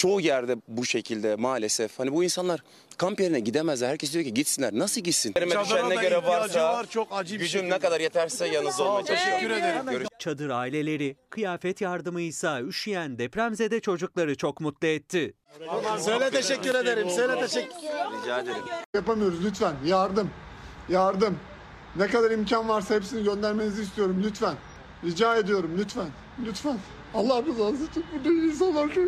[0.00, 1.98] çoğu yerde bu şekilde maalesef.
[1.98, 2.62] Hani bu insanlar
[2.96, 3.88] kamp yerine gidemezler.
[3.88, 4.70] Herkes diyor ki gitsinler.
[4.72, 5.34] Nasıl gitsin?
[5.34, 7.74] Düşen ne göre varsa var, çok acı bir gücüm şekilde.
[7.74, 9.90] ne kadar yeterse yanınızda olmaya çalışıyorum.
[9.90, 15.34] Görüş- Çadır aileleri kıyafet yardımı ise üşüyen depremzede çocukları çok mutlu etti.
[15.98, 17.10] Söyle teşekkür ederim.
[17.10, 17.74] Söyle teşekkür.
[18.22, 18.62] Rica ederim.
[18.94, 19.74] Yapamıyoruz lütfen.
[19.86, 20.30] Yardım.
[20.88, 21.38] Yardım.
[21.96, 24.54] Ne kadar imkan varsa hepsini göndermenizi istiyorum lütfen.
[25.04, 26.06] Rica ediyorum lütfen.
[26.46, 26.78] Lütfen.
[27.14, 29.04] Allah rızası için burada insanlar çok.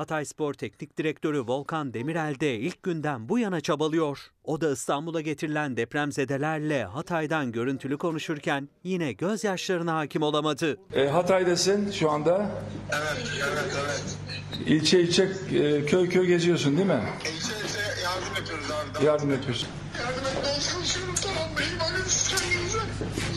[0.00, 4.30] Hatay Spor Teknik Direktörü Volkan Demirel de ilk günden bu yana çabalıyor.
[4.44, 10.76] O da İstanbul'a getirilen depremzedelerle Hatay'dan görüntülü konuşurken yine gözyaşlarına hakim olamadı.
[10.94, 12.50] E, Hatay'dasın şu anda.
[12.92, 14.18] Evet, evet, evet.
[14.66, 17.02] İlçe ilçe e, köy köy geziyorsun değil mi?
[17.20, 19.04] İlçe ilçe yardım yapıyoruz abi.
[19.04, 19.68] Yardım yapıyorsun.
[19.98, 22.06] Yardım etmeye çalışıyorum tamam benim annem.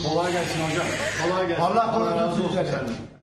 [0.04, 0.86] Kolay gelsin hocam.
[1.28, 1.62] Kolay gelsin.
[1.62, 3.13] Allah razı olsun.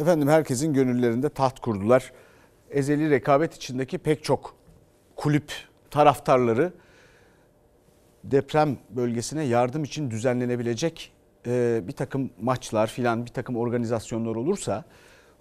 [0.00, 2.12] Efendim herkesin gönüllerinde taht kurdular.
[2.70, 4.54] Ezeli rekabet içindeki pek çok
[5.16, 5.52] kulüp
[5.90, 6.72] taraftarları
[8.24, 11.12] deprem bölgesine yardım için düzenlenebilecek
[11.46, 14.84] e, bir takım maçlar filan bir takım organizasyonlar olursa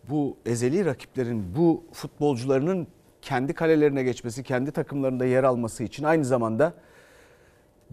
[0.09, 2.87] bu ezeli rakiplerin bu futbolcularının
[3.21, 6.73] kendi kalelerine geçmesi, kendi takımlarında yer alması için aynı zamanda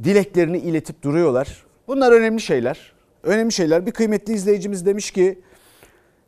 [0.05, 1.65] dileklerini iletip duruyorlar.
[1.89, 2.93] Bunlar önemli şeyler.
[3.23, 3.87] Önemli şeyler.
[3.87, 5.41] Bir kıymetli izleyicimiz demiş ki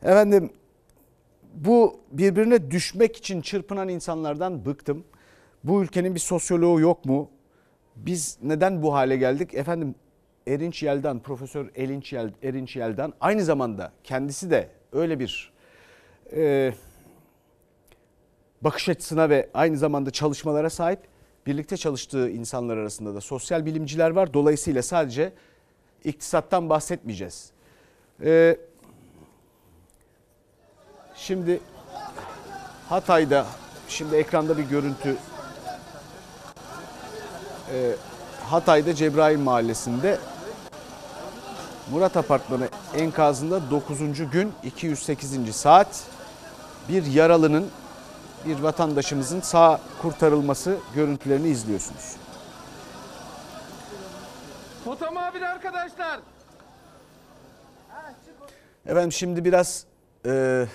[0.04, 0.50] efendim
[1.54, 5.04] bu birbirine düşmek için çırpınan insanlardan bıktım.
[5.64, 7.30] Bu ülkenin bir sosyoloğu yok mu?
[7.96, 9.54] Biz neden bu hale geldik?
[9.54, 9.94] Efendim
[10.46, 15.52] Erinç Yeldan, Profesör Erinç, Yel, Erinç Yeldan aynı zamanda kendisi de öyle bir
[16.32, 16.72] e,
[18.62, 21.00] bakış açısına ve aynı zamanda çalışmalara sahip.
[21.46, 24.34] Birlikte çalıştığı insanlar arasında da sosyal bilimciler var.
[24.34, 25.32] Dolayısıyla sadece
[26.04, 27.50] iktisattan bahsetmeyeceğiz.
[28.24, 28.56] E,
[31.16, 31.60] şimdi
[32.88, 33.46] Hatay'da,
[33.88, 35.16] şimdi ekranda bir görüntü.
[37.72, 37.96] E,
[38.44, 40.18] Hatay'da Cebrail Mahallesi'nde
[41.90, 44.30] Murat Apartmanı enkazında 9.
[44.30, 45.56] gün 208.
[45.56, 46.02] saat
[46.88, 47.70] bir yaralının
[48.46, 52.16] bir vatandaşımızın sağ kurtarılması görüntülerini izliyorsunuz.
[54.84, 56.20] Foto muhabiri arkadaşlar.
[58.86, 59.84] Efendim şimdi biraz
[60.26, 60.66] e,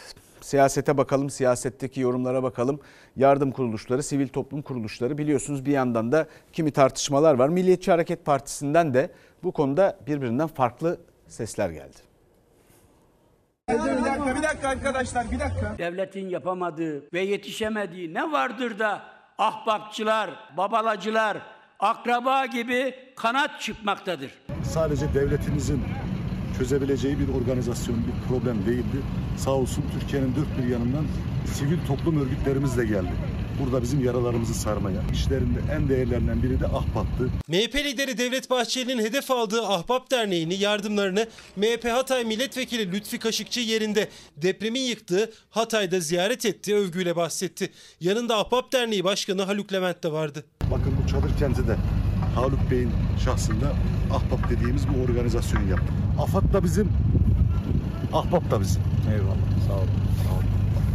[0.49, 2.79] siyasete bakalım, siyasetteki yorumlara bakalım.
[3.15, 7.49] Yardım kuruluşları, sivil toplum kuruluşları biliyorsunuz bir yandan da kimi tartışmalar var.
[7.49, 9.11] Milliyetçi Hareket Partisi'nden de
[9.43, 10.97] bu konuda birbirinden farklı
[11.27, 11.97] sesler geldi.
[13.69, 15.75] Bir dakika, bir dakika arkadaşlar, bir dakika.
[15.77, 19.01] Devletin yapamadığı ve yetişemediği ne vardır da
[19.37, 21.37] ahbapçılar, babalacılar,
[21.79, 24.31] akraba gibi kanat çıkmaktadır.
[24.63, 25.83] sadece devletimizin
[26.59, 28.97] çözebileceği bir organizasyon, bir problem değildi.
[29.37, 31.05] Sağ olsun Türkiye'nin dört bir yanından
[31.53, 33.11] sivil toplum örgütlerimiz de geldi.
[33.63, 35.01] Burada bizim yaralarımızı sarmaya.
[35.13, 37.29] İşlerinde en değerlerinden biri de Ahbap'tı.
[37.47, 44.09] MHP lideri Devlet Bahçeli'nin hedef aldığı Ahbap Derneği'ni yardımlarını MHP Hatay Milletvekili Lütfi Kaşıkçı yerinde
[44.37, 47.69] depremin yıktığı Hatay'da ziyaret etti, övgüyle bahsetti.
[47.99, 50.45] Yanında Ahbap Derneği Başkanı Haluk Levent de vardı.
[50.71, 51.75] Bakın bu çadır kenti de
[52.35, 52.91] Haluk Bey'in
[53.25, 53.71] şahsında
[54.11, 55.93] Ahbap dediğimiz bu organizasyonu yaptık.
[56.19, 56.89] AFAD da bizim,
[58.13, 58.81] Ahbap da bizim.
[59.11, 60.48] Eyvallah, sağ olun.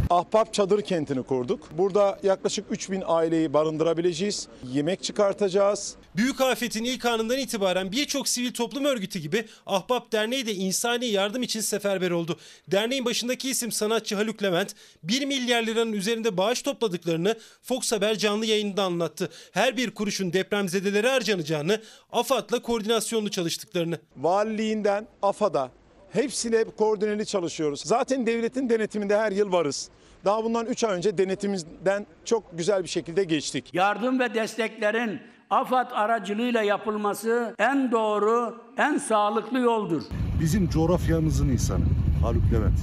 [0.09, 1.77] Ahbap Çadır Kenti'ni kurduk.
[1.77, 4.47] Burada yaklaşık 3000 aileyi barındırabileceğiz.
[4.73, 5.95] Yemek çıkartacağız.
[6.15, 11.43] Büyük afetin ilk anından itibaren birçok sivil toplum örgütü gibi Ahbap Derneği de insani yardım
[11.43, 12.37] için seferber oldu.
[12.71, 18.45] Derneğin başındaki isim sanatçı Haluk Levent 1 milyar liranın üzerinde bağış topladıklarını Fox Haber canlı
[18.45, 19.29] yayında anlattı.
[19.51, 23.99] Her bir kuruşun depremzedelere harcanacağını, AFAD'la koordinasyonlu çalıştıklarını.
[24.17, 25.71] Valiliğinden AFAD'a
[26.15, 27.81] hepsine koordineli çalışıyoruz.
[27.85, 29.89] Zaten devletin denetiminde her yıl varız.
[30.25, 33.73] Daha bundan 3 ay önce denetimizden çok güzel bir şekilde geçtik.
[33.73, 35.19] Yardım ve desteklerin
[35.49, 40.03] AFAD aracılığıyla yapılması en doğru, en sağlıklı yoldur.
[40.41, 41.85] Bizim coğrafyamızın insanı
[42.21, 42.79] Haluk Levent.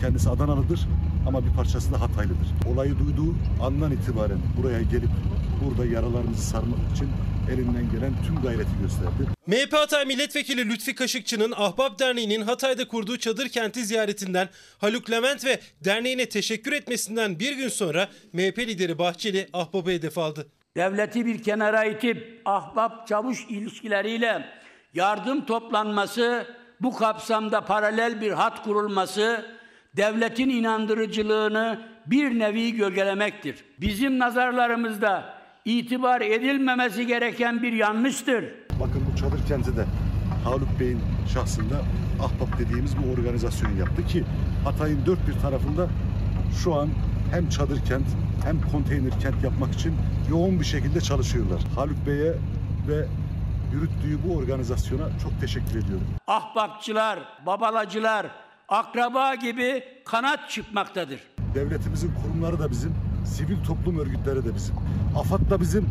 [0.00, 0.80] Kendisi Adanalıdır
[1.28, 2.48] ama bir parçası da Hataylıdır.
[2.74, 5.10] Olayı duyduğu andan itibaren buraya gelip
[5.64, 7.08] burada yaralarımızı sarmak için
[7.52, 9.36] elinden gelen tüm gayreti gösterdi.
[9.46, 14.48] MHP Hatay Milletvekili Lütfi Kaşıkçı'nın Ahbap Derneği'nin Hatay'da kurduğu çadır kenti ziyaretinden
[14.78, 20.46] Haluk Levent ve derneğine teşekkür etmesinden bir gün sonra MHP lideri Bahçeli Ahbap'ı hedef aldı.
[20.76, 24.46] Devleti bir kenara itip ahbap çavuş ilişkileriyle
[24.94, 26.46] yardım toplanması,
[26.80, 29.46] bu kapsamda paralel bir hat kurulması
[29.96, 33.64] devletin inandırıcılığını bir nevi gölgelemektir.
[33.80, 35.35] Bizim nazarlarımızda
[35.66, 38.44] itibar edilmemesi gereken bir yanlıştır.
[38.80, 39.84] Bakın bu çadır kenti de
[40.44, 41.00] Haluk Bey'in
[41.34, 41.76] şahsında
[42.20, 44.24] Ahbap dediğimiz bu organizasyonu yaptı ki
[44.64, 45.88] Hatay'ın dört bir tarafında
[46.62, 46.88] şu an
[47.30, 48.06] hem çadır kent
[48.44, 49.94] hem konteyner kent yapmak için
[50.30, 51.60] yoğun bir şekilde çalışıyorlar.
[51.74, 52.32] Haluk Bey'e
[52.88, 53.06] ve
[53.72, 56.06] yürüttüğü bu organizasyona çok teşekkür ediyorum.
[56.26, 58.26] Ahbapçılar, babalacılar,
[58.68, 61.20] akraba gibi kanat çıkmaktadır.
[61.54, 62.94] Devletimizin kurumları da bizim,
[63.26, 64.74] sivil toplum örgütleri de bizim.
[65.16, 65.86] AFAD da bizim,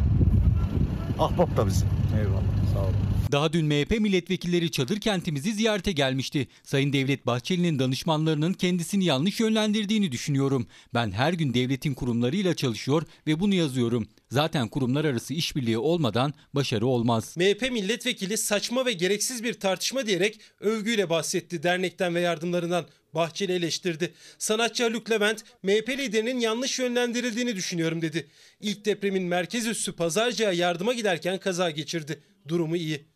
[1.19, 1.87] Ahbap da bizim.
[2.17, 3.14] Eyvallah, sağ olun.
[3.31, 6.47] Daha dün MHP milletvekilleri çadır kentimizi ziyarete gelmişti.
[6.63, 10.67] Sayın Devlet Bahçeli'nin danışmanlarının kendisini yanlış yönlendirdiğini düşünüyorum.
[10.93, 14.07] Ben her gün devletin kurumlarıyla çalışıyor ve bunu yazıyorum.
[14.31, 17.37] Zaten kurumlar arası işbirliği olmadan başarı olmaz.
[17.37, 22.85] MHP milletvekili saçma ve gereksiz bir tartışma diyerek övgüyle bahsetti dernekten ve yardımlarından.
[23.13, 24.13] Bahçeli eleştirdi.
[24.37, 28.27] Sanatçı Haluk Levent, MHP liderinin yanlış yönlendirildiğini düşünüyorum dedi.
[28.61, 32.23] İlk depremin merkez üssü Pazarcık'a yardıma giderken kaza geçirdi.
[32.47, 33.14] Durumu iyi.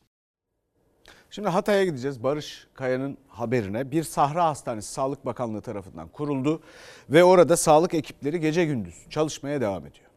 [1.32, 2.24] Şimdi Hatay'a gideceğiz.
[2.24, 6.62] Barış Kaya'nın haberine bir Sahra Hastanesi Sağlık Bakanlığı tarafından kuruldu
[7.10, 10.10] ve orada sağlık ekipleri gece gündüz çalışmaya devam ediyor.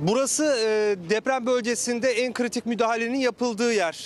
[0.00, 4.04] Burası e, deprem bölgesinde en kritik müdahalenin yapıldığı yer.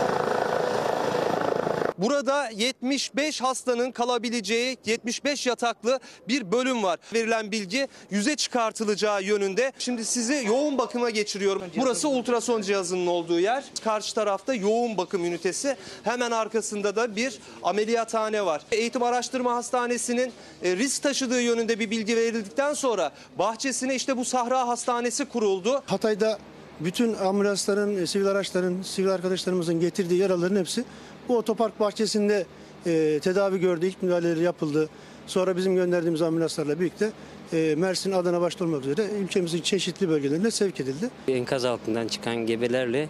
[2.04, 6.98] Burada 75 hastanın kalabileceği 75 yataklı bir bölüm var.
[7.14, 9.72] Verilen bilgi yüze çıkartılacağı yönünde.
[9.78, 11.62] Şimdi sizi yoğun bakıma geçiriyorum.
[11.76, 13.64] Burası ultrason cihazının olduğu yer.
[13.84, 15.76] Karşı tarafta yoğun bakım ünitesi.
[16.02, 18.62] Hemen arkasında da bir ameliyathane var.
[18.72, 20.32] Eğitim Araştırma Hastanesi'nin
[20.62, 25.82] e, risk taşıdığı yönünde bir bilgi verildikten sonra bahçesine işte bu Sahra Hastanesi kuruldu.
[25.86, 26.38] Hatay'da
[26.80, 30.84] bütün ambulansların, e, sivil araçların, sivil arkadaşlarımızın getirdiği yaraların hepsi
[31.28, 32.46] bu otopark bahçesinde
[32.86, 33.86] e, tedavi gördü.
[33.86, 34.88] İlk müdahaleleri yapıldı.
[35.26, 37.10] Sonra bizim gönderdiğimiz ambulanslarla birlikte
[37.52, 41.10] e, Mersin, Adana başta olmak üzere ülkemizin çeşitli bölgelerine sevk edildi.
[41.28, 43.08] Enkaz altından çıkan gebelerle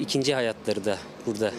[0.00, 1.52] ikinci hayatları da burada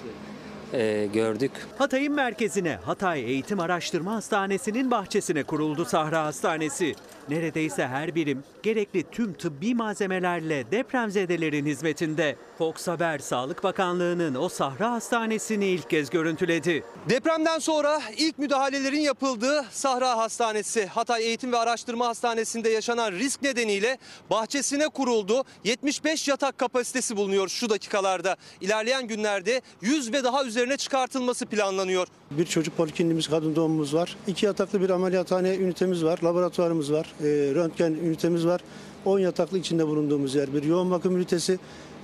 [0.74, 1.52] e, gördük.
[1.78, 6.96] Hatay'ın merkezine Hatay Eğitim Araştırma Hastanesi'nin bahçesine kuruldu Sahra Hastanesi.
[7.30, 12.36] Neredeyse her birim gerekli tüm tıbbi malzemelerle depremzedelerin hizmetinde.
[12.58, 16.84] Fox Haber Sağlık Bakanlığı'nın o Sahra Hastanesi'ni ilk kez görüntüledi.
[17.10, 23.98] Depremden sonra ilk müdahalelerin yapıldığı Sahra Hastanesi, Hatay Eğitim ve Araştırma Hastanesi'nde yaşanan risk nedeniyle
[24.30, 25.44] bahçesine kuruldu.
[25.64, 28.36] 75 yatak kapasitesi bulunuyor şu dakikalarda.
[28.62, 32.08] İlerleyen günlerde 100 ve daha üzerine çıkartılması planlanıyor.
[32.38, 34.18] Bir çocuk polikliniğimiz, kadın doğumumuz var.
[34.28, 38.62] İki yataklı bir ameliyathane ünitemiz var, laboratuvarımız var, e, röntgen ünitemiz var.
[39.06, 41.60] 10 yataklı içinde bulunduğumuz yer bir yoğun bakım ünitesi.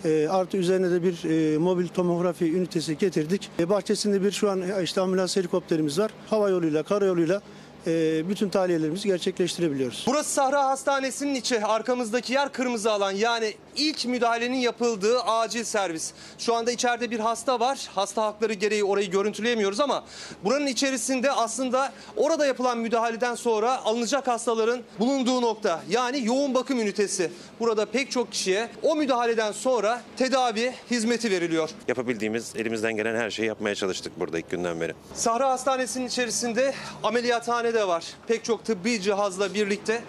[0.05, 1.23] E, artı üzerine de bir
[1.53, 3.49] e, mobil tomografi ünitesi getirdik.
[3.59, 6.11] E, bahçesinde bir şu an e, işte ambulans helikopterimiz var.
[6.29, 7.41] Hava yoluyla, karayoluyla
[7.87, 10.05] e, bütün tahliyelerimizi gerçekleştirebiliyoruz.
[10.07, 11.65] Burası Sahra Hastanesi'nin içi.
[11.65, 13.11] Arkamızdaki yer kırmızı alan.
[13.11, 16.13] Yani ilk müdahalenin yapıldığı acil servis.
[16.37, 17.89] Şu anda içeride bir hasta var.
[17.95, 20.03] Hasta hakları gereği orayı görüntüleyemiyoruz ama
[20.43, 25.83] buranın içerisinde aslında orada yapılan müdahaleden sonra alınacak hastaların bulunduğu nokta.
[25.89, 27.31] Yani yoğun bakım ünitesi.
[27.59, 31.69] Burada pek çok kişiye o müdahaleden sonra tedavi hizmeti veriliyor.
[31.87, 34.93] Yapabildiğimiz, elimizden gelen her şeyi yapmaya çalıştık burada ilk günden beri.
[35.13, 36.73] Sahra Hastanesi'nin içerisinde
[37.03, 38.05] ameliyathane de var.
[38.27, 40.01] Pek çok tıbbi cihazla birlikte.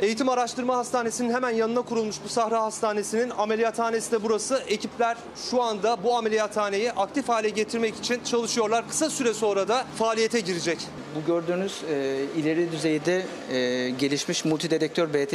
[0.00, 4.62] Eğitim Araştırma Hastanesi'nin hemen yanına kurulmuş bu Sahra Hastanesi'nin ameliyathanesi de burası.
[4.68, 5.16] Ekipler
[5.50, 8.88] şu anda bu ameliyathaneyi aktif hale getirmek için çalışıyorlar.
[8.88, 10.78] Kısa süre sonra da faaliyete girecek.
[11.16, 15.34] Bu gördüğünüz e, ileri düzeyde e, gelişmiş multidedektör BT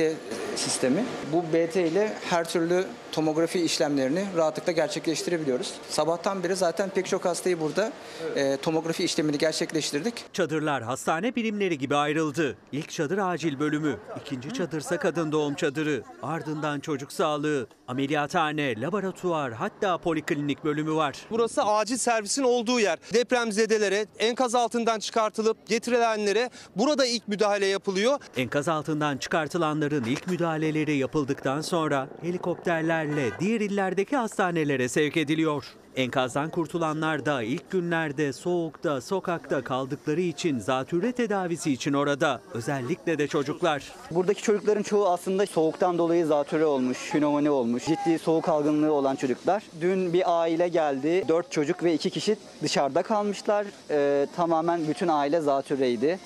[0.56, 1.06] sistemi.
[1.34, 5.74] Bu BT ile her türlü tomografi işlemlerini rahatlıkla gerçekleştirebiliyoruz.
[5.90, 7.92] Sabahtan beri zaten pek çok hastayı burada
[8.36, 10.14] e, tomografi işlemini gerçekleştirdik.
[10.34, 12.58] Çadırlar hastane birimleri gibi ayrıldı.
[12.72, 19.98] İlk çadır acil bölümü, ikinci çadırsa kadın doğum çadırı, ardından çocuk sağlığı, ameliyathane, laboratuvar hatta
[19.98, 21.16] poliklinik bölümü var.
[21.30, 23.00] Burası acil servisin olduğu yer.
[23.14, 28.20] Depremzedelere, enkaz altından çıkartılıp getirilenlere burada ilk müdahale yapılıyor.
[28.38, 35.66] Enkaz altından çıkartılanların ilk müdahaleleri yapıldıktan sonra helikopterlerle diğer illerdeki hastanelere sevk ediliyor.
[36.00, 42.42] Enkazdan kurtulanlar da ilk günlerde soğukta, sokakta kaldıkları için zatürre tedavisi için orada.
[42.54, 43.84] Özellikle de çocuklar.
[44.12, 49.64] Buradaki çocukların çoğu aslında soğuktan dolayı zatürre olmuş, pnömoni olmuş, ciddi soğuk algınlığı olan çocuklar.
[49.82, 53.66] Dün bir aile geldi, dört çocuk ve iki kişi dışarıda kalmışlar.
[53.90, 56.20] Ee, tamamen bütün aile zatürreydi.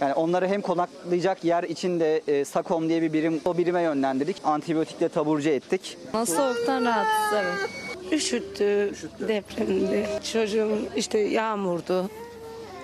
[0.00, 4.36] Yani onları hem konaklayacak yer için de e, SAKOM diye bir birim o birime yönlendirdik.
[4.44, 5.98] Antibiyotikle taburcu ettik.
[6.12, 7.89] Soğuktan rahatsız evet.
[8.12, 8.92] Üşüttü,
[9.28, 10.08] depremdi.
[10.32, 12.10] Çocuğum işte yağmurdu.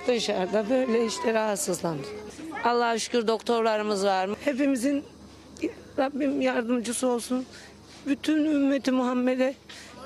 [0.09, 2.07] Dışarıda böyle işte rahatsızlandı.
[2.65, 4.31] Allah'a şükür doktorlarımız var.
[4.45, 5.05] Hepimizin
[5.99, 7.47] Rabbim yardımcısı olsun.
[8.07, 9.55] Bütün ümmeti Muhammed'e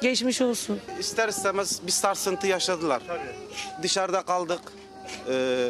[0.03, 0.81] geçmiş olsun.
[1.01, 3.03] İster istemez bir sarsıntı yaşadılar.
[3.83, 4.61] Dışarıda kaldık.
[5.29, 5.69] Ee,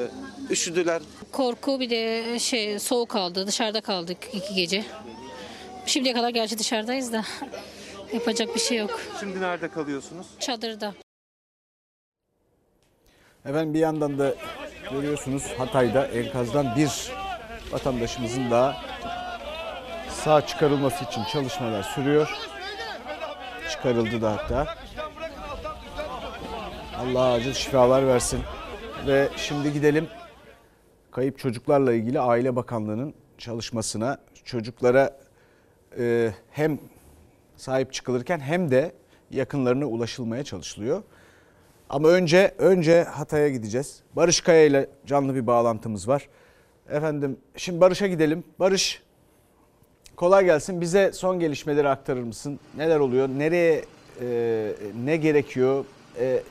[0.50, 1.02] üşüdüler.
[1.32, 3.46] Korku bir de şey soğuk aldı.
[3.46, 4.84] Dışarıda kaldık iki gece.
[5.86, 7.24] Şimdiye kadar gerçi dışarıdayız da
[8.14, 9.00] yapacak bir şey yok.
[9.20, 10.26] Şimdi nerede kalıyorsunuz?
[10.40, 10.94] Çadırda.
[13.44, 14.34] Efendim bir yandan da
[14.90, 17.12] görüyorsunuz Hatay'da enkazdan bir
[17.72, 18.76] vatandaşımızın daha
[20.08, 22.30] sağ çıkarılması için çalışmalar sürüyor.
[23.70, 24.74] Çıkarıldı da hatta.
[26.98, 28.40] Allah acil şifalar versin.
[29.06, 30.08] Ve şimdi gidelim
[31.10, 34.18] kayıp çocuklarla ilgili Aile Bakanlığı'nın çalışmasına.
[34.44, 35.18] Çocuklara
[35.98, 36.78] e, hem
[37.60, 38.92] sahip çıkılırken hem de
[39.30, 41.02] yakınlarına ulaşılmaya çalışılıyor.
[41.88, 44.00] Ama önce önce Hatay'a gideceğiz.
[44.16, 46.28] Barış Kaya ile canlı bir bağlantımız var.
[46.90, 48.44] Efendim şimdi Barış'a gidelim.
[48.58, 49.02] Barış
[50.16, 50.80] kolay gelsin.
[50.80, 52.60] Bize son gelişmeleri aktarır mısın?
[52.76, 53.28] Neler oluyor?
[53.28, 53.84] Nereye
[54.20, 54.72] e,
[55.04, 55.84] ne gerekiyor?
[56.18, 56.42] E,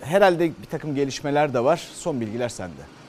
[0.00, 1.88] herhalde bir takım gelişmeler de var.
[1.94, 2.99] Son bilgiler sende.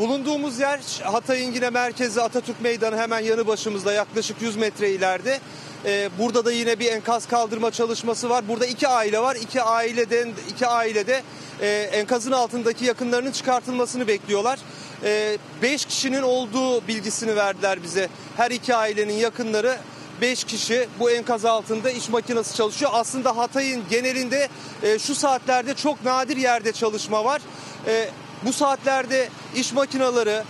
[0.00, 5.40] Bulunduğumuz yer Hatay'ın yine merkezi Atatürk Meydanı hemen yanı başımızda yaklaşık 100 metre ileride.
[5.84, 8.48] Ee, burada da yine bir enkaz kaldırma çalışması var.
[8.48, 9.36] Burada iki aile var.
[9.36, 11.22] İki aileden iki ailede
[11.60, 14.58] e, enkazın altındaki yakınlarının çıkartılmasını bekliyorlar.
[15.04, 18.08] E, beş kişinin olduğu bilgisini verdiler bize.
[18.36, 19.78] Her iki ailenin yakınları
[20.20, 22.90] 5 kişi bu enkaz altında iş makinesi çalışıyor.
[22.94, 24.48] Aslında Hatay'ın genelinde
[24.82, 27.40] e, şu saatlerde çok nadir yerde çalışma var.
[27.86, 28.08] E,
[28.44, 30.42] bu saatlerde iş makineleri,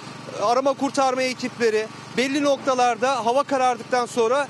[0.43, 1.87] arama kurtarma ekipleri
[2.17, 4.49] belli noktalarda hava karardıktan sonra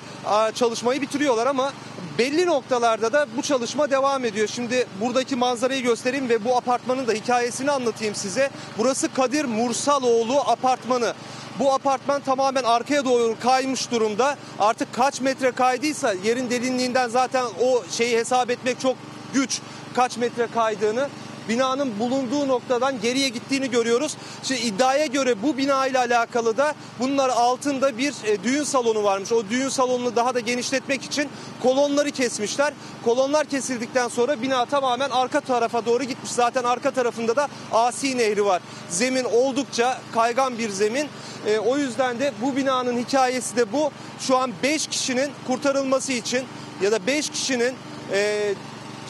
[0.55, 1.73] çalışmayı bitiriyorlar ama
[2.19, 4.49] belli noktalarda da bu çalışma devam ediyor.
[4.49, 8.51] Şimdi buradaki manzarayı göstereyim ve bu apartmanın da hikayesini anlatayım size.
[8.79, 11.15] Burası Kadir Mursaloğlu apartmanı.
[11.59, 14.37] Bu apartman tamamen arkaya doğru kaymış durumda.
[14.59, 18.97] Artık kaç metre kaydıysa yerin derinliğinden zaten o şeyi hesap etmek çok
[19.35, 19.61] güç.
[19.95, 21.09] Kaç metre kaydığını
[21.51, 24.17] binanın bulunduğu noktadan geriye gittiğini görüyoruz.
[24.43, 29.33] Şimdi iddiaya göre bu bina ile alakalı da bunlar altında bir e, düğün salonu varmış.
[29.33, 31.29] O düğün salonunu daha da genişletmek için
[31.63, 32.73] kolonları kesmişler.
[33.05, 36.31] Kolonlar kesildikten sonra bina tamamen arka tarafa doğru gitmiş.
[36.31, 38.63] Zaten arka tarafında da Asi Nehri var.
[38.89, 41.09] Zemin oldukça kaygan bir zemin.
[41.47, 43.91] E, o yüzden de bu binanın hikayesi de bu.
[44.21, 46.45] Şu an 5 kişinin kurtarılması için
[46.83, 47.75] ya da 5 kişinin
[48.13, 48.55] e,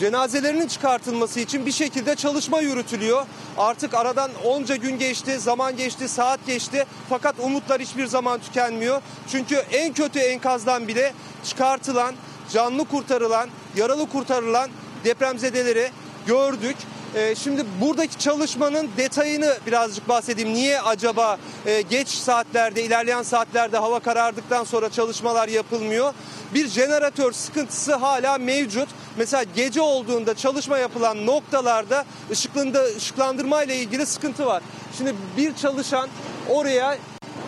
[0.01, 3.27] cenazelerinin çıkartılması için bir şekilde çalışma yürütülüyor.
[3.59, 9.03] Artık aradan onca gün geçti, zaman geçti, saat geçti fakat umutlar hiçbir zaman tükenmiyor.
[9.29, 11.13] Çünkü en kötü enkazdan bile
[11.45, 12.15] çıkartılan,
[12.53, 14.71] canlı kurtarılan, yaralı kurtarılan
[15.05, 15.91] depremzedeleri
[16.27, 16.77] gördük.
[17.15, 20.55] Ee, şimdi buradaki çalışmanın detayını birazcık bahsedeyim.
[20.55, 26.15] Niye acaba e, geç saatlerde, ilerleyen saatlerde hava karardıktan sonra çalışmalar yapılmıyor?
[26.55, 28.89] Bir jeneratör sıkıntısı hala mevcut.
[29.17, 34.63] Mesela gece olduğunda çalışma yapılan noktalarda ışıklandı, ışıklandırma ile ilgili sıkıntı var.
[34.99, 36.09] Şimdi bir çalışan
[36.49, 36.99] oraya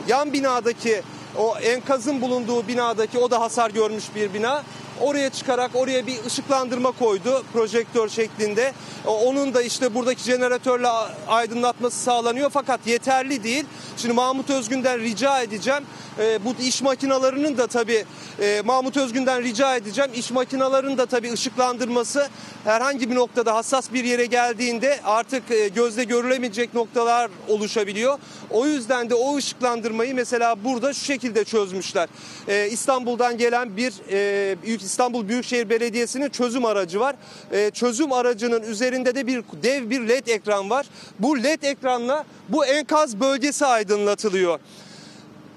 [0.09, 1.03] yan binadaki
[1.39, 4.63] o enkazın bulunduğu binadaki o da hasar görmüş bir bina.
[5.03, 8.73] Oraya çıkarak oraya bir ışıklandırma koydu projektör şeklinde.
[9.07, 10.89] Onun da işte buradaki jeneratörle
[11.29, 13.65] aydınlatması sağlanıyor fakat yeterli değil.
[13.97, 15.83] Şimdi Mahmut Özgün'den rica edeceğim.
[16.19, 18.05] E, bu iş makinalarının da tabii
[18.41, 20.11] e, Mahmut Özgün'den rica edeceğim.
[20.15, 22.29] İş makinalarının da tabii ışıklandırması
[22.65, 28.19] herhangi bir noktada hassas bir yere geldiğinde artık e, gözle görülemeyecek noktalar oluşabiliyor.
[28.51, 32.09] O yüzden de o ışıklandırmayı mesela burada şu şekilde çözmüşler.
[32.49, 34.57] E, İstanbul'dan gelen bir e,
[34.93, 37.17] İstanbul Büyükşehir Belediyesi'nin çözüm aracı var.
[37.53, 40.87] E, çözüm aracının üzerinde de bir dev bir led ekran var.
[41.19, 44.61] Bu led ekranla bu enkaz bölgesi aydınlatılıyor.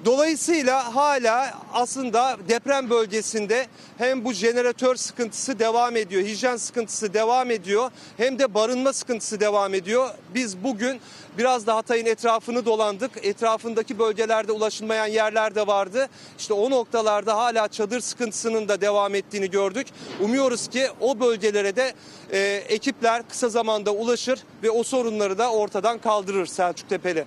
[0.06, 3.68] Dolayısıyla hala aslında deprem bölgesinde
[3.98, 9.74] hem bu jeneratör sıkıntısı devam ediyor, hijyen sıkıntısı devam ediyor hem de barınma sıkıntısı devam
[9.74, 10.10] ediyor.
[10.36, 11.00] Biz bugün
[11.38, 13.12] biraz da Hatay'ın etrafını dolandık.
[13.24, 16.08] Etrafındaki bölgelerde ulaşılmayan yerler de vardı.
[16.40, 19.88] İşte o noktalarda hala çadır sıkıntısının da devam ettiğini gördük.
[20.22, 21.94] Umuyoruz ki o bölgelere de
[22.32, 27.26] e, ekipler kısa zamanda ulaşır ve o sorunları da ortadan kaldırır Selçuk Tepeli.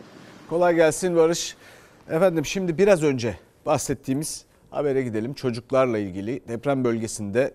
[0.51, 1.57] Kolay gelsin Barış.
[2.11, 5.35] Efendim şimdi biraz önce bahsettiğimiz habere gidelim.
[5.35, 7.55] Çocuklarla ilgili deprem bölgesinde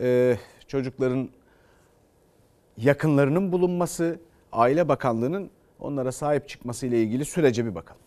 [0.00, 0.36] e,
[0.68, 1.28] çocukların
[2.76, 4.20] yakınlarının bulunması,
[4.52, 5.50] Aile Bakanlığı'nın
[5.80, 8.05] onlara sahip çıkması ile ilgili sürece bir bakalım.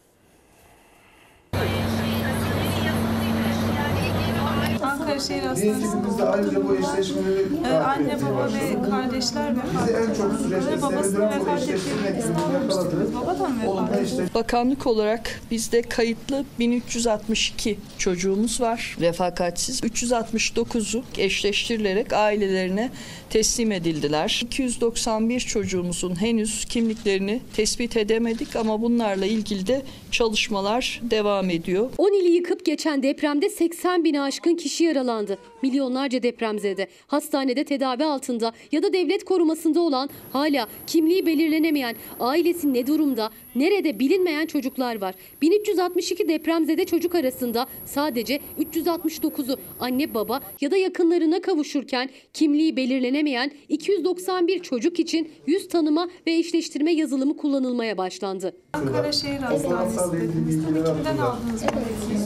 [5.20, 10.72] Ankara Şehir Hastanesi'nde ayrıca bu eşleşmeleri Ee, anne baba ve kardeşler vefat en çok süreçte
[10.72, 10.82] etti.
[10.84, 13.16] Bu vefat ettiğini İstanbul'da.
[13.22, 14.24] Babadan vefat etti.
[14.36, 18.98] Bakanlık olarak bizde kayıtlı 1362 çocuğumuz var.
[19.02, 22.90] Refakatsiz 369'u eşleştirilerek ailelerine
[23.30, 24.42] teslim edildiler.
[24.46, 29.82] 291 çocuğumuzun henüz kimliklerini tespit edemedik ama bunlarla ilgili de
[30.12, 31.90] çalışmalar devam ediyor.
[31.98, 35.09] 10 ili yıkıp geçen depremde 80 bini aşkın kişi yaralandı.
[35.62, 42.88] Milyonlarca depremzede, hastanede tedavi altında ya da devlet korumasında olan hala kimliği belirlenemeyen, ailesi ne
[42.88, 43.30] durumda,
[43.60, 45.16] nerede bilinmeyen çocuklar var.
[45.42, 54.60] 1362 depremzede çocuk arasında sadece 369'u anne baba ya da yakınlarına kavuşurken kimliği belirlenemeyen 291
[54.60, 58.54] çocuk için yüz tanıma ve eşleştirme yazılımı kullanılmaya başlandı.
[58.74, 60.00] Ankara Şehir Hastanesi.
[60.86, 61.64] Kimden aldınız?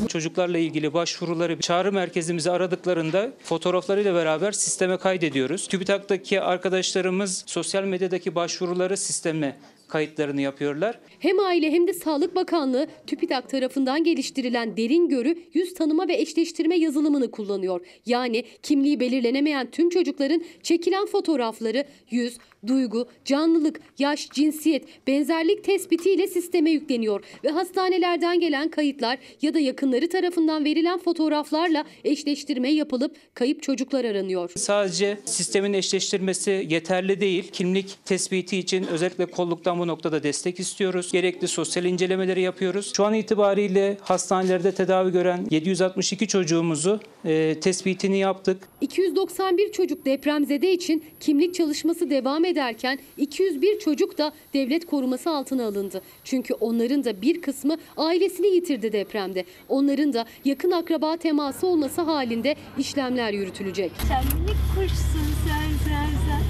[0.07, 5.67] Çocuklarla ilgili başvuruları çağrı merkezimizi aradıklarında fotoğraflarıyla beraber sisteme kaydediyoruz.
[5.67, 9.57] TÜBİTAK'taki arkadaşlarımız sosyal medyadaki başvuruları sisteme
[9.93, 10.99] kayıtlarını yapıyorlar.
[11.19, 16.75] Hem Aile hem de Sağlık Bakanlığı TÜBİTAK tarafından geliştirilen derin görü yüz tanıma ve eşleştirme
[16.75, 17.81] yazılımını kullanıyor.
[18.05, 22.37] Yani kimliği belirlenemeyen tüm çocukların çekilen fotoğrafları yüz,
[22.67, 30.09] duygu, canlılık, yaş, cinsiyet, benzerlik tespitiyle sisteme yükleniyor ve hastanelerden gelen kayıtlar ya da yakınları
[30.09, 34.51] tarafından verilen fotoğraflarla eşleştirme yapılıp kayıp çocuklar aranıyor.
[34.55, 37.51] Sadece sistemin eşleştirmesi yeterli değil.
[37.51, 41.11] Kimlik tespiti için özellikle kolluktan bu noktada destek istiyoruz.
[41.11, 42.91] Gerekli sosyal incelemeleri yapıyoruz.
[42.95, 48.57] Şu an itibariyle hastanelerde tedavi gören 762 çocuğumuzu e, tespitini yaptık.
[48.81, 56.01] 291 çocuk depremzede için kimlik çalışması devam ederken 201 çocuk da devlet koruması altına alındı.
[56.23, 59.45] Çünkü onların da bir kısmı ailesini yitirdi depremde.
[59.69, 63.91] Onların da yakın akraba teması olması halinde işlemler yürütülecek.
[64.07, 66.43] Sen minik kuşsun sen sen sen.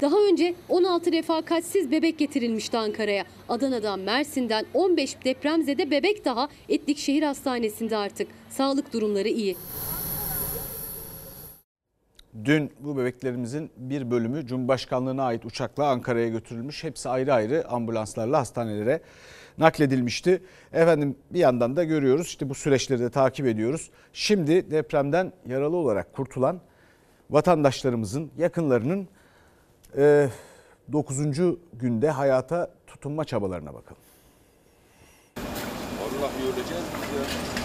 [0.00, 3.24] Daha önce 16 refakatsiz bebek getirilmişti Ankara'ya.
[3.48, 8.28] Adana'dan, Mersin'den 15 depremzede bebek daha Etlik Şehir Hastanesi'nde artık.
[8.50, 9.56] Sağlık durumları iyi.
[12.44, 16.84] Dün bu bebeklerimizin bir bölümü Cumhurbaşkanlığına ait uçakla Ankara'ya götürülmüş.
[16.84, 19.00] Hepsi ayrı ayrı ambulanslarla hastanelere
[19.58, 20.42] nakledilmişti.
[20.72, 23.90] Efendim bir yandan da görüyoruz işte bu süreçleri de takip ediyoruz.
[24.12, 26.60] Şimdi depremden yaralı olarak kurtulan
[27.30, 29.08] vatandaşlarımızın yakınlarının
[30.92, 31.16] 9.
[31.72, 34.02] günde hayata tutunma çabalarına bakalım.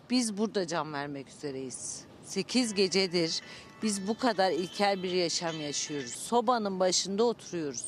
[0.09, 2.12] Biz burada can vermek üzereyiz.
[2.23, 3.41] 8 gecedir
[3.83, 6.11] biz bu kadar ilkel bir yaşam yaşıyoruz.
[6.11, 7.85] Sobanın başında oturuyoruz.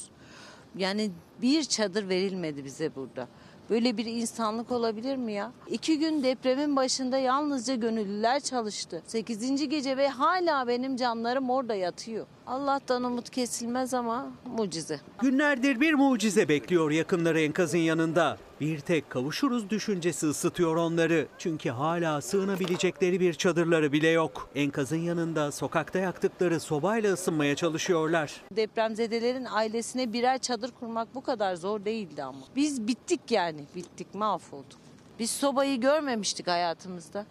[0.77, 3.27] Yani bir çadır verilmedi bize burada.
[3.69, 5.51] Böyle bir insanlık olabilir mi ya?
[5.67, 9.01] İki gün depremin başında yalnızca gönüllüler çalıştı.
[9.07, 12.25] Sekizinci gece ve hala benim canlarım orada yatıyor.
[12.47, 14.99] Allah'tan umut kesilmez ama mucize.
[15.21, 18.37] Günlerdir bir mucize bekliyor yakınları enkazın yanında.
[18.61, 21.27] Bir tek kavuşuruz düşüncesi ısıtıyor onları.
[21.37, 24.49] Çünkü hala sığınabilecekleri bir çadırları bile yok.
[24.55, 28.41] Enkazın yanında sokakta yaktıkları sobayla ısınmaya çalışıyorlar.
[28.51, 32.39] Depremzedelerin ailesine birer çadır kurmak bu kadar zor değildi ama.
[32.55, 34.79] Biz bittik yani, bittik, mahvolduk.
[35.19, 37.25] Biz sobayı görmemiştik hayatımızda.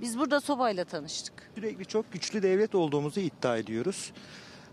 [0.00, 1.50] Biz burada sobayla tanıştık.
[1.54, 4.12] Sürekli çok güçlü devlet olduğumuzu iddia ediyoruz.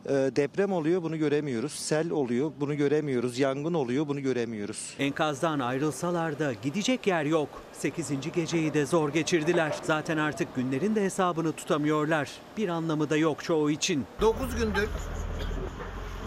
[0.05, 1.71] Ee, deprem oluyor bunu göremiyoruz.
[1.71, 3.39] Sel oluyor bunu göremiyoruz.
[3.39, 4.93] Yangın oluyor bunu göremiyoruz.
[4.99, 7.49] Enkazdan ayrılsalar da gidecek yer yok.
[7.73, 8.31] 8.
[8.35, 9.73] geceyi de zor geçirdiler.
[9.83, 12.29] Zaten artık günlerin de hesabını tutamıyorlar.
[12.57, 14.05] Bir anlamı da yok çoğu için.
[14.21, 14.87] 9 gündür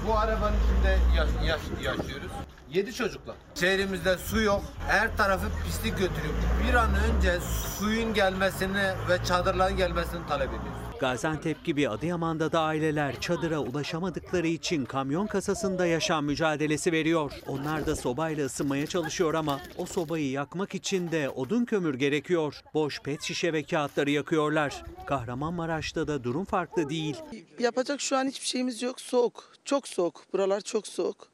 [0.09, 2.31] bu arabanın içinde yaş- yaş- yaşıyoruz.
[2.73, 3.35] 7 çocukla.
[3.55, 4.63] Şehrimizde su yok.
[4.89, 6.35] Her tarafı pislik götürüyor.
[6.69, 7.39] Bir an önce
[7.79, 10.92] suyun gelmesini ve çadırların gelmesini talep ediyoruz.
[11.03, 17.33] Gaziantep gibi Adıyaman'da da aileler çadıra ulaşamadıkları için kamyon kasasında yaşam mücadelesi veriyor.
[17.47, 22.63] Onlar da sobayla ısınmaya çalışıyor ama o sobayı yakmak için de odun kömür gerekiyor.
[22.75, 24.85] Boş pet şişe ve kağıtları yakıyorlar.
[25.07, 27.17] Kahramanmaraş'ta da durum farklı değil.
[27.59, 29.01] Yapacak şu an hiçbir şeyimiz yok.
[29.01, 29.53] Soğuk.
[29.65, 30.25] Çok soğuk.
[30.33, 31.29] Buralar çok soğuk.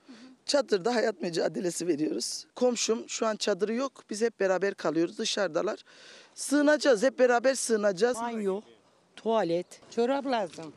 [0.47, 2.45] Çadırda hayat mücadelesi veriyoruz.
[2.55, 3.93] Komşum şu an çadırı yok.
[4.11, 5.19] Biz hep beraber kalıyoruz.
[5.19, 5.85] Dışarıdalar.
[6.35, 7.03] Sığınacağız.
[7.03, 8.17] Hep beraber sığınacağız.
[8.17, 8.61] Banyo,
[9.23, 10.73] tuvalet, çorap lazım.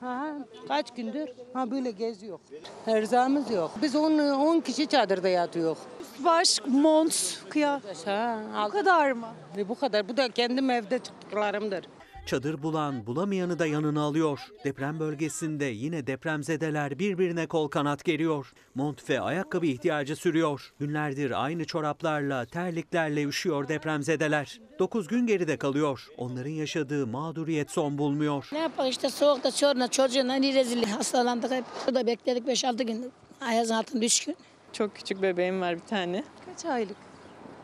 [0.00, 0.26] Ha,
[0.68, 2.38] kaç gündür ha böyle geziyor.
[2.86, 3.70] Erzağımız yok.
[3.82, 5.76] Biz 10 10 kişi çadırda yatıyor.
[6.18, 8.06] Baş, mont, kıyafet.
[8.06, 9.26] Ha, Bu kadar mı?
[9.56, 10.08] Ve bu kadar.
[10.08, 11.84] Bu da kendim evde çıktıklarımdır.
[12.26, 14.40] Çadır bulan bulamayanı da yanına alıyor.
[14.64, 18.52] Deprem bölgesinde yine depremzedeler birbirine kol kanat geriyor.
[18.74, 20.72] Mont ve ayakkabı ihtiyacı sürüyor.
[20.78, 24.60] Günlerdir aynı çoraplarla, terliklerle üşüyor depremzedeler.
[24.78, 26.06] 9 gün geride kalıyor.
[26.16, 28.48] Onların yaşadığı mağduriyet son bulmuyor.
[28.52, 31.64] Ne yapalım işte soğukta çoruna çocuğuna ne rezil hastalandık hep.
[31.86, 33.12] Burada bekledik 5-6 gün.
[33.40, 34.36] Ayazın altında 3 gün.
[34.72, 36.24] Çok küçük bebeğim var bir tane.
[36.46, 36.96] Kaç aylık?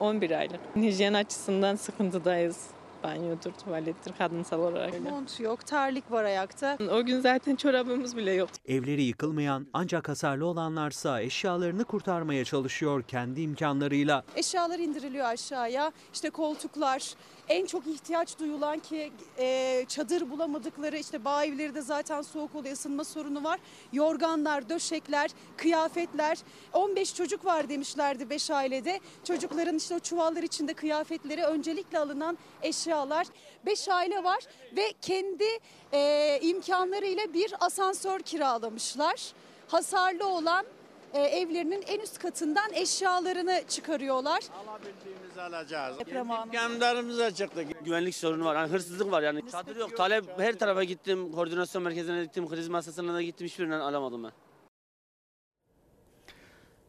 [0.00, 0.60] 11 aylık.
[0.76, 2.58] Hijyen açısından sıkıntıdayız.
[3.02, 5.00] Banyodur, tuvalettir kadınsal olarak.
[5.00, 6.78] Mont yok, terlik var ayakta.
[6.92, 8.48] O gün zaten çorabımız bile yok.
[8.66, 14.24] Evleri yıkılmayan ancak hasarlı olanlarsa eşyalarını kurtarmaya çalışıyor kendi imkanlarıyla.
[14.36, 15.92] Eşyalar indiriliyor aşağıya.
[16.14, 17.14] İşte koltuklar,
[17.52, 22.74] en çok ihtiyaç duyulan ki e, çadır bulamadıkları işte bağ evleri de zaten soğuk oluyor,
[22.74, 23.60] ısınma sorunu var.
[23.92, 26.38] Yorganlar, döşekler, kıyafetler.
[26.72, 29.00] 15 çocuk var demişlerdi 5 ailede.
[29.24, 33.26] Çocukların işte o çuvallar içinde kıyafetleri öncelikle alınan eşyalar.
[33.66, 34.40] 5 aile var
[34.76, 35.44] ve kendi
[35.92, 39.32] e, imkanlarıyla bir asansör kiralamışlar.
[39.68, 40.66] Hasarlı olan
[41.12, 44.40] e, evlerinin en üst katından eşyalarını çıkarıyorlar.
[44.68, 45.98] Alabildiğimizi alacağız.
[45.98, 46.46] Deprem anı.
[46.46, 47.62] İmkanlarımıza çıktı.
[47.84, 48.56] Güvenlik sorunu var.
[48.56, 49.50] Yani hırsızlık var yani.
[49.50, 49.96] Çadır yok.
[49.96, 51.32] Talep her tarafa gittim.
[51.32, 52.48] Koordinasyon merkezine gittim.
[52.48, 53.46] Kriz masasına da gittim.
[53.46, 54.32] Hiçbirinden alamadım ben.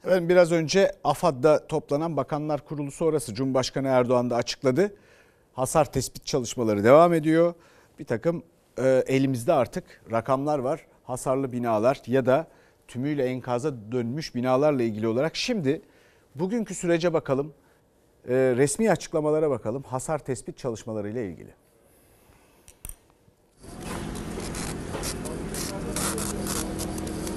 [0.04, 4.96] Efendim biraz önce AFAD'da toplanan Bakanlar Kurulu sonrası Cumhurbaşkanı Erdoğan da açıkladı.
[5.54, 7.54] Hasar tespit çalışmaları devam ediyor.
[8.00, 8.44] Bir takım
[8.78, 10.86] e, elimizde artık rakamlar var.
[11.04, 12.48] Hasarlı binalar ya da
[12.88, 15.36] tümüyle enkaza dönmüş binalarla ilgili olarak.
[15.36, 15.82] Şimdi
[16.36, 17.54] bugünkü sürece bakalım.
[18.28, 19.84] E, resmi açıklamalara bakalım.
[19.84, 21.54] Hasar tespit çalışmalarıyla ilgili.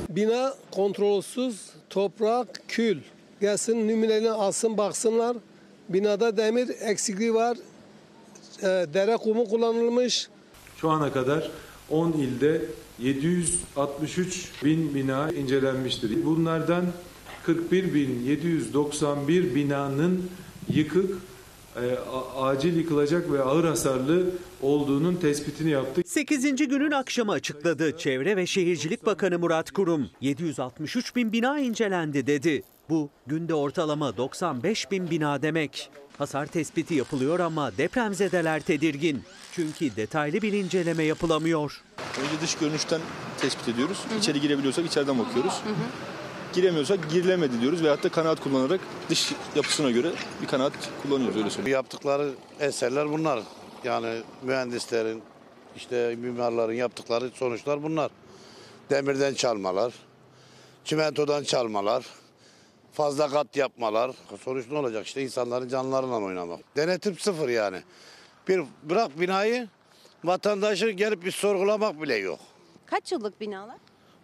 [0.09, 3.01] Bina kontrolsüz, toprak, kül.
[3.41, 5.37] Gelsin nümunelerini alsın baksınlar.
[5.89, 7.57] Binada demir eksikliği var.
[8.63, 10.29] E, dere kumu kullanılmış.
[10.77, 11.51] Şu ana kadar
[11.91, 12.63] 10 ilde
[12.99, 16.25] 763 bin bina incelenmiştir.
[16.25, 16.85] Bunlardan
[17.47, 20.31] 41 bin 791 binanın
[20.69, 21.19] yıkık,
[21.77, 21.99] e,
[22.37, 24.31] acil yıkılacak ve ağır hasarlı
[24.63, 26.09] olduğunun tespitini yaptık.
[26.09, 26.57] 8.
[26.57, 30.11] günün akşamı açıkladı Çevre ve Şehircilik Bakanı Murat Kurum.
[30.21, 32.63] 763 bin bina incelendi dedi.
[32.89, 35.91] Bu günde ortalama 95 bin bina demek.
[36.19, 39.25] Hasar tespiti yapılıyor ama depremzedeler tedirgin.
[39.53, 41.83] Çünkü detaylı bir inceleme yapılamıyor.
[41.99, 43.01] Önce dış görünüşten
[43.41, 43.99] tespit ediyoruz.
[44.19, 45.63] İçeri girebiliyorsak içeriden bakıyoruz.
[46.53, 48.81] Giremiyorsak girilemedi diyoruz veyahut da kanaat kullanarak
[49.11, 50.13] dış yapısına göre
[50.43, 50.73] bir kanaat
[51.03, 51.75] kullanıyoruz öyle söyleyeyim.
[51.75, 53.43] Yaptıkları eserler bunlar.
[53.85, 55.23] Yani mühendislerin,
[55.77, 58.11] işte mimarların yaptıkları sonuçlar bunlar.
[58.91, 59.93] Demirden çalmalar,
[60.85, 62.07] çimentodan çalmalar,
[62.97, 64.11] fazla kat yapmalar.
[64.45, 65.07] Sonuç ne olacak?
[65.07, 66.77] İşte insanların canlarıyla oynamak.
[66.77, 67.83] Denetim sıfır yani.
[68.49, 69.69] Bir bırak binayı,
[70.25, 72.39] vatandaşı gelip bir sorgulamak bile yok.
[72.87, 73.77] Kaç yıllık binalar?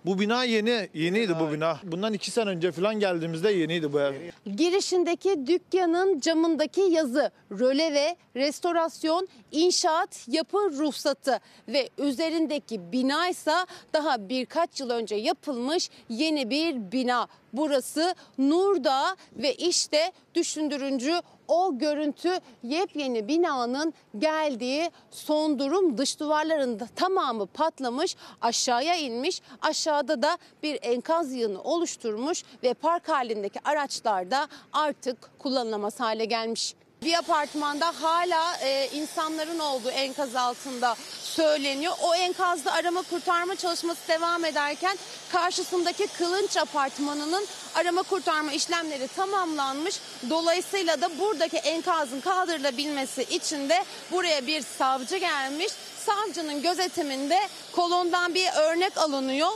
[0.06, 1.78] Bu bina yeni, yeniydi bu bina.
[1.82, 4.14] Bundan iki sene önce falan geldiğimizde yeniydi bu ev.
[4.56, 13.54] Girişindeki dükkanın camındaki yazı röle ve restorasyon inşaat yapı ruhsatı ve üzerindeki bina ise
[13.92, 17.28] daha birkaç yıl önce yapılmış yeni bir bina.
[17.52, 21.20] Burası Nurdağ ve işte düşündürüncü
[21.52, 30.38] o görüntü yepyeni binanın geldiği son durum dış duvarların tamamı patlamış aşağıya inmiş aşağıda da
[30.62, 36.74] bir enkaz yığını oluşturmuş ve park halindeki araçlar da artık kullanılamaz hale gelmiş.
[37.04, 41.94] Bir apartmanda hala e, insanların olduğu enkaz altında söyleniyor.
[42.02, 44.98] O enkazda arama kurtarma çalışması devam ederken
[45.32, 50.00] karşısındaki Kılınç apartmanının arama kurtarma işlemleri tamamlanmış.
[50.30, 55.72] Dolayısıyla da buradaki enkazın kaldırılabilmesi için de buraya bir savcı gelmiş.
[56.06, 57.38] Savcının gözetiminde
[57.72, 59.50] kolondan bir örnek alınıyor.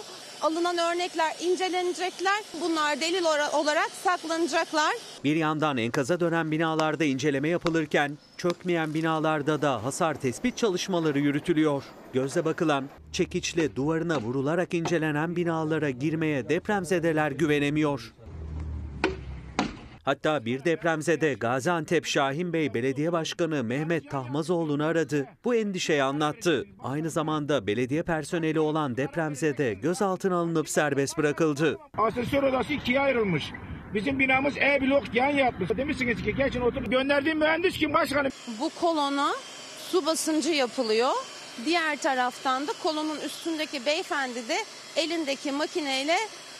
[0.47, 2.45] Alınan örnekler incelenecekler.
[2.61, 4.95] Bunlar delil olarak saklanacaklar.
[5.25, 11.83] Bir yandan enkaza dönen binalarda inceleme yapılırken çökmeyen binalarda da hasar tespit çalışmaları yürütülüyor.
[12.13, 18.15] Gözle bakılan, çekiçle duvarına vurularak incelenen binalara girmeye depremzedeler güvenemiyor.
[20.07, 25.27] Hatta bir depremzede Gaziantep Şahin Bey Belediye Başkanı Mehmet Tahmazoğlu'nu aradı.
[25.45, 26.65] Bu endişeyi anlattı.
[26.83, 31.79] Aynı zamanda belediye personeli olan depremzede gözaltına alınıp serbest bırakıldı.
[31.99, 33.53] Asansör odası ikiye ayrılmış.
[33.95, 35.71] Bizim binamız E blok yan yatmış.
[35.77, 36.91] Demişsiniz ki geçin oturun.
[36.91, 38.33] Gönderdiğim mühendis kim başkanım?
[38.61, 39.33] Bu kolona
[39.91, 41.13] su basıncı yapılıyor.
[41.65, 44.57] Diğer taraftan da kolonun üstündeki beyefendi de
[44.97, 46.17] elindeki makineyle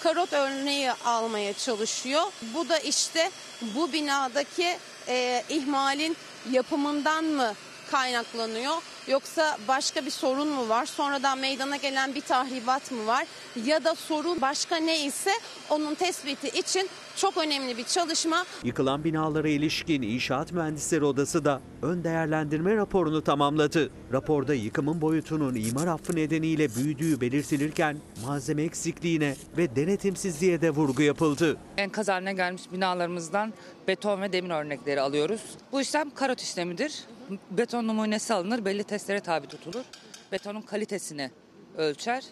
[0.07, 2.23] karot örneği almaya çalışıyor.
[2.55, 3.31] Bu da işte
[3.63, 4.79] bu binadaki
[5.09, 6.17] e, ihmalin
[6.51, 7.55] yapımından mı
[7.91, 8.75] kaynaklanıyor?
[9.09, 10.87] Yoksa başka bir sorun mu var?
[10.87, 13.27] Sonradan meydana gelen bir tahribat mı var?
[13.65, 15.31] Ya da sorun başka ne ise
[15.71, 18.45] onun tespiti için çok önemli bir çalışma.
[18.65, 23.91] Yıkılan binalara ilişkin İnşaat Mühendisleri Odası da ön değerlendirme raporunu tamamladı.
[24.13, 27.97] Raporda yıkımın boyutunun imar affı nedeniyle büyüdüğü belirtilirken
[28.27, 31.57] malzeme eksikliğine ve denetimsizliğe de vurgu yapıldı.
[31.77, 33.53] Enkaz haline gelmiş binalarımızdan
[33.89, 35.41] beton ve demir örnekleri alıyoruz.
[35.73, 37.05] Bu işlem karot işlemidir.
[37.51, 39.85] Beton numunesi alınır, belli testlere tabi tutulur.
[40.33, 41.31] Betonun kalitesini
[41.77, 42.25] ölçer.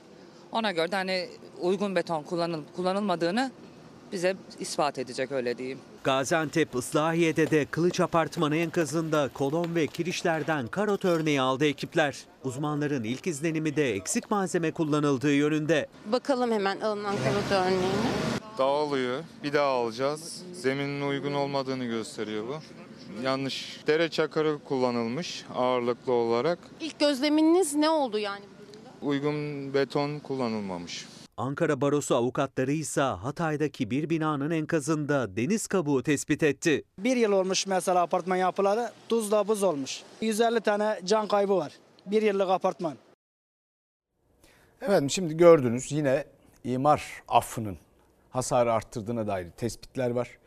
[0.52, 1.28] Ona göre de hani
[1.60, 3.50] uygun beton kullanılıp kullanılmadığını
[4.12, 5.78] bize ispat edecek öyle diyeyim.
[6.04, 12.16] Gaziantep Islahiye'de de Kılıç Apartmanı enkazında kolon ve kirişlerden karot örneği aldı ekipler.
[12.44, 15.86] Uzmanların ilk izlenimi de eksik malzeme kullanıldığı yönünde.
[16.12, 17.84] Bakalım hemen alınan karot örneğine.
[18.58, 19.22] Dağılıyor.
[19.42, 20.42] Bir daha alacağız.
[20.52, 22.54] Zeminin uygun olmadığını gösteriyor bu.
[23.22, 23.80] Yanlış.
[23.86, 26.58] Dere çakırı kullanılmış ağırlıklı olarak.
[26.80, 28.44] İlk gözleminiz ne oldu yani?
[29.02, 31.06] Uygun beton kullanılmamış.
[31.36, 36.84] Ankara Barosu avukatları ise Hatay'daki bir binanın enkazında deniz kabuğu tespit etti.
[36.98, 40.02] Bir yıl olmuş mesela apartman yapıları tuzla buz olmuş.
[40.20, 41.72] 150 tane can kaybı var.
[42.06, 42.94] Bir yıllık apartman.
[44.82, 46.24] Efendim şimdi gördünüz yine
[46.64, 47.78] imar affının
[48.30, 50.38] hasarı arttırdığına dair tespitler var.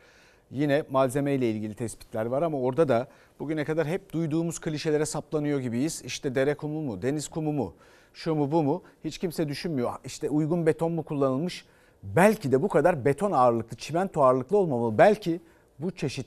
[0.50, 3.08] Yine malzeme ile ilgili tespitler var ama orada da
[3.40, 6.02] bugüne kadar hep duyduğumuz klişelere saplanıyor gibiyiz.
[6.04, 7.74] İşte dere kumu mu, deniz kumu mu,
[8.14, 9.92] şu mu bu mu hiç kimse düşünmüyor.
[10.04, 11.64] İşte uygun beton mu kullanılmış?
[12.02, 14.98] Belki de bu kadar beton ağırlıklı, çimento ağırlıklı olmamalı.
[14.98, 15.40] Belki
[15.78, 16.26] bu çeşit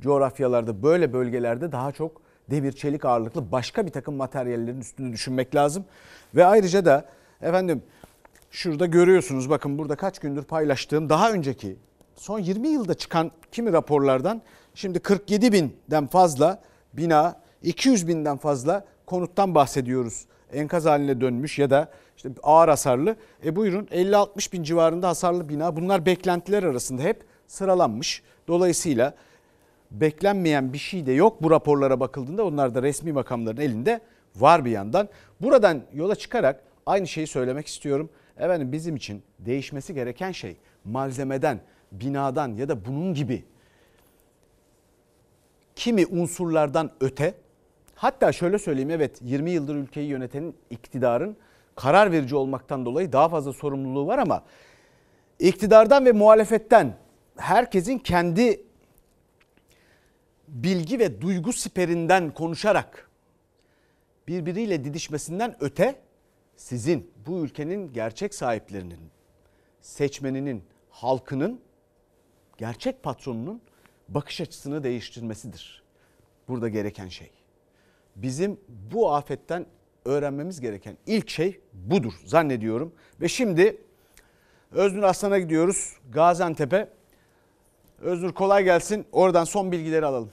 [0.00, 5.84] coğrafyalarda böyle bölgelerde daha çok demir çelik ağırlıklı başka bir takım materyallerin üstünü düşünmek lazım.
[6.34, 7.04] Ve ayrıca da
[7.42, 7.82] efendim
[8.50, 11.76] şurada görüyorsunuz bakın burada kaç gündür paylaştığım daha önceki
[12.16, 14.42] son 20 yılda çıkan kimi raporlardan
[14.74, 16.62] şimdi 47 binden fazla
[16.92, 20.24] bina 200 binden fazla konuttan bahsediyoruz.
[20.52, 23.16] Enkaz haline dönmüş ya da işte ağır hasarlı.
[23.44, 28.22] E buyurun 50-60 bin civarında hasarlı bina bunlar beklentiler arasında hep sıralanmış.
[28.48, 29.14] Dolayısıyla
[29.90, 34.00] beklenmeyen bir şey de yok bu raporlara bakıldığında onlar da resmi makamların elinde
[34.36, 35.08] var bir yandan.
[35.40, 38.10] Buradan yola çıkarak aynı şeyi söylemek istiyorum.
[38.38, 41.60] Efendim bizim için değişmesi gereken şey malzemeden,
[42.00, 43.44] binadan ya da bunun gibi
[45.76, 47.34] kimi unsurlardan öte
[47.94, 51.36] hatta şöyle söyleyeyim evet 20 yıldır ülkeyi yönetenin iktidarın
[51.76, 54.44] karar verici olmaktan dolayı daha fazla sorumluluğu var ama
[55.38, 56.96] iktidardan ve muhalefetten
[57.36, 58.62] herkesin kendi
[60.48, 63.10] bilgi ve duygu siperinden konuşarak
[64.28, 66.00] birbiriyle didişmesinden öte
[66.56, 68.98] sizin bu ülkenin gerçek sahiplerinin,
[69.80, 71.60] seçmeninin, halkının,
[72.58, 73.60] gerçek patronunun
[74.08, 75.82] bakış açısını değiştirmesidir.
[76.48, 77.30] Burada gereken şey.
[78.16, 78.60] Bizim
[78.92, 79.66] bu afetten
[80.04, 82.94] öğrenmemiz gereken ilk şey budur zannediyorum.
[83.20, 83.76] Ve şimdi
[84.72, 86.88] Öznur Aslan'a gidiyoruz Gaziantep'e.
[88.00, 89.06] Öznur kolay gelsin.
[89.12, 90.30] Oradan son bilgileri alalım.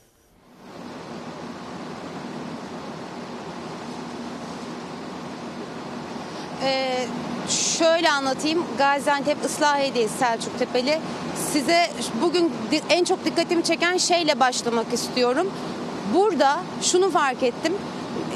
[6.64, 7.08] Ee,
[7.82, 8.64] şöyle anlatayım.
[8.78, 11.00] Gaziantep Islahiye'deyiz Selçuk Tepeli.
[11.54, 11.90] Size
[12.22, 12.52] bugün
[12.90, 15.52] en çok dikkatimi çeken şeyle başlamak istiyorum.
[16.14, 17.74] Burada şunu fark ettim.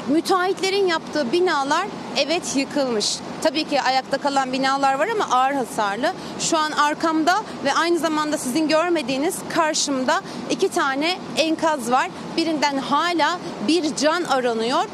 [0.08, 1.86] Müteahhitlerin yaptığı binalar
[2.16, 3.16] evet yıkılmış.
[3.42, 6.12] Tabii ki ayakta kalan binalar var ama ağır hasarlı.
[6.40, 10.20] Şu an arkamda ve aynı zamanda sizin görmediğiniz karşımda
[10.50, 12.10] iki tane enkaz var.
[12.36, 13.38] Birinden hala
[13.68, 14.84] bir can aranıyor.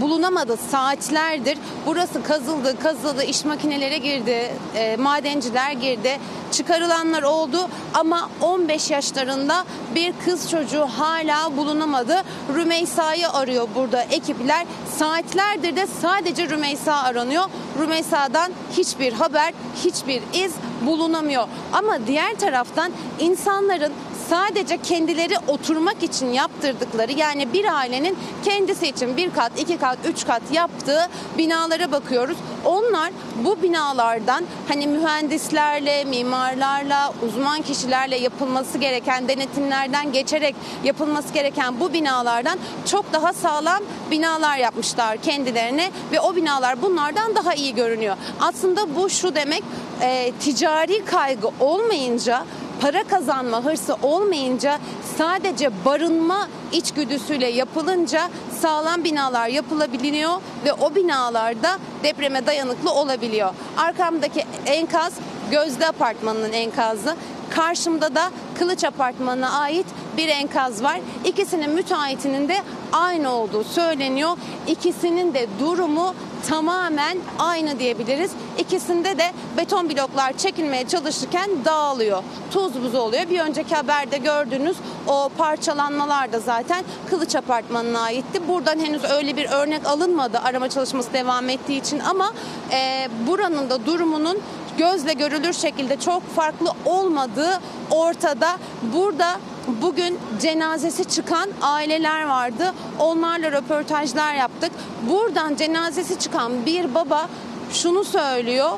[0.00, 1.58] Bulunamadı saatlerdir.
[1.86, 6.18] Burası kazıldı, kazıldı, iş makineleri girdi, e, madenciler girdi.
[6.56, 9.64] Çıkarılanlar oldu ama 15 yaşlarında
[9.94, 12.22] bir kız çocuğu hala bulunamadı.
[12.54, 14.66] Rümeysa'yı arıyor burada ekipler.
[14.98, 17.44] Saatlerdir de sadece Rümeysa aranıyor.
[17.78, 19.54] Rümeysa'dan hiçbir haber,
[19.84, 20.54] hiçbir iz
[20.86, 21.48] bulunamıyor.
[21.72, 23.92] Ama diğer taraftan insanların
[24.30, 30.26] sadece kendileri oturmak için yaptırdıkları yani bir ailenin kendisi için bir kat, iki kat, üç
[30.26, 31.08] kat yaptığı
[31.38, 32.36] binalara bakıyoruz.
[32.64, 33.12] Onlar
[33.44, 40.54] bu binalardan hani mühendislerle, mimarlarla, uzman kişilerle yapılması gereken denetimlerden geçerek
[40.84, 47.54] yapılması gereken bu binalardan çok daha sağlam binalar yapmışlar kendilerine ve o binalar bunlardan daha
[47.54, 48.16] iyi görünüyor.
[48.40, 49.62] Aslında bu şu demek
[50.00, 52.44] e, ticari kaygı olmayınca
[52.80, 54.78] para kazanma hırsı olmayınca
[55.18, 58.28] sadece barınma içgüdüsüyle yapılınca
[58.60, 60.32] sağlam binalar yapılabiliyor
[60.64, 63.50] ve o binalarda depreme dayanıklı olabiliyor.
[63.76, 65.12] Arkamdaki enkaz
[65.50, 67.16] Gözde Apartmanı'nın enkazı.
[67.50, 69.86] Karşımda da Kılıç Apartmanı'na ait
[70.16, 71.00] bir enkaz var.
[71.24, 72.56] İkisinin müteahhitinin de
[72.92, 74.36] aynı olduğu söyleniyor.
[74.66, 76.14] İkisinin de durumu
[76.48, 78.30] tamamen aynı diyebiliriz.
[78.58, 82.22] İkisinde de beton bloklar çekilmeye çalışırken dağılıyor.
[82.50, 83.30] Tuz buz oluyor.
[83.30, 88.48] Bir önceki haberde gördüğünüz o parçalanmalar da zaten Kılıç Apartmanı'na aitti.
[88.48, 92.32] Buradan henüz öyle bir örnek alınmadı arama çalışması devam ettiği için ama
[92.72, 94.38] e, buranın da durumunun
[94.78, 98.48] gözle görülür şekilde çok farklı olmadığı ortada.
[98.94, 99.36] Burada
[99.82, 102.74] bugün cenazesi çıkan aileler vardı.
[102.98, 104.72] Onlarla röportajlar yaptık.
[105.10, 107.28] Buradan cenazesi çıkan bir baba
[107.72, 108.70] şunu söylüyor.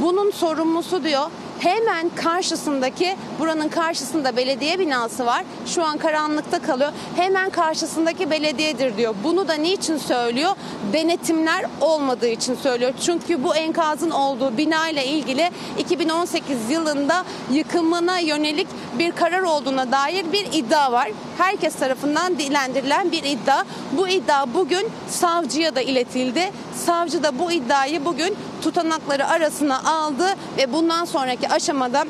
[0.00, 1.30] Bunun sorumlusu diyor
[1.60, 5.44] hemen karşısındaki buranın karşısında belediye binası var.
[5.66, 6.92] Şu an karanlıkta kalıyor.
[7.16, 9.14] Hemen karşısındaki belediyedir diyor.
[9.24, 10.50] Bunu da niçin söylüyor?
[10.92, 12.92] Denetimler olmadığı için söylüyor.
[13.00, 18.68] Çünkü bu enkazın olduğu bina ile ilgili 2018 yılında yıkımına yönelik
[18.98, 21.10] bir karar olduğuna dair bir iddia var.
[21.38, 23.64] Herkes tarafından dilendirilen bir iddia.
[23.92, 26.52] Bu iddia bugün savcıya da iletildi.
[26.86, 32.04] Savcı da bu iddiayı bugün tutanakları arasına aldı ve bundan sonraki aşamada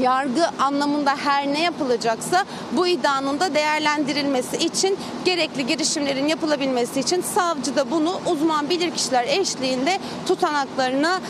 [0.00, 7.76] yargı anlamında her ne yapılacaksa bu iddianın da değerlendirilmesi için gerekli girişimlerin yapılabilmesi için savcı
[7.76, 9.98] da bunu uzman bilirkişiler eşliğinde
[10.28, 11.20] tutanaklarına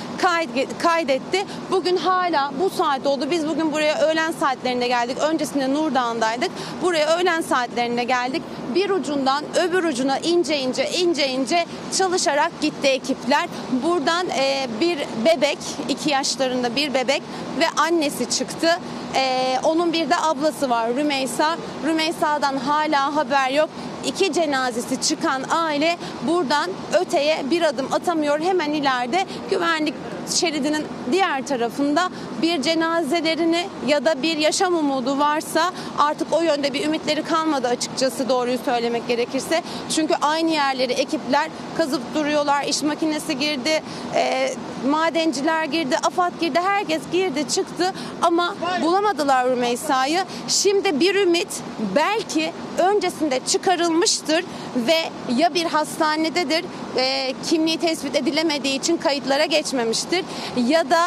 [0.78, 1.46] kaydetti.
[1.70, 3.28] Bugün hala bu saat oldu.
[3.30, 5.18] Biz bugün buraya öğlen saatlerinde geldik.
[5.18, 6.50] Öncesinde Nurdağ'ındaydık.
[6.82, 8.42] Buraya öğlen saatlerinde geldik.
[8.74, 11.66] Bir ucundan öbür ucuna ince ince ince ince
[11.98, 13.48] çalışarak gitti ekipler.
[13.82, 14.26] Buradan
[14.80, 15.58] bir bebek,
[15.88, 17.22] iki yaşlarında bir bebek
[17.60, 18.68] ve annesi çıktı.
[19.14, 21.56] Ee, onun bir de ablası var Rümeysa.
[21.86, 23.68] Rümeysa'dan hala haber yok.
[24.08, 26.70] İki cenazesi çıkan aile buradan
[27.00, 28.40] öteye bir adım atamıyor.
[28.40, 29.94] Hemen ileride güvenlik
[30.34, 32.10] şeridinin diğer tarafında
[32.42, 38.28] bir cenazelerini ya da bir yaşam umudu varsa artık o yönde bir ümitleri kalmadı açıkçası
[38.28, 39.62] doğruyu söylemek gerekirse.
[39.94, 42.64] Çünkü aynı yerleri ekipler kazıp duruyorlar.
[42.64, 43.82] İş makinesi girdi,
[44.14, 44.50] e,
[44.88, 50.24] madenciler girdi, AFAD girdi, herkes girdi çıktı ama bulamadılar Rümeysa'yı.
[50.48, 51.62] Şimdi bir ümit
[51.96, 53.40] belki öncesinde
[53.98, 54.44] çıkarılmıştır
[54.76, 56.64] ve ya bir hastanededir
[56.96, 60.24] e, kimliği tespit edilemediği için kayıtlara geçmemiştir
[60.68, 61.00] ya da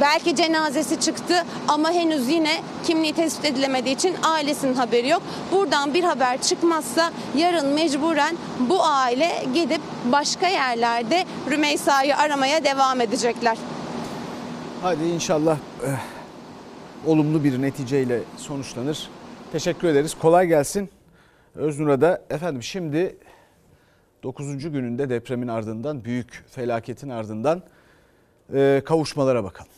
[0.00, 5.22] belki cenazesi çıktı ama henüz yine kimliği tespit edilemediği için ailesinin haberi yok.
[5.52, 8.36] Buradan bir haber çıkmazsa yarın mecburen
[8.68, 9.80] bu aile gidip
[10.12, 13.58] başka yerlerde Rümeysa'yı aramaya devam edecekler.
[14.82, 15.56] Hadi inşallah
[15.86, 15.90] eh,
[17.06, 19.08] olumlu bir neticeyle sonuçlanır.
[19.52, 20.16] Teşekkür ederiz.
[20.22, 20.90] Kolay gelsin.
[21.54, 23.16] Öznur'a da efendim şimdi
[24.22, 24.72] 9.
[24.72, 27.62] gününde depremin ardından büyük felaketin ardından
[28.54, 29.70] e, kavuşmalara bakalım.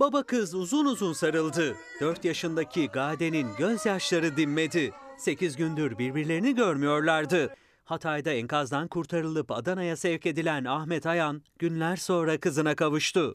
[0.00, 1.76] Baba kız uzun uzun sarıldı.
[2.00, 4.92] 4 yaşındaki Gade'nin gözyaşları dinmedi.
[5.18, 7.54] 8 gündür birbirlerini görmüyorlardı.
[7.90, 13.32] Hatay'da enkazdan kurtarılıp Adana'ya sevk edilen Ahmet Ayan günler sonra kızına kavuştu.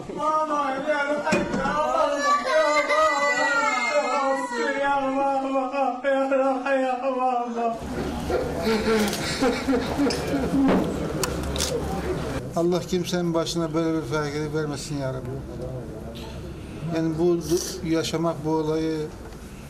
[12.56, 15.30] Allah kimsenin başına böyle bir felaket vermesin ya Rabbi.
[16.96, 17.40] Yani bu
[17.90, 19.08] yaşamak bu olayı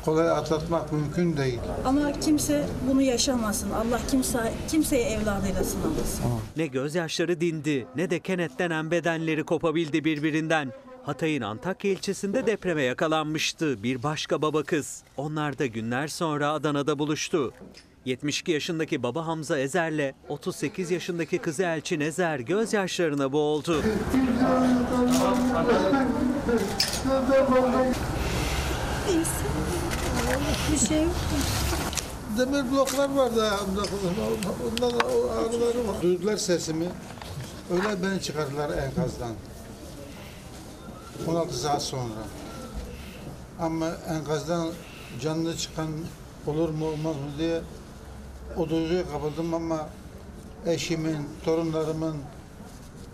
[0.05, 1.59] kolay atlatmak mümkün değil.
[1.85, 3.71] Ama kimse bunu yaşamasın.
[3.71, 6.25] Allah kimse kimseyi evladıyla sınamasın.
[6.57, 10.71] Ne gözyaşları dindi ne de kenetlenen bedenleri kopabildi birbirinden.
[11.03, 15.03] Hatay'ın Antakya ilçesinde depreme yakalanmıştı bir başka baba kız.
[15.17, 17.53] Onlar da günler sonra Adana'da buluştu.
[18.05, 23.81] 72 yaşındaki baba Hamza Ezer'le 38 yaşındaki kızı Elçin Ezer gözyaşlarına boğuldu.
[30.71, 31.15] Bir şey yok.
[32.37, 33.81] Demir bloklar vardı ayağımda.
[34.71, 36.01] Ondan o ağrıları var.
[36.01, 36.87] Duydular sesimi.
[37.71, 39.31] Öyle beni çıkardılar enkazdan.
[41.27, 42.23] 16 saat sonra.
[43.59, 44.69] Ama enkazdan
[45.21, 45.87] canlı çıkan
[46.47, 47.61] olur mu olmaz mı diye
[48.57, 49.89] o duyguya kapıldım ama
[50.65, 52.17] eşimin, torunlarımın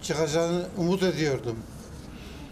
[0.01, 1.57] çıkacağını umut ediyordum.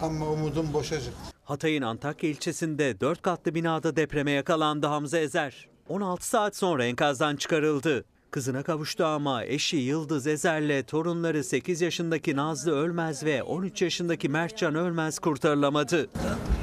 [0.01, 1.38] Ama umudum boşa çıktı.
[1.49, 5.67] Hatay'ın Antakya ilçesinde 4 katlı binada depreme yakalandı Hamza Ezer.
[5.89, 8.05] 16 saat sonra enkazdan çıkarıldı.
[8.31, 14.75] Kızına kavuştu ama eşi Yıldız Ezer'le torunları 8 yaşındaki Nazlı Ölmez ve 13 yaşındaki Mertcan
[14.75, 16.09] Ölmez kurtarılamadı.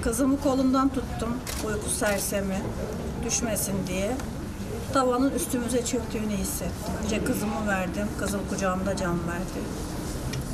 [0.02, 1.36] Kızımı kolundan tuttum.
[1.66, 2.62] Uyku sersemi
[3.24, 4.12] düşmesin diye.
[4.92, 6.94] Tavanın üstümüze çöktüğünü hissettim.
[7.04, 8.06] Önce kızımı verdim.
[8.18, 9.60] Kızım kucağımda can verdi.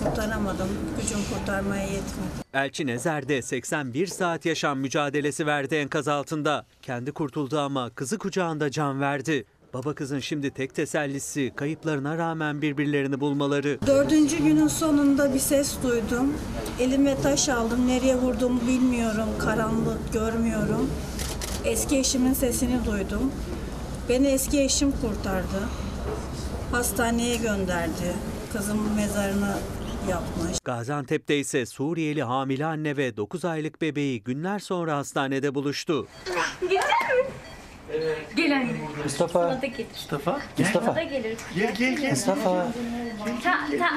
[0.04, 0.68] Kurtaramadım.
[1.00, 2.42] Gücüm kurtarmaya yetmedi.
[2.54, 6.66] Elçin Ezer'de 81 saat yaşam mücadelesi verdi enkaz altında.
[6.82, 9.44] Kendi kurtuldu ama kızı kucağında can verdi.
[9.74, 13.78] Baba kızın şimdi tek tesellisi kayıplarına rağmen birbirlerini bulmaları.
[13.86, 16.34] Dördüncü günün sonunda bir ses duydum.
[16.80, 17.88] Elime taş aldım.
[17.88, 19.28] Nereye vurduğumu bilmiyorum.
[19.38, 20.90] Karanlık görmüyorum.
[21.64, 23.32] Eski eşimin sesini duydum.
[24.08, 25.68] Beni eski eşim kurtardı.
[26.72, 28.14] Hastaneye gönderdi.
[28.52, 29.54] Kızımın mezarını
[30.10, 30.58] yapmış.
[30.64, 36.08] Gaziantep'te ise Suriyeli hamile anne ve 9 aylık bebeği günler sonra hastanede buluştu.
[36.60, 37.24] Güzel mi?
[38.36, 38.72] Gel anne.
[39.04, 39.48] Mustafa.
[39.48, 39.86] Sana da gelir.
[39.92, 40.32] Mustafa.
[40.32, 40.96] Sana Mustafa.
[40.96, 41.36] da gelir.
[41.54, 42.10] Gel, gel, gel.
[42.10, 42.66] Mustafa.
[43.44, 43.90] Ta, ta.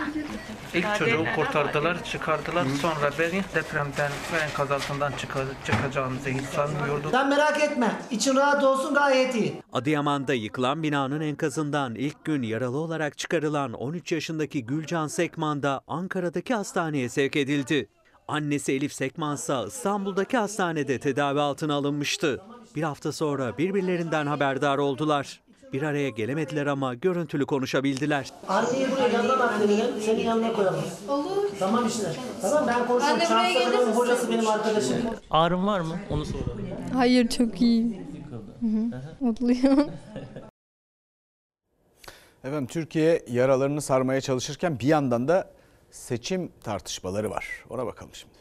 [0.73, 2.65] İlk çocuğu kurtardılar, çıkardılar.
[2.81, 7.11] Sonra beni depremden ve enkaz altından çıkar, çıkacağımızı hiç sanmıyordum.
[7.11, 7.91] Sen merak etme.
[8.11, 9.53] İçin rahat olsun gayet iyi.
[9.73, 16.53] Adıyaman'da yıkılan binanın enkazından ilk gün yaralı olarak çıkarılan 13 yaşındaki Gülcan Sekman da Ankara'daki
[16.53, 17.89] hastaneye sevk edildi.
[18.27, 22.41] Annesi Elif Sekman ise İstanbul'daki hastanede tedavi altına alınmıştı.
[22.76, 25.41] Bir hafta sonra birbirlerinden haberdar oldular.
[25.73, 28.31] Bir araya gelemediler ama görüntülü konuşabildiler.
[28.47, 30.02] Anneyi buraya yanına bak verelim.
[30.02, 30.84] Senin yanına koyalım.
[31.10, 31.49] Olur.
[31.60, 32.15] Tamam işte.
[32.41, 33.14] Tamam ben konuşurum.
[33.19, 33.91] Ben de buraya gelir misin?
[33.91, 34.97] hocası benim arkadaşım.
[35.31, 35.95] Ağrın var mı?
[36.10, 36.61] Onu soralım.
[36.93, 37.97] Hayır çok iyiyim.
[38.61, 39.02] Hı hı.
[39.19, 39.89] Mutluyum.
[42.43, 45.55] Efendim Türkiye yaralarını sarmaya çalışırken bir yandan da
[45.95, 47.63] seçim tartışmaları var.
[47.69, 48.34] Ona bakalım şimdi.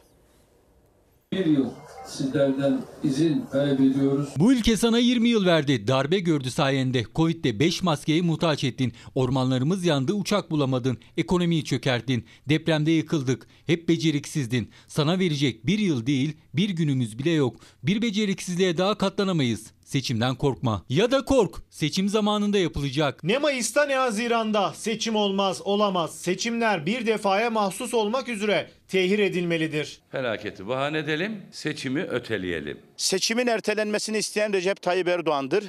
[1.33, 1.71] Bir yıl
[2.07, 4.29] sizlerden izin talep ediyoruz.
[4.37, 5.89] Bu ülke sana 20 yıl verdi.
[5.89, 7.05] Darbe gördü sayende.
[7.15, 8.93] Covid'de 5 maskeye muhtaç ettin.
[9.15, 10.99] Ormanlarımız yandı, uçak bulamadın.
[11.17, 12.25] Ekonomiyi çökerttin.
[12.49, 13.47] Depremde yıkıldık.
[13.67, 14.71] Hep beceriksizdin.
[14.89, 17.57] Sana verecek bir yıl değil, bir günümüz bile yok.
[17.83, 19.75] Bir beceriksizliğe daha katlanamayız.
[19.85, 20.85] Seçimden korkma.
[20.89, 21.55] Ya da kork.
[21.71, 23.25] Seçim zamanında yapılacak.
[23.25, 26.19] Ne Mayıs'ta ne Haziran'da seçim olmaz, olamaz.
[26.19, 29.99] Seçimler bir defaya mahsus olmak üzere tehir edilmelidir.
[30.13, 32.79] Felaketi bahane edelim, seçimi öteleyelim.
[32.97, 35.65] Seçimin ertelenmesini isteyen Recep Tayyip Erdoğan'dır.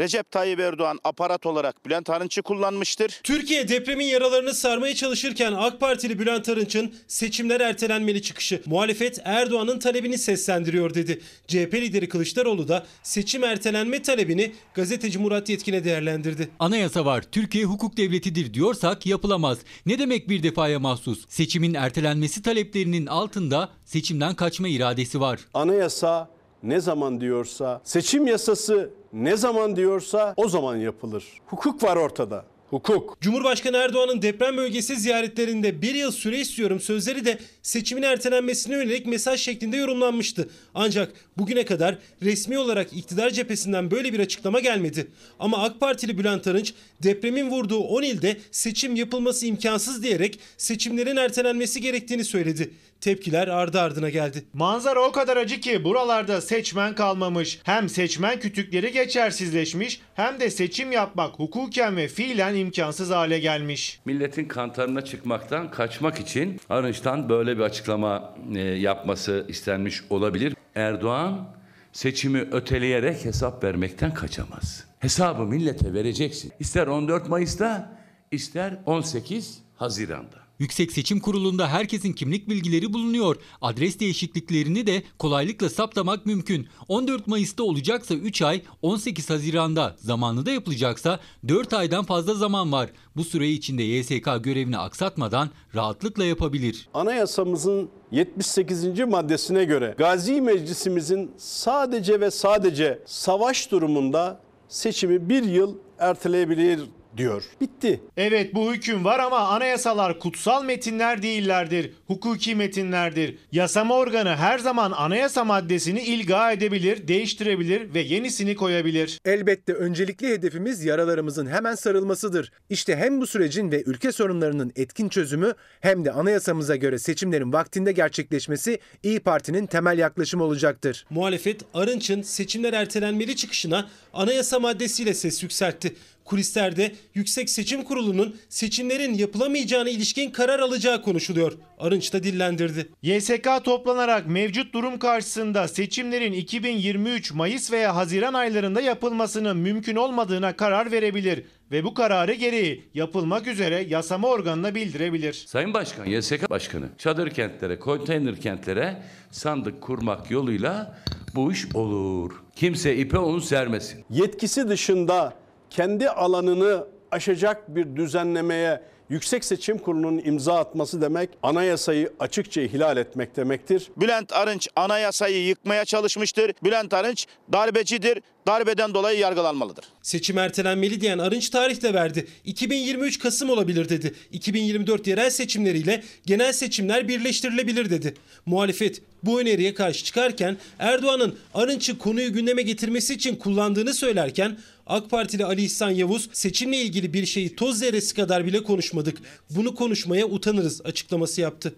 [0.00, 3.20] Recep Tayyip Erdoğan aparat olarak Bülent Arınç'ı kullanmıştır.
[3.22, 10.18] Türkiye depremin yaralarını sarmaya çalışırken AK Partili Bülent Arınç'ın seçimler ertelenmeli çıkışı muhalefet Erdoğan'ın talebini
[10.18, 11.20] seslendiriyor dedi.
[11.48, 16.48] CHP lideri Kılıçdaroğlu da seçim ertelenme talebini gazeteci Murat Yetkin'e değerlendirdi.
[16.58, 17.24] Anayasa var.
[17.32, 19.58] Türkiye hukuk devletidir diyorsak yapılamaz.
[19.86, 21.24] Ne demek bir defaya mahsus?
[21.28, 25.40] Seçimin ertelenmesi taleplerinin altında seçimden kaçma iradesi var.
[25.54, 26.28] Anayasa
[26.62, 31.24] ne zaman diyorsa, seçim yasası ne zaman diyorsa o zaman yapılır.
[31.46, 32.44] Hukuk var ortada.
[32.72, 33.18] Hukuk.
[33.20, 39.40] Cumhurbaşkanı Erdoğan'ın deprem bölgesi ziyaretlerinde bir yıl süre istiyorum sözleri de seçimin ertelenmesine yönelik mesaj
[39.40, 40.48] şeklinde yorumlanmıştı.
[40.74, 45.06] Ancak bugüne kadar resmi olarak iktidar cephesinden böyle bir açıklama gelmedi.
[45.38, 51.80] Ama AK Partili Bülent Arınç depremin vurduğu 10 ilde seçim yapılması imkansız diyerek seçimlerin ertelenmesi
[51.80, 52.70] gerektiğini söyledi.
[53.02, 54.44] Tepkiler ardı ardına geldi.
[54.52, 57.60] Manzara o kadar acı ki buralarda seçmen kalmamış.
[57.64, 64.00] Hem seçmen kütükleri geçersizleşmiş hem de seçim yapmak hukuken ve fiilen imkansız hale gelmiş.
[64.04, 70.54] Milletin kantarına çıkmaktan kaçmak için Arınç'tan böyle bir açıklama e, yapması istenmiş olabilir.
[70.74, 71.48] Erdoğan
[71.92, 74.84] seçimi öteleyerek hesap vermekten kaçamaz.
[74.98, 76.52] Hesabı millete vereceksin.
[76.60, 77.98] İster 14 Mayıs'ta,
[78.30, 80.41] ister 18 Haziran'da.
[80.62, 83.36] Yüksek Seçim Kurulu'nda herkesin kimlik bilgileri bulunuyor.
[83.60, 86.68] Adres değişikliklerini de kolaylıkla saptamak mümkün.
[86.88, 92.90] 14 Mayıs'ta olacaksa 3 ay, 18 Haziran'da zamanında yapılacaksa 4 aydan fazla zaman var.
[93.16, 96.88] Bu süre içinde YSK görevini aksatmadan rahatlıkla yapabilir.
[96.94, 98.98] Anayasamızın 78.
[99.08, 106.80] maddesine göre Gazi Meclisimizin sadece ve sadece savaş durumunda seçimi bir yıl erteleyebilir
[107.16, 107.42] diyor.
[107.60, 108.00] Bitti.
[108.16, 111.90] Evet bu hüküm var ama anayasalar kutsal metinler değillerdir.
[112.06, 113.38] Hukuki metinlerdir.
[113.52, 119.20] Yasama organı her zaman anayasa maddesini ilga edebilir, değiştirebilir ve yenisini koyabilir.
[119.24, 122.52] Elbette öncelikli hedefimiz yaralarımızın hemen sarılmasıdır.
[122.70, 127.92] İşte hem bu sürecin ve ülke sorunlarının etkin çözümü hem de anayasamıza göre seçimlerin vaktinde
[127.92, 131.06] gerçekleşmesi İyi Parti'nin temel yaklaşımı olacaktır.
[131.10, 135.94] Muhalefet Arınç'ın seçimler ertelenmeli çıkışına anayasa maddesiyle ses yükseltti.
[136.24, 141.52] Kulislerde Yüksek Seçim Kurulu'nun seçimlerin yapılamayacağına ilişkin karar alacağı konuşuluyor.
[141.78, 142.88] Arınç da dillendirdi.
[143.02, 150.92] YSK toplanarak mevcut durum karşısında seçimlerin 2023 Mayıs veya Haziran aylarında yapılmasının mümkün olmadığına karar
[150.92, 155.44] verebilir ve bu kararı gereği yapılmak üzere yasama organına bildirebilir.
[155.46, 160.98] Sayın Başkan, YSK Başkanı çadır kentlere, konteyner kentlere sandık kurmak yoluyla
[161.34, 162.32] bu iş olur.
[162.56, 164.04] Kimse ipe onu sermesin.
[164.10, 165.41] Yetkisi dışında
[165.72, 168.80] kendi alanını aşacak bir düzenlemeye
[169.12, 173.88] Yüksek Seçim Kurulu'nun imza atması demek anayasayı açıkça ihlal etmek demektir.
[173.96, 176.52] Bülent Arınç anayasayı yıkmaya çalışmıştır.
[176.64, 178.22] Bülent Arınç darbecidir.
[178.46, 179.84] Darbeden dolayı yargılanmalıdır.
[180.02, 182.26] Seçim ertelenmeli diyen Arınç tarih de verdi.
[182.44, 184.14] 2023 Kasım olabilir dedi.
[184.32, 188.14] 2024 yerel seçimleriyle genel seçimler birleştirilebilir dedi.
[188.46, 195.44] Muhalefet bu öneriye karşı çıkarken Erdoğan'ın Arınç'ı konuyu gündeme getirmesi için kullandığını söylerken AK Partili
[195.44, 199.18] Ali İhsan Yavuz seçimle ilgili bir şeyi toz zerresi kadar bile konuşmadık.
[199.50, 201.74] Bunu konuşmaya utanırız açıklaması yaptı.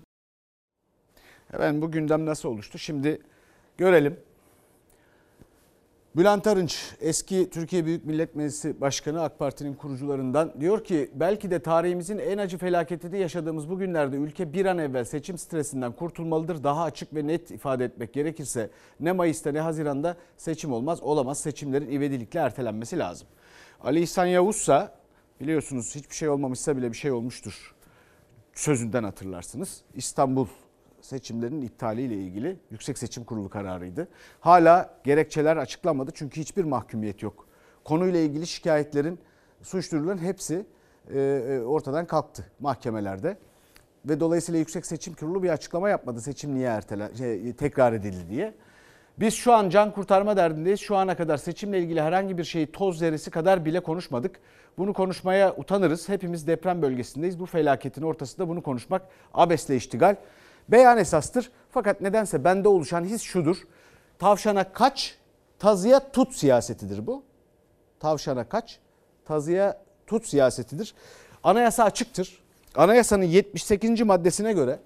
[1.51, 2.78] Hemen bu gündem nasıl oluştu?
[2.78, 3.20] Şimdi
[3.78, 4.16] görelim.
[6.16, 11.59] Bülent Arınç eski Türkiye Büyük Millet Meclisi Başkanı AK Parti'nin kurucularından diyor ki belki de
[11.59, 16.65] tarihimizin en acı felaketini yaşadığımız bu günlerde ülke bir an evvel seçim stresinden kurtulmalıdır.
[16.65, 18.70] Daha açık ve net ifade etmek gerekirse
[19.01, 23.28] ne Mayıs'ta ne Haziran'da seçim olmaz olamaz seçimlerin ivedilikle ertelenmesi lazım.
[23.81, 24.95] Ali İhsan Yavuzsa
[25.41, 27.74] biliyorsunuz hiçbir şey olmamışsa bile bir şey olmuştur
[28.55, 29.82] sözünden hatırlarsınız.
[29.95, 30.47] İstanbul
[31.05, 34.09] seçimlerinin iptaliyle ilgili Yüksek Seçim Kurulu kararıydı.
[34.40, 37.47] Hala gerekçeler açıklanmadı çünkü hiçbir mahkumiyet yok.
[37.85, 39.18] Konuyla ilgili şikayetlerin,
[39.62, 40.66] suç duyuruların hepsi
[41.14, 43.36] e, e, ortadan kalktı mahkemelerde.
[44.09, 48.55] Ve dolayısıyla Yüksek Seçim Kurulu bir açıklama yapmadı seçim niye ertele, şey, tekrar edildi diye.
[49.18, 50.81] Biz şu an can kurtarma derdindeyiz.
[50.81, 54.40] Şu ana kadar seçimle ilgili herhangi bir şeyi toz zerresi kadar bile konuşmadık.
[54.78, 56.09] Bunu konuşmaya utanırız.
[56.09, 57.40] Hepimiz deprem bölgesindeyiz.
[57.40, 59.02] Bu felaketin ortasında bunu konuşmak
[59.35, 60.16] abesle iştigal.
[60.69, 61.51] Beyan esastır.
[61.70, 63.57] Fakat nedense bende oluşan his şudur.
[64.19, 65.19] Tavşana kaç,
[65.59, 67.23] tazıya tut siyasetidir bu.
[68.01, 68.78] Tavşana kaç,
[69.24, 70.95] tazıya tut siyasetidir.
[71.43, 72.43] Anayasa açıktır.
[72.74, 74.01] Anayasanın 78.
[74.01, 74.78] maddesine göre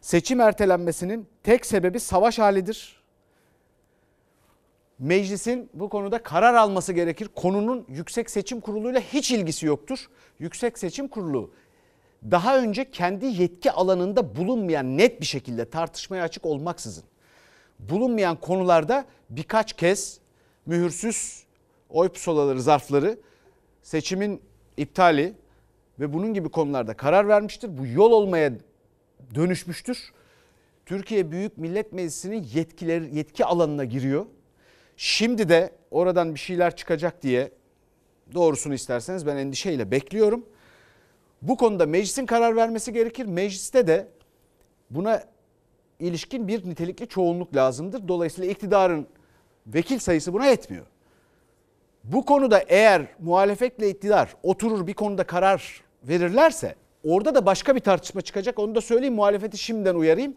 [0.00, 3.04] seçim ertelenmesinin tek sebebi savaş halidir.
[4.98, 7.28] Meclisin bu konuda karar alması gerekir.
[7.34, 10.08] Konunun Yüksek Seçim Kurulu'yla hiç ilgisi yoktur.
[10.38, 11.50] Yüksek Seçim Kurulu
[12.30, 17.04] daha önce kendi yetki alanında bulunmayan net bir şekilde tartışmaya açık olmaksızın
[17.78, 20.18] bulunmayan konularda birkaç kez
[20.66, 21.44] mühürsüz
[21.90, 23.18] oy pusulaları zarfları
[23.82, 24.40] seçimin
[24.76, 25.34] iptali
[26.00, 27.78] ve bunun gibi konularda karar vermiştir.
[27.78, 28.52] Bu yol olmaya
[29.34, 30.12] dönüşmüştür.
[30.86, 34.26] Türkiye Büyük Millet Meclisi'nin yetkileri yetki alanına giriyor.
[34.96, 37.50] Şimdi de oradan bir şeyler çıkacak diye
[38.34, 40.46] doğrusunu isterseniz ben endişeyle bekliyorum.
[41.48, 43.26] Bu konuda meclisin karar vermesi gerekir.
[43.26, 44.08] Mecliste de
[44.90, 45.22] buna
[46.00, 48.08] ilişkin bir nitelikli çoğunluk lazımdır.
[48.08, 49.06] Dolayısıyla iktidarın
[49.66, 50.86] vekil sayısı buna yetmiyor.
[52.04, 58.20] Bu konuda eğer muhalefetle iktidar oturur bir konuda karar verirlerse orada da başka bir tartışma
[58.20, 58.58] çıkacak.
[58.58, 60.34] Onu da söyleyeyim muhalefeti şimdiden uyarayım.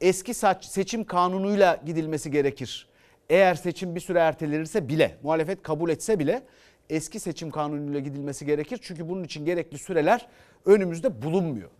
[0.00, 2.88] Eski seçim kanunuyla gidilmesi gerekir.
[3.30, 6.42] Eğer seçim bir süre ertelenirse bile muhalefet kabul etse bile
[6.90, 8.78] eski seçim kanunuyla gidilmesi gerekir.
[8.82, 10.28] Çünkü bunun için gerekli süreler
[10.66, 11.70] önümüzde bulunmuyor.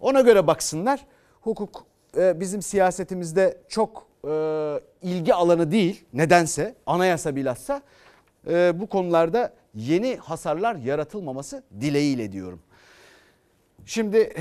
[0.00, 1.06] Ona göre baksınlar.
[1.40, 4.30] Hukuk e, bizim siyasetimizde çok e,
[5.02, 6.04] ilgi alanı değil.
[6.12, 7.82] Nedense anayasa bilhassa
[8.50, 12.62] e, bu konularda yeni hasarlar yaratılmaması dileğiyle diyorum.
[13.84, 14.34] Şimdi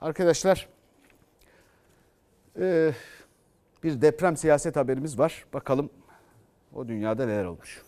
[0.00, 0.68] arkadaşlar
[3.82, 5.44] bir deprem siyaset haberimiz var.
[5.52, 5.90] Bakalım
[6.74, 7.82] o dünyada neler olmuş.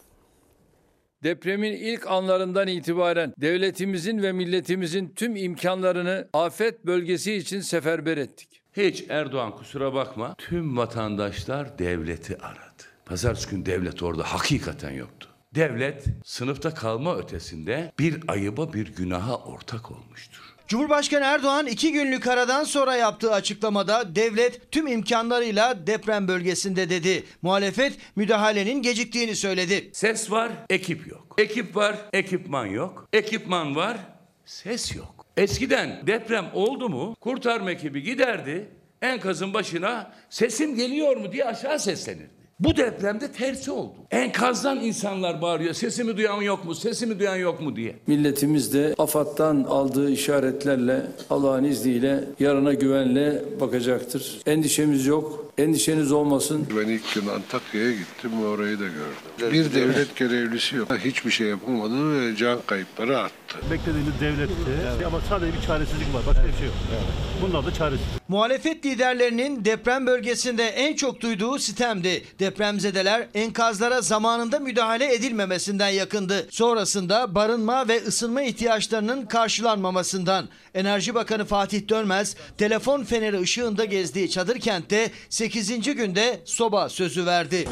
[1.22, 8.62] Depremin ilk anlarından itibaren devletimizin ve milletimizin tüm imkanlarını afet bölgesi için seferber ettik.
[8.76, 12.82] Hiç Erdoğan kusura bakma tüm vatandaşlar devleti aradı.
[13.06, 15.28] Pazartesi gün devlet orada hakikaten yoktu.
[15.54, 20.39] Devlet sınıfta kalma ötesinde bir ayıba bir günaha ortak olmuştur.
[20.70, 27.24] Cumhurbaşkanı Erdoğan iki günlük aradan sonra yaptığı açıklamada devlet tüm imkanlarıyla deprem bölgesinde dedi.
[27.42, 29.90] Muhalefet müdahalenin geciktiğini söyledi.
[29.92, 31.34] Ses var, ekip yok.
[31.38, 33.08] Ekip var, ekipman yok.
[33.12, 33.96] Ekipman var,
[34.44, 35.26] ses yok.
[35.36, 38.68] Eskiden deprem oldu mu kurtarma ekibi giderdi
[39.02, 42.39] enkazın başına sesim geliyor mu diye aşağı seslenirdi.
[42.60, 43.92] Bu depremde tersi oldu.
[44.10, 45.74] Enkazdan insanlar bağırıyor.
[45.74, 46.74] Sesimi duyan yok mu?
[46.74, 47.96] Sesimi duyan yok mu diye.
[48.06, 54.40] Milletimiz de AFAD'dan aldığı işaretlerle Allah'ın izniyle yarına güvenle bakacaktır.
[54.46, 55.52] Endişemiz yok.
[55.58, 56.66] Endişeniz olmasın.
[56.76, 59.52] Ben ilk gün Antakya'ya gittim ve orayı da gördüm.
[59.52, 60.88] Bir devlet görevlisi yok.
[61.04, 63.58] Hiçbir şey yapılmadı ve can kayıpları arttı.
[63.70, 64.52] Beklediğimiz devletti
[64.94, 65.06] evet.
[65.06, 66.22] ama sadece bir çaresizlik var.
[66.26, 66.76] Başka bir şey yok.
[66.92, 67.02] Evet.
[67.42, 68.06] Bunlar da çaresiz.
[68.28, 72.22] Muhalefet liderlerinin deprem bölgesinde en çok duyduğu sitemdi.
[72.50, 76.46] Depremzedeler enkazlara zamanında müdahale edilmemesinden yakındı.
[76.50, 80.48] Sonrasında barınma ve ısınma ihtiyaçlarının karşılanmamasından.
[80.74, 85.82] Enerji Bakanı Fatih Dönmez telefon feneri ışığında gezdiği çadır kentte 8.
[85.82, 87.68] günde soba sözü verdi.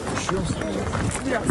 [1.26, 1.44] Biraz.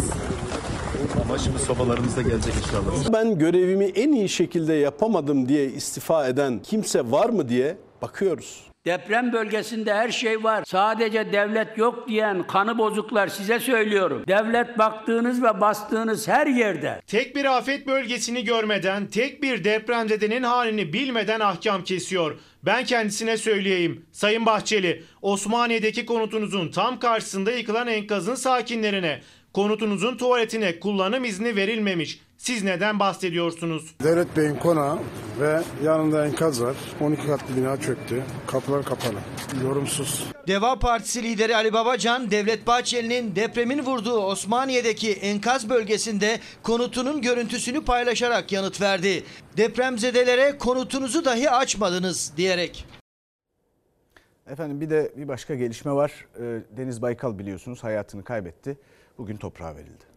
[1.30, 3.12] Başımız sobalarımızda gelecek inşallah.
[3.12, 8.67] Ben görevimi en iyi şekilde yapamadım diye istifa eden kimse var mı diye bakıyoruz.
[8.88, 10.64] Deprem bölgesinde her şey var.
[10.66, 14.24] Sadece devlet yok diyen kanı bozuklar size söylüyorum.
[14.28, 17.02] Devlet baktığınız ve bastığınız her yerde.
[17.06, 22.38] Tek bir afet bölgesini görmeden, tek bir depremzedenin halini bilmeden ahkam kesiyor.
[22.62, 24.06] Ben kendisine söyleyeyim.
[24.12, 29.20] Sayın Bahçeli, Osmaniye'deki konutunuzun tam karşısında yıkılan enkazın sakinlerine,
[29.54, 32.20] konutunuzun tuvaletine kullanım izni verilmemiş.
[32.38, 33.94] Siz neden bahsediyorsunuz?
[34.02, 34.98] Devlet Bey'in konağı
[35.40, 36.76] ve yanında enkaz var.
[37.00, 38.22] 12 katlı bina çöktü.
[38.46, 39.18] Kapılar kapalı.
[39.64, 40.24] Yorumsuz.
[40.48, 48.52] Deva Partisi lideri Ali Babacan, Devlet Bahçeli'nin depremin vurduğu Osmaniye'deki enkaz bölgesinde konutunun görüntüsünü paylaşarak
[48.52, 49.24] yanıt verdi.
[49.56, 52.86] Depremzedelere konutunuzu dahi açmadınız diyerek.
[54.50, 56.12] Efendim bir de bir başka gelişme var.
[56.40, 58.78] Ee, Deniz Baykal biliyorsunuz hayatını kaybetti.
[59.18, 60.07] Bugün toprağa verildi.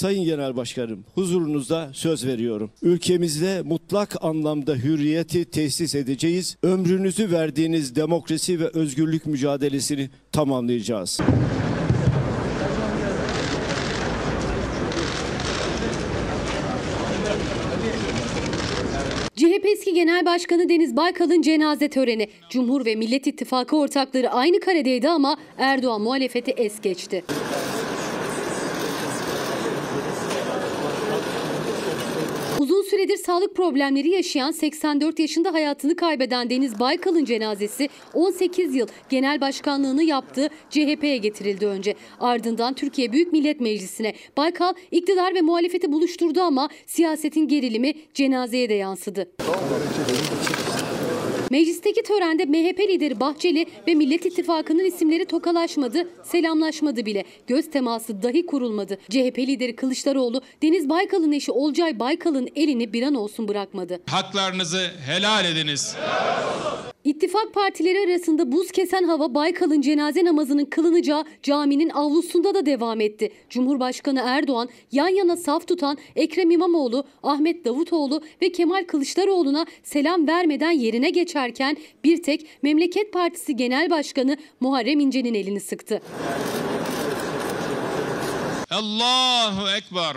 [0.00, 2.70] Sayın Genel Başkanım, huzurunuzda söz veriyorum.
[2.82, 6.56] Ülkemizde mutlak anlamda hürriyeti tesis edeceğiz.
[6.62, 11.20] Ömrünüzü verdiğiniz demokrasi ve özgürlük mücadelesini tamamlayacağız.
[19.36, 22.28] CHP eski Genel Başkanı Deniz Baykal'ın cenaze töreni.
[22.50, 27.24] Cumhur ve Millet İttifakı ortakları aynı karedeydi ama Erdoğan muhalefeti es geçti.
[32.60, 39.40] Uzun süredir sağlık problemleri yaşayan 84 yaşında hayatını kaybeden Deniz Baykal'ın cenazesi 18 yıl genel
[39.40, 41.94] başkanlığını yaptığı CHP'ye getirildi önce.
[42.20, 48.74] Ardından Türkiye Büyük Millet Meclisi'ne Baykal iktidar ve muhalefeti buluşturdu ama siyasetin gerilimi cenazeye de
[48.74, 49.30] yansıdı.
[51.50, 57.24] Meclisteki törende MHP lideri Bahçeli ve Millet İttifakı'nın isimleri tokalaşmadı, selamlaşmadı bile.
[57.46, 58.98] Göz teması dahi kurulmadı.
[59.10, 64.00] CHP lideri Kılıçdaroğlu, Deniz Baykal'ın eşi Olcay Baykal'ın elini bir an olsun bırakmadı.
[64.06, 65.96] Haklarınızı helal ediniz.
[67.04, 73.32] İttifak partileri arasında buz kesen hava Baykal'ın cenaze namazının kılınacağı caminin avlusunda da devam etti.
[73.50, 80.70] Cumhurbaşkanı Erdoğan yan yana saf tutan Ekrem İmamoğlu, Ahmet Davutoğlu ve Kemal Kılıçdaroğlu'na selam vermeden
[80.70, 81.10] yerine
[81.46, 86.00] geçerken bir tek Memleket Partisi Genel Başkanı Muharrem İnce'nin elini sıktı.
[88.70, 90.16] Allahu Ekber.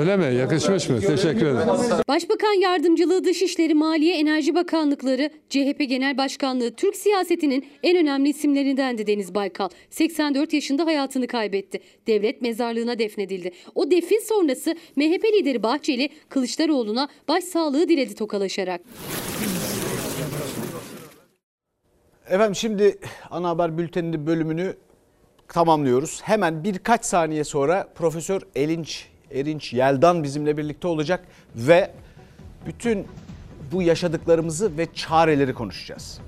[0.00, 0.34] Öyle mi?
[0.38, 1.00] Yakışmış mı?
[1.00, 1.68] Teşekkür ederim.
[2.08, 9.34] Başbakan Yardımcılığı, Dışişleri, Maliye, Enerji Bakanlıkları, CHP Genel Başkanlığı Türk siyasetinin en önemli isimlerindendi Deniz
[9.34, 9.68] Baykal.
[9.90, 11.80] 84 yaşında hayatını kaybetti.
[12.06, 13.52] Devlet mezarlığına defnedildi.
[13.74, 18.80] O defin sonrası MHP lideri Bahçeli Kılıçdaroğlu'na başsağlığı diledi tokalaşarak.
[22.28, 22.98] Efendim şimdi
[23.30, 24.76] ana haber bülteninin bölümünü
[25.48, 26.20] tamamlıyoruz.
[26.22, 31.24] Hemen birkaç saniye sonra Profesör Elinç Erinç Yeldan bizimle birlikte olacak
[31.56, 31.90] ve
[32.66, 33.06] bütün
[33.72, 36.20] bu yaşadıklarımızı ve çareleri konuşacağız.